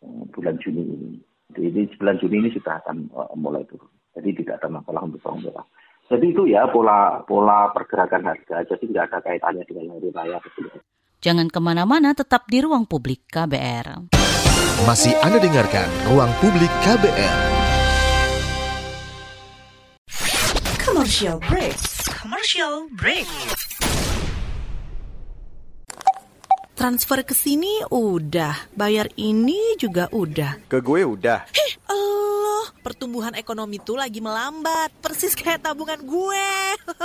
Eh, 0.06 0.24
bulan 0.30 0.62
Juni 0.62 0.86
ini. 0.86 1.12
Jadi 1.52 1.98
bulan 1.98 2.16
Juni 2.22 2.36
ini 2.46 2.50
sudah 2.54 2.80
akan 2.86 3.10
mulai 3.36 3.66
turun. 3.66 3.89
Jadi 4.16 4.46
tidak 4.46 4.62
ada 4.62 4.70
masalah 4.70 5.02
untuk 5.04 5.20
bawang 5.26 5.42
merah. 5.44 5.66
Jadi 6.08 6.26
itu 6.32 6.44
ya 6.48 6.70
pola 6.70 7.26
pola 7.26 7.74
pergerakan 7.74 8.30
harga. 8.30 8.64
Jadi 8.70 8.94
tidak 8.94 9.12
ada 9.12 9.20
kaitannya 9.26 9.66
dengan 9.66 9.98
hari 9.98 10.10
raya. 10.14 10.38
Jangan 11.22 11.53
ke 11.53 11.61
mana-mana, 11.61 12.17
tetap 12.17 12.49
di 12.49 12.65
ruang 12.65 12.89
publik 12.89 13.30
KBR. 13.30 14.09
Masih 14.89 15.13
Anda 15.22 15.38
dengarkan 15.38 15.86
ruang 16.09 16.34
publik 16.41 16.74
KBR. 16.82 17.38
Commercial 20.82 21.38
break. 21.45 21.78
Commercial 22.09 22.89
break. 22.97 23.30
transfer 26.82 27.22
ke 27.22 27.38
sini 27.38 27.86
udah, 27.93 28.74
bayar 28.74 29.05
ini 29.13 29.78
juga 29.78 30.09
udah. 30.09 30.65
Ke 30.65 30.82
gue 30.82 31.05
udah. 31.05 31.45
Heh, 31.53 31.74
Allah, 31.86 32.74
pertumbuhan 32.82 33.38
ekonomi 33.38 33.78
tuh 33.78 34.01
lagi 34.01 34.17
melambat, 34.17 34.89
persis 34.97 35.38
kayak 35.38 35.61
tabungan 35.61 36.01
gue. 36.01 36.49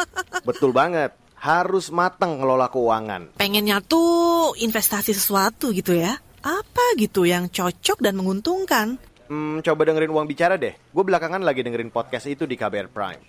Betul 0.48 0.72
banget, 0.72 1.12
harus 1.46 1.94
matang 1.94 2.42
ngelola 2.42 2.66
keuangan. 2.66 3.38
Pengennya 3.38 3.78
tuh 3.86 4.58
investasi 4.58 5.14
sesuatu 5.14 5.70
gitu 5.70 5.94
ya. 5.94 6.18
Apa 6.42 6.98
gitu 6.98 7.22
yang 7.22 7.46
cocok 7.46 8.02
dan 8.02 8.18
menguntungkan? 8.18 8.98
Hmm, 9.30 9.62
coba 9.62 9.86
dengerin 9.86 10.10
uang 10.10 10.26
bicara 10.26 10.58
deh. 10.58 10.74
Gue 10.90 11.04
belakangan 11.06 11.42
lagi 11.46 11.62
dengerin 11.62 11.94
podcast 11.94 12.26
itu 12.26 12.46
di 12.46 12.58
KBR 12.58 12.90
Prime 12.90 13.22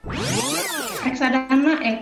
reksadana 1.08 1.57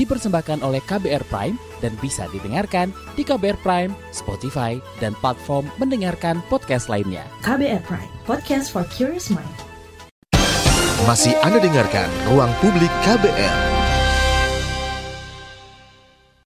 dipersembahkan 0.00 0.64
oleh 0.64 0.80
KBR 0.80 1.28
Prime 1.28 1.60
dan 1.84 1.92
bisa 2.00 2.24
didengarkan 2.32 2.88
di 3.12 3.20
KBR 3.20 3.60
Prime, 3.60 3.92
Spotify, 4.16 4.80
dan 4.96 5.12
platform 5.20 5.68
mendengarkan 5.76 6.40
podcast 6.48 6.88
lainnya. 6.88 7.28
KBR 7.44 7.84
Prime, 7.84 8.08
podcast 8.24 8.72
for 8.72 8.88
curious 8.88 9.28
mind. 9.28 9.52
Masih 11.04 11.36
Anda 11.44 11.60
dengarkan 11.60 12.08
Ruang 12.32 12.52
Publik 12.64 12.92
KBR. 13.04 13.80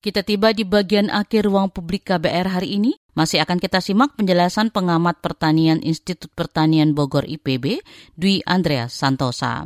Kita 0.05 0.21
tiba 0.21 0.53
di 0.53 0.69
bagian 0.69 1.09
akhir 1.09 1.49
ruang 1.49 1.73
publik 1.73 2.05
KBR 2.05 2.61
hari 2.61 2.77
ini. 2.77 2.93
Masih 3.17 3.41
akan 3.41 3.57
kita 3.57 3.81
simak 3.81 4.13
penjelasan 4.21 4.69
pengamat 4.69 5.25
pertanian 5.25 5.81
Institut 5.81 6.29
Pertanian 6.37 6.93
Bogor 6.93 7.25
IPB, 7.25 7.81
Dwi 8.13 8.45
Andreas 8.45 8.93
Santosa. 8.93 9.65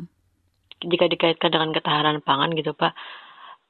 Jika 0.78 1.11
dikaitkan 1.11 1.51
dengan 1.51 1.74
ketahanan 1.74 2.22
pangan 2.22 2.55
gitu 2.55 2.70
Pak, 2.70 2.95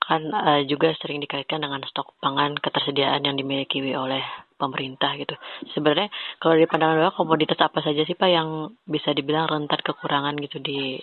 kan 0.09 0.25
uh, 0.33 0.65
juga 0.65 0.97
sering 0.97 1.21
dikaitkan 1.21 1.61
dengan 1.61 1.85
stok 1.85 2.17
pangan 2.25 2.57
ketersediaan 2.57 3.29
yang 3.29 3.37
dimiliki 3.37 3.85
oleh 3.93 4.25
pemerintah 4.57 5.13
gitu. 5.21 5.37
Sebenarnya 5.77 6.09
kalau 6.41 6.57
di 6.57 6.65
pandangan 6.65 6.97
Bapak 7.05 7.21
komoditas 7.21 7.61
apa 7.61 7.85
saja 7.85 8.03
sih 8.09 8.17
Pak 8.17 8.31
yang 8.33 8.73
bisa 8.89 9.13
dibilang 9.13 9.53
rentan 9.53 9.85
kekurangan 9.85 10.41
gitu 10.41 10.59
di 10.65 10.97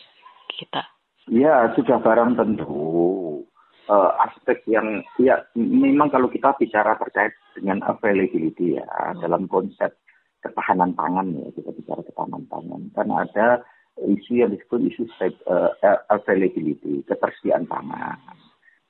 kita? 0.49 0.89
Ya 1.29 1.69
sudah 1.77 2.01
barang 2.01 2.33
tentu 2.33 3.45
uh, 3.89 4.11
aspek 4.25 4.65
yang 4.65 5.05
ya 5.21 5.45
memang 5.53 6.09
kalau 6.09 6.29
kita 6.29 6.57
bicara 6.57 6.97
terkait 6.97 7.37
dengan 7.53 7.85
availability 7.85 8.81
ya 8.81 8.85
hmm. 8.85 9.21
dalam 9.21 9.45
konsep 9.45 9.93
ketahanan 10.41 10.93
pangan 10.93 11.33
ya 11.33 11.49
kita 11.53 11.69
bicara 11.73 12.01
ketahanan 12.05 12.45
pangan 12.49 12.81
kan 12.93 13.07
ada 13.09 13.47
isu 14.05 14.43
yang 14.43 14.51
disebut 14.53 14.93
isu 14.93 15.09
uh, 15.49 15.71
availability 16.13 17.01
ketersediaan 17.09 17.65
pangan 17.65 18.17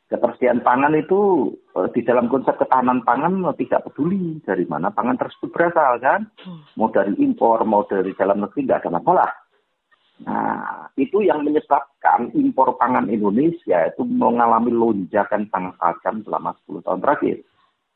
ketersediaan 0.05 0.61
pangan 0.61 0.93
itu 0.93 1.49
eh, 1.73 1.89
di 1.93 2.01
dalam 2.05 2.29
konsep 2.29 2.53
ketahanan 2.61 3.01
pangan 3.01 3.41
tidak 3.57 3.89
peduli 3.89 4.37
dari 4.45 4.65
mana 4.69 4.93
pangan 4.93 5.17
tersebut 5.17 5.49
berasal 5.49 5.97
kan? 5.97 6.29
Hmm. 6.45 6.61
mau 6.77 6.93
dari 6.93 7.13
impor 7.17 7.65
mau 7.65 7.83
dari 7.89 8.13
dalam 8.13 8.45
negeri 8.45 8.65
tidak 8.65 8.85
ada 8.85 8.89
masalah. 9.01 9.31
Nah 10.23 10.87
itu 10.95 11.25
yang 11.25 11.43
menyebabkan 11.43 12.31
impor 12.37 12.77
pangan 12.79 13.11
Indonesia 13.11 13.91
itu 13.91 14.07
mengalami 14.07 14.71
lonjakan 14.71 15.49
sangat 15.51 15.75
tajam 15.81 16.23
selama 16.23 16.55
10 16.63 16.85
tahun 16.85 17.01
terakhir. 17.03 17.37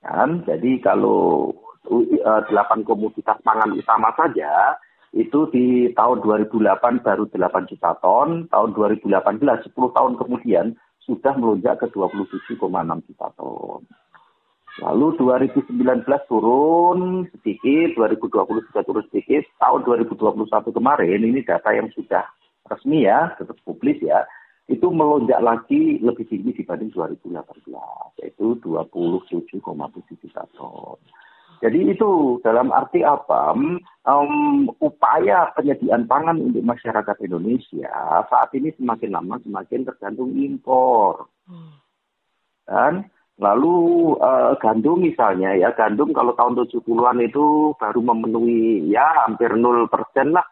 Kan? 0.04 0.30
Jadi 0.44 0.72
kalau 0.84 1.52
uh, 1.88 2.42
delapan 2.48 2.84
komoditas 2.84 3.40
pangan 3.44 3.72
utama 3.72 4.12
saja 4.20 4.76
itu 5.16 5.50
di 5.50 5.90
tahun 5.98 6.22
2008 6.22 7.02
baru 7.02 7.24
8 7.26 7.70
juta 7.72 7.98
ton 7.98 8.46
tahun 8.54 8.70
2018 8.78 9.42
10 9.42 9.74
tahun 9.74 10.14
kemudian 10.22 10.78
sudah 11.10 11.34
melonjak 11.34 11.82
ke 11.82 11.90
27,6 11.90 12.62
juta 13.10 13.28
ton. 13.34 13.82
Lalu 14.80 15.08
2019 15.18 16.06
turun 16.30 17.26
sedikit, 17.34 17.98
2020 17.98 18.70
juga 18.70 18.82
turun 18.86 19.04
sedikit. 19.10 19.44
Tahun 19.58 19.82
2021 19.82 20.70
kemarin, 20.70 21.20
ini 21.26 21.42
data 21.42 21.74
yang 21.74 21.90
sudah 21.92 22.24
resmi 22.70 23.10
ya, 23.10 23.34
tetap 23.36 23.58
publis 23.66 23.98
ya, 24.00 24.24
itu 24.70 24.86
melonjak 24.94 25.42
lagi 25.42 25.98
lebih 26.00 26.30
tinggi 26.30 26.62
dibanding 26.62 26.94
2018, 26.94 28.22
yaitu 28.22 28.56
27,7 28.62 30.22
juta 30.22 30.46
ton. 30.54 31.02
Jadi 31.60 31.92
itu 31.92 32.40
dalam 32.40 32.72
arti 32.72 33.04
apa? 33.04 33.52
Um, 34.08 34.72
upaya 34.80 35.52
penyediaan 35.54 36.08
pangan 36.08 36.40
untuk 36.40 36.64
masyarakat 36.64 37.18
Indonesia 37.20 37.92
saat 38.32 38.50
ini 38.56 38.72
semakin 38.80 39.12
lama 39.12 39.36
semakin 39.44 39.84
tergantung 39.84 40.32
impor. 40.40 41.28
Dan 42.64 43.12
lalu 43.40 44.16
uh, 44.20 44.56
gandum 44.60 45.04
misalnya 45.04 45.56
ya 45.56 45.76
gandum 45.76 46.16
kalau 46.16 46.36
tahun 46.36 46.64
70-an 46.64 47.20
itu 47.24 47.76
baru 47.76 48.00
memenuhi 48.04 48.88
ya 48.92 49.28
hampir 49.28 49.52
0% 49.52 49.88
lah 50.32 50.48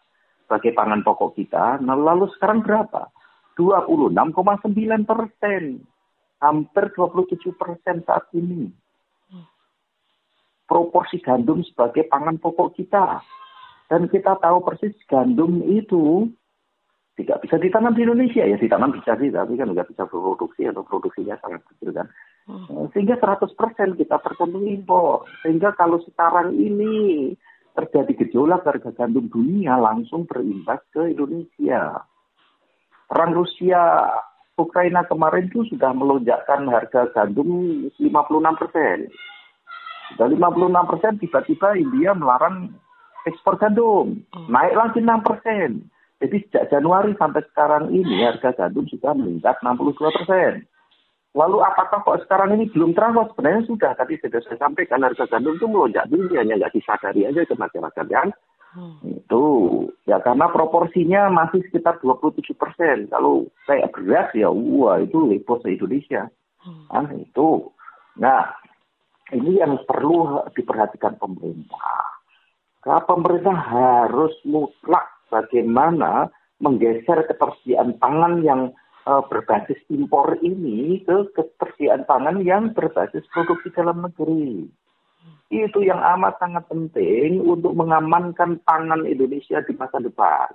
sebagai 0.47 0.71
pangan 0.71 1.03
pokok 1.03 1.35
kita. 1.35 1.83
Nah, 1.83 1.99
lalu 1.99 2.31
sekarang 2.39 2.63
berapa? 2.63 3.11
26,9 3.59 4.23
persen. 5.03 5.83
Hampir 6.39 6.83
27 6.95 7.51
persen 7.59 8.05
saat 8.07 8.31
ini. 8.31 8.71
Proporsi 10.67 11.23
gandum 11.23 11.63
sebagai 11.63 12.05
pangan 12.11 12.37
pokok 12.37 12.75
kita. 12.75 13.23
Dan 13.87 14.11
kita 14.11 14.35
tahu 14.43 14.67
persis 14.67 14.93
gandum 15.07 15.63
itu 15.63 16.27
tidak 17.15 17.41
bisa 17.47 17.55
ditanam 17.55 17.95
di 17.95 18.03
Indonesia. 18.03 18.43
Ya 18.43 18.59
ditanam 18.59 18.91
bisa 18.91 19.15
sih 19.15 19.31
tapi 19.31 19.55
kan 19.55 19.71
nggak 19.71 19.89
bisa 19.89 20.03
produksi 20.05 20.67
atau 20.67 20.83
produksinya 20.83 21.39
sangat 21.39 21.63
kecil 21.71 21.95
kan. 21.95 22.07
Hmm. 22.47 22.87
sehingga 22.95 23.19
100% 23.19 23.43
kita 23.99 24.23
tergantung 24.23 24.63
impor. 24.63 25.27
Sehingga 25.43 25.75
kalau 25.75 25.99
sekarang 25.99 26.55
ini 26.55 27.35
terjadi 27.75 28.23
gejolak 28.23 28.63
harga 28.63 28.95
gandum 28.95 29.27
dunia 29.27 29.75
langsung 29.75 30.23
berimbas 30.23 30.79
ke 30.95 31.11
Indonesia. 31.11 32.07
Perang 33.07 33.35
Rusia 33.35 34.07
Ukraina 34.57 35.05
kemarin 35.05 35.51
itu 35.51 35.67
sudah 35.69 35.93
melonjakkan 35.93 36.65
harga 36.71 37.11
gandum 37.13 37.85
56 37.99 38.59
persen 38.63 39.11
sudah 40.13 40.27
56 40.31 40.89
persen 40.93 41.13
tiba-tiba 41.19 41.67
India 41.75 42.11
melarang 42.15 42.75
ekspor 43.27 43.59
gandum 43.59 44.23
hmm. 44.31 44.47
naik 44.47 44.73
lagi 44.75 44.99
6 45.03 45.27
persen 45.27 45.87
jadi 46.17 46.37
sejak 46.49 46.73
Januari 46.73 47.13
sampai 47.13 47.45
sekarang 47.53 47.93
ini 47.93 48.25
harga 48.25 48.49
gandum 48.57 48.89
sudah 48.89 49.13
meningkat 49.13 49.61
62 49.61 50.17
persen. 50.17 50.65
Lalu 51.37 51.61
apakah 51.61 52.01
kok 52.01 52.25
sekarang 52.25 52.57
ini 52.57 52.65
belum 52.73 52.97
terasa? 52.97 53.29
Sebenarnya 53.29 53.69
sudah. 53.69 53.91
Tadi 53.93 54.17
sudah 54.17 54.41
saya 54.41 54.57
sampaikan 54.57 55.05
harga 55.05 55.29
gandum 55.29 55.53
itu 55.53 55.69
melonjak 55.69 56.09
tinggi 56.09 56.33
hanya 56.33 56.57
nggak 56.57 56.73
disadari 56.73 57.29
aja 57.29 57.45
ke 57.45 57.53
masyarakat 57.53 58.05
kan. 58.09 58.33
Hmm. 58.73 58.97
Itu 59.05 59.43
ya 60.09 60.17
karena 60.25 60.49
proporsinya 60.49 61.29
masih 61.29 61.61
sekitar 61.69 62.01
27 62.01 62.41
persen. 62.57 63.05
Kalau 63.13 63.45
kayak 63.69 63.93
beras 63.93 64.33
ya 64.33 64.49
wah 64.49 64.97
itu 64.97 65.21
lepo 65.29 65.61
se 65.61 65.77
Indonesia. 65.77 66.25
Hmm. 66.65 66.89
Nah, 66.89 67.13
itu. 67.13 67.69
Nah 68.17 68.57
ini 69.35 69.59
yang 69.59 69.83
perlu 69.83 70.47
diperhatikan 70.55 71.19
pemerintah. 71.19 72.21
Karena 72.79 73.03
pemerintah 73.03 73.57
harus 73.57 74.31
mutlak 74.47 75.11
bagaimana 75.27 76.31
menggeser 76.63 77.27
ketersediaan 77.27 77.99
pangan 77.99 78.39
yang 78.41 78.61
uh, 79.03 79.19
berbasis 79.27 79.77
impor 79.91 80.39
ini 80.39 81.03
ke 81.03 81.27
ketersediaan 81.35 82.07
pangan 82.07 82.39
yang 82.47 82.71
berbasis 82.71 83.27
produksi 83.31 83.71
dalam 83.75 84.07
negeri. 84.07 84.71
Itu 85.47 85.79
yang 85.79 85.99
amat 85.99 86.43
sangat 86.43 86.67
penting 86.67 87.39
untuk 87.43 87.71
mengamankan 87.75 88.59
pangan 88.67 89.07
Indonesia 89.07 89.63
di 89.63 89.73
masa 89.75 89.99
depan. 90.03 90.51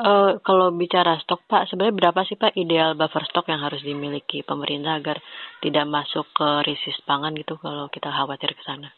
Uh, 0.00 0.40
kalau 0.40 0.72
bicara 0.72 1.20
stok 1.20 1.44
Pak, 1.44 1.68
sebenarnya 1.68 1.92
berapa 1.92 2.24
sih 2.24 2.40
Pak 2.40 2.56
ideal 2.56 2.96
buffer 2.96 3.20
stok 3.28 3.52
yang 3.52 3.60
harus 3.60 3.84
dimiliki 3.84 4.40
pemerintah 4.40 4.96
agar 4.96 5.20
tidak 5.60 5.84
masuk 5.84 6.24
ke 6.32 6.48
krisis 6.64 6.96
pangan 7.04 7.36
gitu 7.36 7.60
kalau 7.60 7.92
kita 7.92 8.08
khawatir 8.08 8.56
ke 8.56 8.62
sana? 8.64 8.88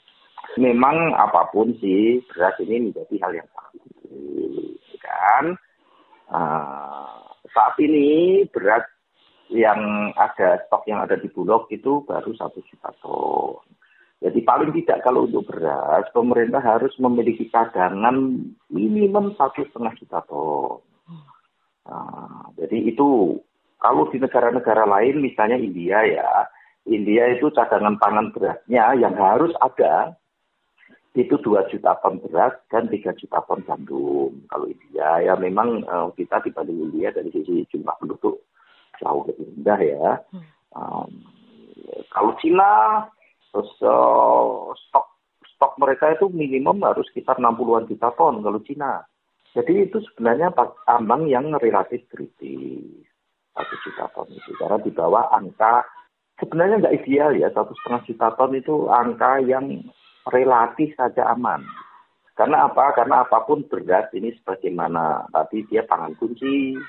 Memang 0.62 1.11
apa 1.18 1.50
pun 1.50 1.74
sih 1.82 2.22
beras 2.30 2.55
ini 2.62 2.86
menjadi 2.90 3.14
hal 3.18 3.32
yang 3.34 3.48
sangat 3.50 3.72
penting 3.82 4.78
kan 5.03 5.44
uh, 6.30 7.18
saat 7.50 7.74
ini 7.82 8.46
beras 8.46 8.86
yang 9.50 10.14
ada 10.14 10.62
stok 10.70 10.86
yang 10.86 11.03
ada 11.03 11.18
di 11.18 11.28
Bulog 11.28 11.66
itu 11.68 12.07
baru 12.07 12.30
satu 12.38 12.62
juta 12.64 12.94
ton. 13.03 13.61
Jadi 14.22 14.38
paling 14.46 14.70
tidak 14.70 15.03
kalau 15.03 15.26
untuk 15.26 15.50
beras 15.50 16.07
pemerintah 16.14 16.62
harus 16.62 16.94
memiliki 17.03 17.50
cadangan 17.50 18.38
minimum 18.70 19.34
satu 19.34 19.66
setengah 19.66 19.92
juta 19.98 20.22
ton. 20.30 20.91
Nah, 21.87 22.51
jadi 22.59 22.95
itu 22.95 23.39
kalau 23.83 24.07
di 24.14 24.22
negara-negara 24.22 24.87
lain 24.87 25.18
misalnya 25.18 25.59
India 25.59 26.07
ya, 26.07 26.47
India 26.87 27.30
itu 27.35 27.51
cadangan 27.51 27.99
pangan 27.99 28.30
berasnya 28.30 28.95
yang 28.99 29.14
harus 29.18 29.51
ada 29.59 30.14
itu 31.12 31.37
2 31.37 31.68
juta 31.68 31.93
ton 32.01 32.16
beras 32.24 32.57
dan 32.72 32.89
3 32.89 33.12
juta 33.20 33.45
ton 33.45 33.61
gandum. 33.68 34.33
Kalau 34.49 34.64
India 34.64 35.20
ya 35.20 35.35
memang 35.37 35.85
uh, 35.85 36.09
kita 36.16 36.41
dibanding 36.41 36.89
India 36.89 37.12
dari 37.12 37.28
sisi 37.28 37.68
jumlah 37.68 37.93
penduduk 38.01 38.41
jauh 38.97 39.22
lebih 39.28 39.45
rendah 39.53 39.80
ya. 39.83 40.09
Um, 40.72 41.11
kalau 42.09 42.33
Cina 42.41 43.05
terus 43.53 43.68
uh, 43.85 44.72
stok 44.89 45.07
stok 45.45 45.76
mereka 45.76 46.16
itu 46.16 46.33
minimum 46.33 46.80
harus 46.80 47.05
sekitar 47.12 47.37
60-an 47.37 47.91
juta 47.93 48.09
ton 48.16 48.41
kalau 48.41 48.61
Cina. 48.64 49.05
Jadi 49.53 49.84
itu 49.84 50.00
sebenarnya 50.12 50.48
ambang 50.88 51.28
yang 51.28 51.53
relatif 51.61 52.00
kritis 52.09 53.05
satu 53.53 53.74
juta 53.84 54.05
ton 54.16 54.28
itu 54.32 54.53
karena 54.57 54.80
di 54.80 54.90
bawah 54.92 55.28
angka 55.28 55.84
sebenarnya 56.40 56.80
nggak 56.80 56.96
ideal 57.05 57.36
ya 57.36 57.53
satu 57.53 57.76
setengah 57.76 58.03
juta 58.09 58.28
ton 58.40 58.53
itu 58.57 58.88
angka 58.88 59.44
yang 59.44 59.84
relatif 60.32 60.96
saja 60.96 61.28
aman. 61.36 61.61
Karena 62.32 62.64
apa? 62.64 62.96
Karena 62.96 63.28
apa 63.28 63.44
pun 63.44 63.68
beras 63.68 64.09
ini 64.16 64.32
sebagaimana 64.40 65.28
tadi 65.28 65.68
dia 65.68 65.84
pangan 65.84 66.16
kunci. 66.16 66.80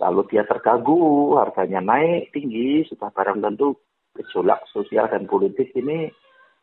Kalau 0.00 0.24
dia 0.24 0.48
terganggu, 0.48 1.36
harganya 1.36 1.84
naik 1.84 2.32
tinggi, 2.32 2.88
sudah 2.88 3.12
barang 3.12 3.44
tentu 3.44 3.76
gejolak 4.16 4.64
sosial 4.72 5.12
dan 5.12 5.28
politik 5.28 5.68
ini 5.76 6.08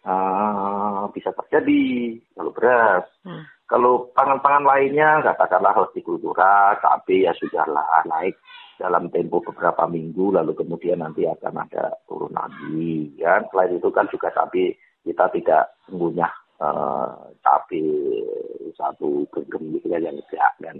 uh, 0.09 1.05
bisa 1.13 1.29
terjadi 1.37 2.17
kalau 2.33 2.49
beras. 2.49 3.05
Hmm. 3.21 3.45
Kalau 3.67 4.07
pangan-pangan 4.15 4.63
lainnya, 4.63 5.19
katakanlah 5.27 5.75
hortikultura, 5.75 6.79
cabai 6.79 7.27
ya 7.27 7.35
sudahlah 7.35 7.99
naik 8.07 8.39
dalam 8.79 9.11
tempo 9.11 9.43
beberapa 9.43 9.83
minggu, 9.91 10.31
lalu 10.31 10.55
kemudian 10.55 11.03
nanti 11.03 11.27
akan 11.27 11.67
ada 11.67 11.99
turun 12.07 12.31
lagi. 12.31 13.11
Ya. 13.19 13.43
Selain 13.51 13.75
itu 13.75 13.91
kan 13.91 14.07
juga 14.07 14.31
cabai 14.31 14.71
kita 15.03 15.27
tidak 15.35 15.75
mengunyah 15.91 16.31
uh, 16.63 17.27
cabai 17.43 17.83
satu 18.79 19.27
genggam 19.35 19.75
gitu 19.75 19.91
ya 19.91 19.99
yang 19.99 20.15
tidak 20.31 20.53
dan 20.63 20.79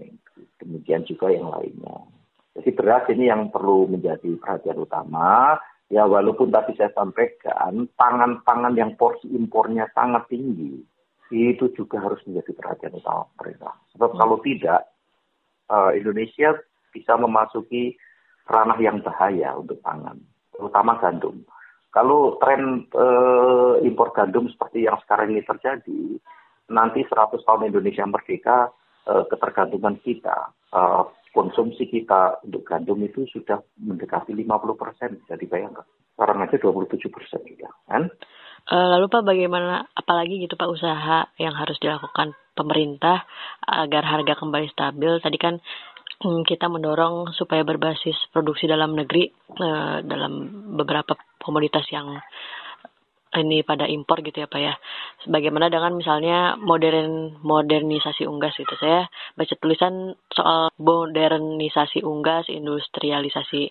demikian 0.64 1.04
juga 1.04 1.28
yang 1.28 1.52
lainnya. 1.52 2.08
Jadi 2.56 2.72
beras 2.72 3.04
ini 3.12 3.28
yang 3.28 3.52
perlu 3.52 3.92
menjadi 3.92 4.32
perhatian 4.40 4.80
utama. 4.80 5.60
Ya 5.92 6.08
walaupun 6.08 6.52
tadi 6.56 6.76
saya 6.80 6.92
sampaikan 6.96 7.88
pangan-pangan 8.00 8.76
yang 8.80 8.96
porsi 8.96 9.28
impornya 9.32 9.88
sangat 9.92 10.28
tinggi 10.32 10.84
itu 11.32 11.72
juga 11.76 12.00
harus 12.00 12.20
menjadi 12.24 12.52
perhatian 12.56 12.98
utama 12.98 13.28
pemerintah. 13.36 13.74
Sebab 13.96 14.16
hmm. 14.16 14.20
kalau 14.20 14.38
tidak 14.44 14.82
uh, 15.68 15.92
Indonesia 15.92 16.56
bisa 16.96 17.14
memasuki 17.20 18.00
ranah 18.48 18.80
yang 18.80 19.04
bahaya 19.04 19.60
untuk 19.60 19.84
pangan, 19.84 20.18
terutama 20.56 20.96
gandum. 21.04 21.44
Kalau 21.92 22.40
tren 22.40 22.88
uh, 22.96 23.76
impor 23.84 24.16
gandum 24.16 24.48
seperti 24.48 24.88
yang 24.88 24.96
sekarang 25.04 25.36
ini 25.36 25.44
terjadi, 25.44 26.20
nanti 26.72 27.04
100 27.04 27.44
tahun 27.44 27.68
Indonesia 27.68 28.06
merdeka, 28.08 28.72
uh, 29.08 29.24
ketergantungan 29.28 30.00
kita, 30.04 30.52
uh, 30.72 31.04
konsumsi 31.36 31.88
kita 31.88 32.40
untuk 32.44 32.64
gandum 32.64 33.04
itu 33.04 33.28
sudah 33.30 33.60
mendekati 33.82 34.32
50 34.32 34.48
persen, 34.80 35.10
bisa 35.22 35.36
dibayangkan. 35.36 35.86
Sekarang 36.16 36.38
aja 36.42 36.56
27 36.58 37.14
persen 37.14 37.42
juga, 37.46 37.70
kan? 37.86 38.10
Lalu 38.72 39.08
Pak 39.08 39.24
bagaimana 39.24 39.88
apalagi 39.96 40.44
gitu 40.44 40.60
Pak 40.60 40.68
usaha 40.68 41.32
yang 41.40 41.56
harus 41.56 41.80
dilakukan 41.80 42.36
pemerintah 42.52 43.24
agar 43.64 44.04
harga 44.04 44.34
kembali 44.36 44.68
stabil? 44.72 45.24
Tadi 45.24 45.38
kan 45.40 45.56
Hmm, 46.18 46.42
kita 46.42 46.66
mendorong 46.66 47.30
supaya 47.38 47.62
berbasis 47.62 48.18
produksi 48.34 48.66
dalam 48.66 48.98
negeri 48.98 49.30
uh, 49.62 50.02
dalam 50.02 50.50
beberapa 50.74 51.14
komoditas 51.38 51.86
yang 51.94 52.10
ini 53.38 53.62
pada 53.62 53.86
impor 53.86 54.26
gitu 54.26 54.42
ya 54.42 54.50
Pak 54.50 54.58
ya. 54.58 54.74
Bagaimana 55.30 55.70
dengan 55.70 55.94
misalnya 55.94 56.58
modern 56.58 57.38
modernisasi 57.46 58.26
unggas 58.26 58.58
gitu. 58.58 58.74
Saya 58.82 59.06
baca 59.38 59.54
tulisan 59.62 60.18
soal 60.34 60.74
modernisasi 60.82 62.02
unggas, 62.02 62.50
industrialisasi 62.50 63.70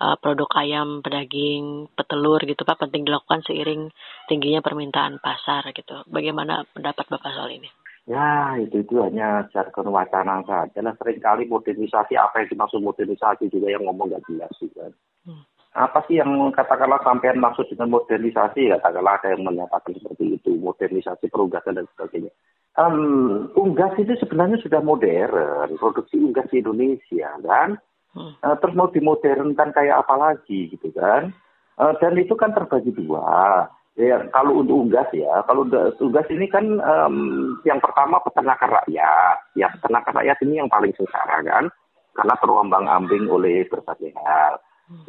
uh, 0.00 0.16
produk 0.18 0.48
ayam, 0.58 1.02
pedaging, 1.04 1.90
petelur 1.94 2.40
gitu 2.46 2.62
Pak 2.66 2.86
penting 2.86 3.06
dilakukan 3.06 3.42
seiring 3.46 3.90
tingginya 4.26 4.64
permintaan 4.64 5.20
pasar 5.22 5.70
gitu. 5.74 6.02
Bagaimana 6.08 6.64
pendapat 6.72 7.06
Bapak 7.06 7.34
soal 7.34 7.54
ini? 7.54 7.68
Ya, 8.04 8.52
itu 8.60 8.84
itu 8.84 9.00
hanya 9.00 9.48
jargon 9.48 9.88
wacana 9.88 10.44
saja 10.44 10.84
lah. 10.84 10.92
Seringkali 11.00 11.48
modernisasi, 11.48 12.20
apa 12.20 12.44
yang 12.44 12.52
dimaksud 12.52 12.84
modernisasi 12.84 13.48
juga 13.48 13.72
yang 13.72 13.88
ngomong 13.88 14.12
gak 14.12 14.24
jelas 14.28 14.52
sih 14.60 14.68
kan. 14.76 14.92
Hmm. 15.24 15.40
Apa 15.74 16.04
sih 16.06 16.20
yang 16.20 16.52
katakanlah 16.52 17.00
sampean 17.00 17.40
maksud 17.40 17.64
dengan 17.72 17.96
modernisasi? 17.96 18.76
Katakanlah 18.76 19.18
ada 19.18 19.32
yang 19.32 19.48
menyatakan 19.48 19.96
seperti 19.96 20.36
itu, 20.36 20.52
modernisasi 20.60 21.32
perunggasan 21.32 21.80
dan 21.80 21.88
sebagainya. 21.96 22.30
Um, 22.76 23.50
unggas 23.56 23.96
itu 23.96 24.18
sebenarnya 24.20 24.60
sudah 24.60 24.84
modern, 24.84 25.72
produksi 25.80 26.20
unggas 26.20 26.46
di 26.52 26.60
Indonesia 26.60 27.40
kan. 27.40 27.80
Hmm. 28.14 28.32
Uh, 28.40 28.56
terus 28.62 28.74
mau 28.78 28.88
dimodernkan 28.88 29.74
kayak 29.74 30.06
apa 30.06 30.14
lagi 30.14 30.70
gitu 30.70 30.88
kan. 30.94 31.34
Uh, 31.74 31.90
dan 31.98 32.14
itu 32.14 32.38
kan 32.38 32.54
terbagi 32.54 32.94
dua 32.94 33.66
Ya, 33.94 34.26
kalau 34.34 34.58
untuk 34.66 34.74
unggas 34.74 35.06
ya, 35.14 35.46
kalau 35.46 35.62
untuk 35.62 35.94
unggas 36.02 36.26
ini 36.26 36.50
kan 36.50 36.66
um, 36.82 37.54
yang 37.62 37.78
pertama 37.78 38.18
peternakan 38.26 38.82
rakyat. 38.82 39.38
Ya, 39.54 39.70
peternakan 39.70 40.18
rakyat 40.18 40.38
ini 40.42 40.58
yang 40.58 40.66
paling 40.66 40.90
sengsara 40.98 41.38
kan, 41.46 41.70
karena 42.18 42.34
terombang 42.42 42.90
ambing 42.90 43.30
oleh 43.30 43.62
berbagai 43.70 44.10
hal. 44.18 44.58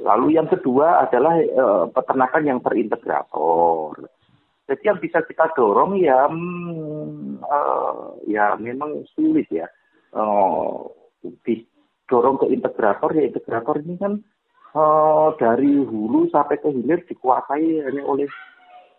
Lalu 0.05 0.37
yang 0.37 0.45
kedua 0.45 1.01
adalah 1.01 1.33
uh, 1.33 1.89
peternakan 1.89 2.45
yang 2.45 2.59
terintegrator. 2.61 4.05
Jadi 4.69 4.81
yang 4.85 5.01
bisa 5.01 5.25
kita 5.25 5.49
dorong 5.57 5.97
ya, 5.97 6.29
hmm, 6.29 7.41
uh, 7.41 8.21
ya 8.29 8.53
memang 8.61 9.01
sulit 9.17 9.49
ya. 9.49 9.65
Uh, 10.13 10.85
didorong 12.05 12.37
ke 12.37 12.53
integrator 12.53 13.09
ya 13.17 13.25
integrator 13.25 13.81
ini 13.81 13.97
kan 13.97 14.13
uh, 14.77 15.33
dari 15.41 15.81
hulu 15.81 16.29
sampai 16.29 16.61
ke 16.61 16.69
hilir 16.69 17.01
dikuasai 17.09 17.81
hanya 17.81 18.05
oleh 18.05 18.29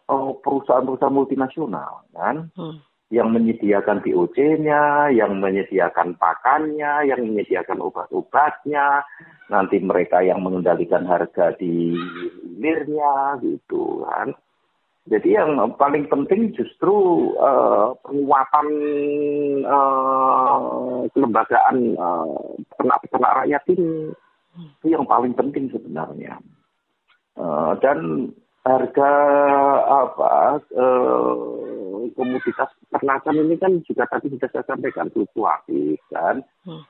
Oh, 0.07 0.39
perusahaan-perusahaan 0.39 1.11
multinasional 1.11 2.07
kan 2.15 2.47
hmm. 2.55 2.79
yang 3.11 3.35
menyediakan 3.35 3.99
BOC-nya, 4.07 5.11
yang 5.11 5.43
menyediakan 5.43 6.15
pakannya, 6.15 7.11
yang 7.11 7.27
menyediakan 7.27 7.83
obat-obatnya, 7.83 9.03
nanti 9.51 9.83
mereka 9.83 10.23
yang 10.23 10.47
mengendalikan 10.47 11.03
harga 11.11 11.59
di 11.59 11.99
hilirnya 12.55 13.43
gitu 13.43 14.07
kan. 14.07 14.31
Jadi 15.07 15.39
yang 15.39 15.55
paling 15.79 16.11
penting 16.11 16.51
justru 16.59 17.31
uh, 17.39 17.95
penguatan 18.03 18.69
uh, 19.63 21.07
kelembagaan 21.15 21.95
uh, 21.95 22.59
peternak-peternak 22.75 23.35
rakyat 23.45 23.63
ini 23.71 24.11
itu 24.57 24.87
yang 24.91 25.07
paling 25.07 25.31
penting 25.39 25.71
sebenarnya. 25.71 26.43
Uh, 27.39 27.79
dan 27.85 28.33
harga 28.67 29.13
apa 29.87 30.59
eh, 30.75 32.03
komoditas 32.19 32.71
peternakan 32.83 33.47
ini 33.47 33.55
kan 33.63 33.73
juga 33.87 34.11
tadi 34.11 34.27
sudah 34.35 34.51
saya 34.51 34.65
sampaikan 34.67 35.07
fluktuatif 35.15 36.03
kan. 36.11 36.43
Hmm. 36.67 36.83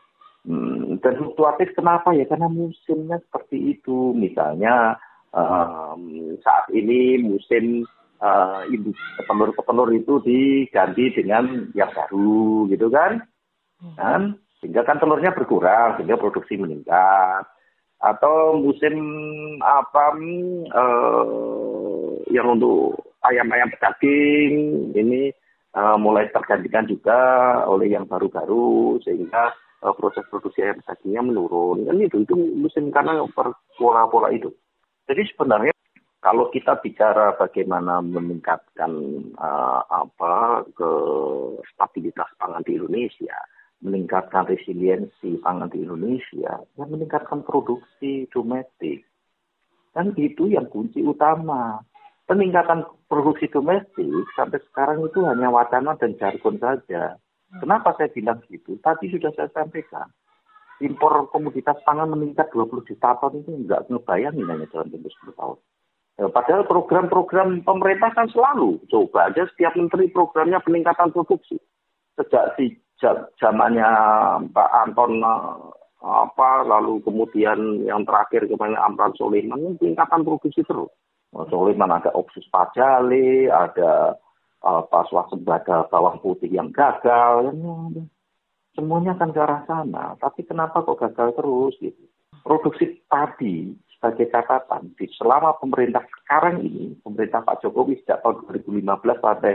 Hmm, 0.47 1.03
dan 1.03 1.19
fluktuatif 1.19 1.75
kenapa 1.75 2.14
ya? 2.14 2.25
Karena 2.25 2.47
musimnya 2.47 3.19
seperti 3.29 3.77
itu. 3.77 4.14
Misalnya 4.14 4.95
um, 5.35 6.33
saat 6.41 6.71
ini 6.71 7.19
musim 7.19 7.83
uh, 8.21 8.64
petelur-petelur 9.21 9.89
itu 9.97 10.14
diganti 10.23 11.05
dengan 11.17 11.71
yang 11.73 11.91
baru 11.93 12.67
gitu 12.71 12.87
kan. 12.89 13.25
Hmm. 13.81 13.95
kan? 13.97 14.23
Sehingga 14.61 14.89
kan 14.89 14.97
telurnya 14.97 15.37
berkurang, 15.37 16.01
sehingga 16.01 16.17
produksi 16.17 16.57
meningkat 16.57 17.45
atau 17.97 18.61
musim 18.61 18.95
apa 19.64 20.12
uh, 20.77 22.12
yang 22.29 22.61
untuk 22.61 22.93
ayam-ayam 23.25 23.73
daging 23.81 24.55
ini 24.93 25.33
uh, 25.73 25.97
mulai 25.97 26.29
tergantikan 26.29 26.85
juga 26.85 27.17
oleh 27.64 27.89
yang 27.89 28.05
baru-baru 28.05 29.01
sehingga 29.01 29.49
uh, 29.81 29.97
proses 29.97 30.29
produksi 30.29 30.61
ayam 30.61 30.85
dagingnya 30.85 31.23
menurun 31.25 31.89
kan 31.89 31.97
itu 31.97 32.21
itu 32.21 32.35
musim 32.37 32.93
karena 32.93 33.25
pola-pola 33.81 34.29
itu 34.29 34.53
jadi 35.09 35.25
sebenarnya 35.33 35.73
kalau 36.21 36.49
kita 36.51 36.81
bicara 36.81 37.37
bagaimana 37.37 38.03
meningkatkan 38.03 38.93
uh, 39.39 39.83
apa 39.87 40.67
ke 40.75 40.91
stabilitas 41.71 42.31
pangan 42.41 42.64
di 42.67 42.81
Indonesia 42.81 43.37
meningkatkan 43.85 44.49
resiliensi 44.49 45.37
pangan 45.45 45.69
di 45.69 45.85
Indonesia, 45.85 46.64
yang 46.81 46.89
meningkatkan 46.89 47.45
produksi 47.45 48.25
domestik. 48.33 49.05
Dan 49.93 50.12
itu 50.17 50.49
yang 50.49 50.69
kunci 50.69 51.01
utama. 51.05 51.81
Peningkatan 52.27 52.83
produksi 53.07 53.47
domestik 53.47 54.11
sampai 54.35 54.59
sekarang 54.73 54.99
itu 55.07 55.23
hanya 55.25 55.47
wacana 55.47 55.95
dan 55.95 56.19
jargon 56.19 56.59
saja. 56.59 57.14
Kenapa 57.62 57.95
saya 57.95 58.11
bilang 58.11 58.43
gitu? 58.51 58.75
Tadi 58.83 59.07
sudah 59.07 59.31
saya 59.39 59.47
sampaikan. 59.55 60.11
Impor 60.83 61.31
komoditas 61.31 61.79
pangan 61.87 62.12
meningkat 62.12 62.51
20 62.53 62.83
juta 62.85 63.17
ton 63.17 63.33
itu 63.41 63.49
nggak 63.64 63.89
ngebayangin 63.89 64.45
hanya 64.45 64.67
dalam 64.69 64.91
tempo 64.93 65.09
10 65.09 65.39
tahun. 65.39 65.59
Ya, 66.17 66.33
padahal 66.33 66.64
program-program 66.64 67.61
pemerintah 67.61 68.09
kan 68.17 68.25
selalu 68.33 68.81
coba 68.89 69.29
aja 69.29 69.45
setiap 69.53 69.77
menteri 69.77 70.09
programnya 70.09 70.64
peningkatan 70.64 71.12
produksi. 71.12 71.61
Sejak 72.17 72.57
si 72.57 72.73
zamannya 73.37 73.85
Pak 74.49 74.71
Anton 74.73 75.21
eh, 75.21 75.57
apa 76.01 76.64
lalu 76.64 77.05
kemudian 77.05 77.85
yang 77.85 78.09
terakhir 78.09 78.49
kemarin 78.49 78.81
Amran 78.81 79.12
Soliman 79.21 79.77
tingkatan 79.77 80.25
produksi 80.25 80.64
terus. 80.64 80.89
Oh, 81.37 81.45
Soliman 81.53 81.93
ada 81.93 82.09
opsus 82.17 82.49
pajale, 82.49 83.53
ada 83.53 84.17
apa 84.64 85.01
swasembada 85.12 85.85
bawang 85.93 86.17
putih 86.25 86.49
yang 86.49 86.73
gagal, 86.73 87.53
semuanya 88.73 89.12
kan 89.21 89.37
ke 89.37 89.41
arah 89.45 89.62
sana. 89.69 90.17
Tapi 90.17 90.49
kenapa 90.49 90.81
kok 90.81 90.97
gagal 90.97 91.37
terus 91.37 91.77
gitu? 91.77 92.09
Produksi 92.41 93.05
tadi 93.05 93.77
sebagai 93.97 94.28
catatan 94.28 94.92
di 95.01 95.09
selama 95.16 95.57
pemerintah 95.57 96.05
sekarang 96.05 96.61
ini, 96.61 96.92
pemerintah 97.01 97.40
Pak 97.40 97.64
Jokowi 97.64 97.97
sejak 98.05 98.20
tahun 98.20 98.44
2015 98.62 99.24
sampai 99.24 99.55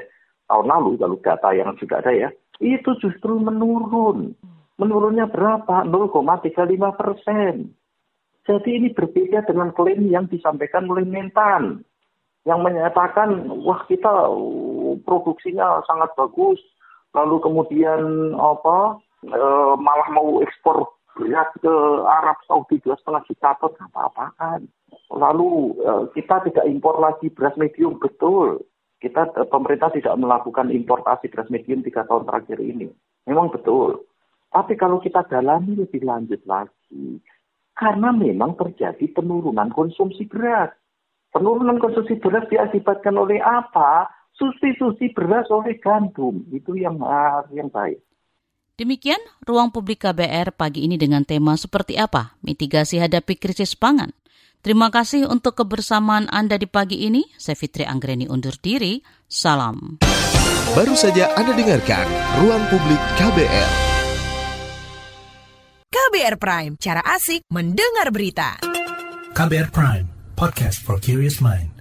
tahun 0.49 0.65
lalu, 0.67 0.97
lalu 0.97 1.17
data 1.21 1.49
yang 1.53 1.77
sudah 1.77 2.01
ada 2.01 2.11
ya, 2.11 2.29
itu 2.59 2.91
justru 2.97 3.37
menurun. 3.37 4.33
Menurunnya 4.81 5.29
berapa? 5.29 5.85
0,35 5.85 6.57
persen. 6.97 7.69
Jadi 8.49 8.69
ini 8.81 8.89
berbeda 8.89 9.45
dengan 9.45 9.69
klaim 9.77 10.09
yang 10.09 10.25
disampaikan 10.25 10.89
oleh 10.89 11.05
Mentan. 11.05 11.85
Yang 12.41 12.59
menyatakan, 12.65 13.29
wah 13.61 13.85
kita 13.85 14.09
uh, 14.09 14.97
produksinya 15.05 15.85
sangat 15.85 16.09
bagus. 16.17 16.57
Lalu 17.11 17.43
kemudian 17.43 18.33
apa 18.39 18.95
e, 19.27 19.41
malah 19.75 20.09
mau 20.15 20.39
ekspor 20.39 20.87
beras 21.17 21.49
ke 21.59 21.75
Arab 22.07 22.37
Saudi 22.47 22.79
dua 22.81 22.95
setengah 22.99 23.23
juta 23.27 23.51
ton 23.59 23.73
apa-apaan. 23.77 24.67
Lalu 25.11 25.75
e, 25.79 25.91
kita 26.15 26.43
tidak 26.47 26.65
impor 26.67 26.99
lagi 26.99 27.27
beras 27.31 27.55
medium 27.59 27.99
betul 27.99 28.63
kita 29.01 29.33
eh, 29.33 29.49
pemerintah 29.49 29.89
tidak 29.91 30.13
melakukan 30.15 30.69
importasi 30.69 31.27
beras 31.33 31.49
medium 31.49 31.81
tiga 31.81 32.05
tahun 32.05 32.29
terakhir 32.29 32.61
ini. 32.61 32.87
Memang 33.25 33.49
betul. 33.49 34.05
Tapi 34.53 34.77
kalau 34.77 35.01
kita 35.01 35.25
dalami 35.25 35.73
lebih 35.73 36.05
lanjut 36.05 36.39
lagi, 36.45 37.17
karena 37.73 38.13
memang 38.13 38.53
terjadi 38.55 39.09
penurunan 39.09 39.73
konsumsi 39.73 40.29
beras. 40.29 40.69
Penurunan 41.31 41.79
konsumsi 41.81 42.19
beras 42.19 42.45
diakibatkan 42.51 43.15
oleh 43.17 43.39
apa? 43.41 44.11
Substitusi 44.35 45.15
beras 45.15 45.47
oleh 45.47 45.79
gandum. 45.79 46.43
Itu 46.51 46.75
yang 46.75 46.99
yang 47.55 47.71
baik. 47.71 48.03
Demikian 48.79 49.19
ruang 49.43 49.69
publik 49.69 50.07
KBR 50.07 50.55
pagi 50.55 50.87
ini 50.87 50.95
dengan 50.95 51.27
tema 51.27 51.53
seperti 51.59 51.99
apa 51.99 52.39
mitigasi 52.41 52.97
hadapi 52.97 53.37
krisis 53.37 53.75
pangan. 53.75 54.15
Terima 54.61 54.93
kasih 54.93 55.25
untuk 55.25 55.57
kebersamaan 55.57 56.29
Anda 56.29 56.55
di 56.61 56.69
pagi 56.69 57.01
ini. 57.09 57.25
Saya 57.33 57.57
Fitri 57.57 57.81
Anggreni 57.81 58.29
undur 58.29 58.53
diri. 58.61 59.01
Salam. 59.25 59.97
Baru 60.77 60.93
saja 60.93 61.33
Anda 61.33 61.57
dengarkan 61.57 62.05
Ruang 62.45 62.63
Publik 62.69 63.01
KBR. 63.17 63.71
KBR 65.91 66.35
Prime, 66.39 66.73
cara 66.79 67.01
asik 67.03 67.43
mendengar 67.51 68.13
berita. 68.13 68.55
KBR 69.35 69.73
Prime, 69.73 70.07
podcast 70.37 70.79
for 70.79 71.01
curious 71.01 71.43
mind. 71.43 71.80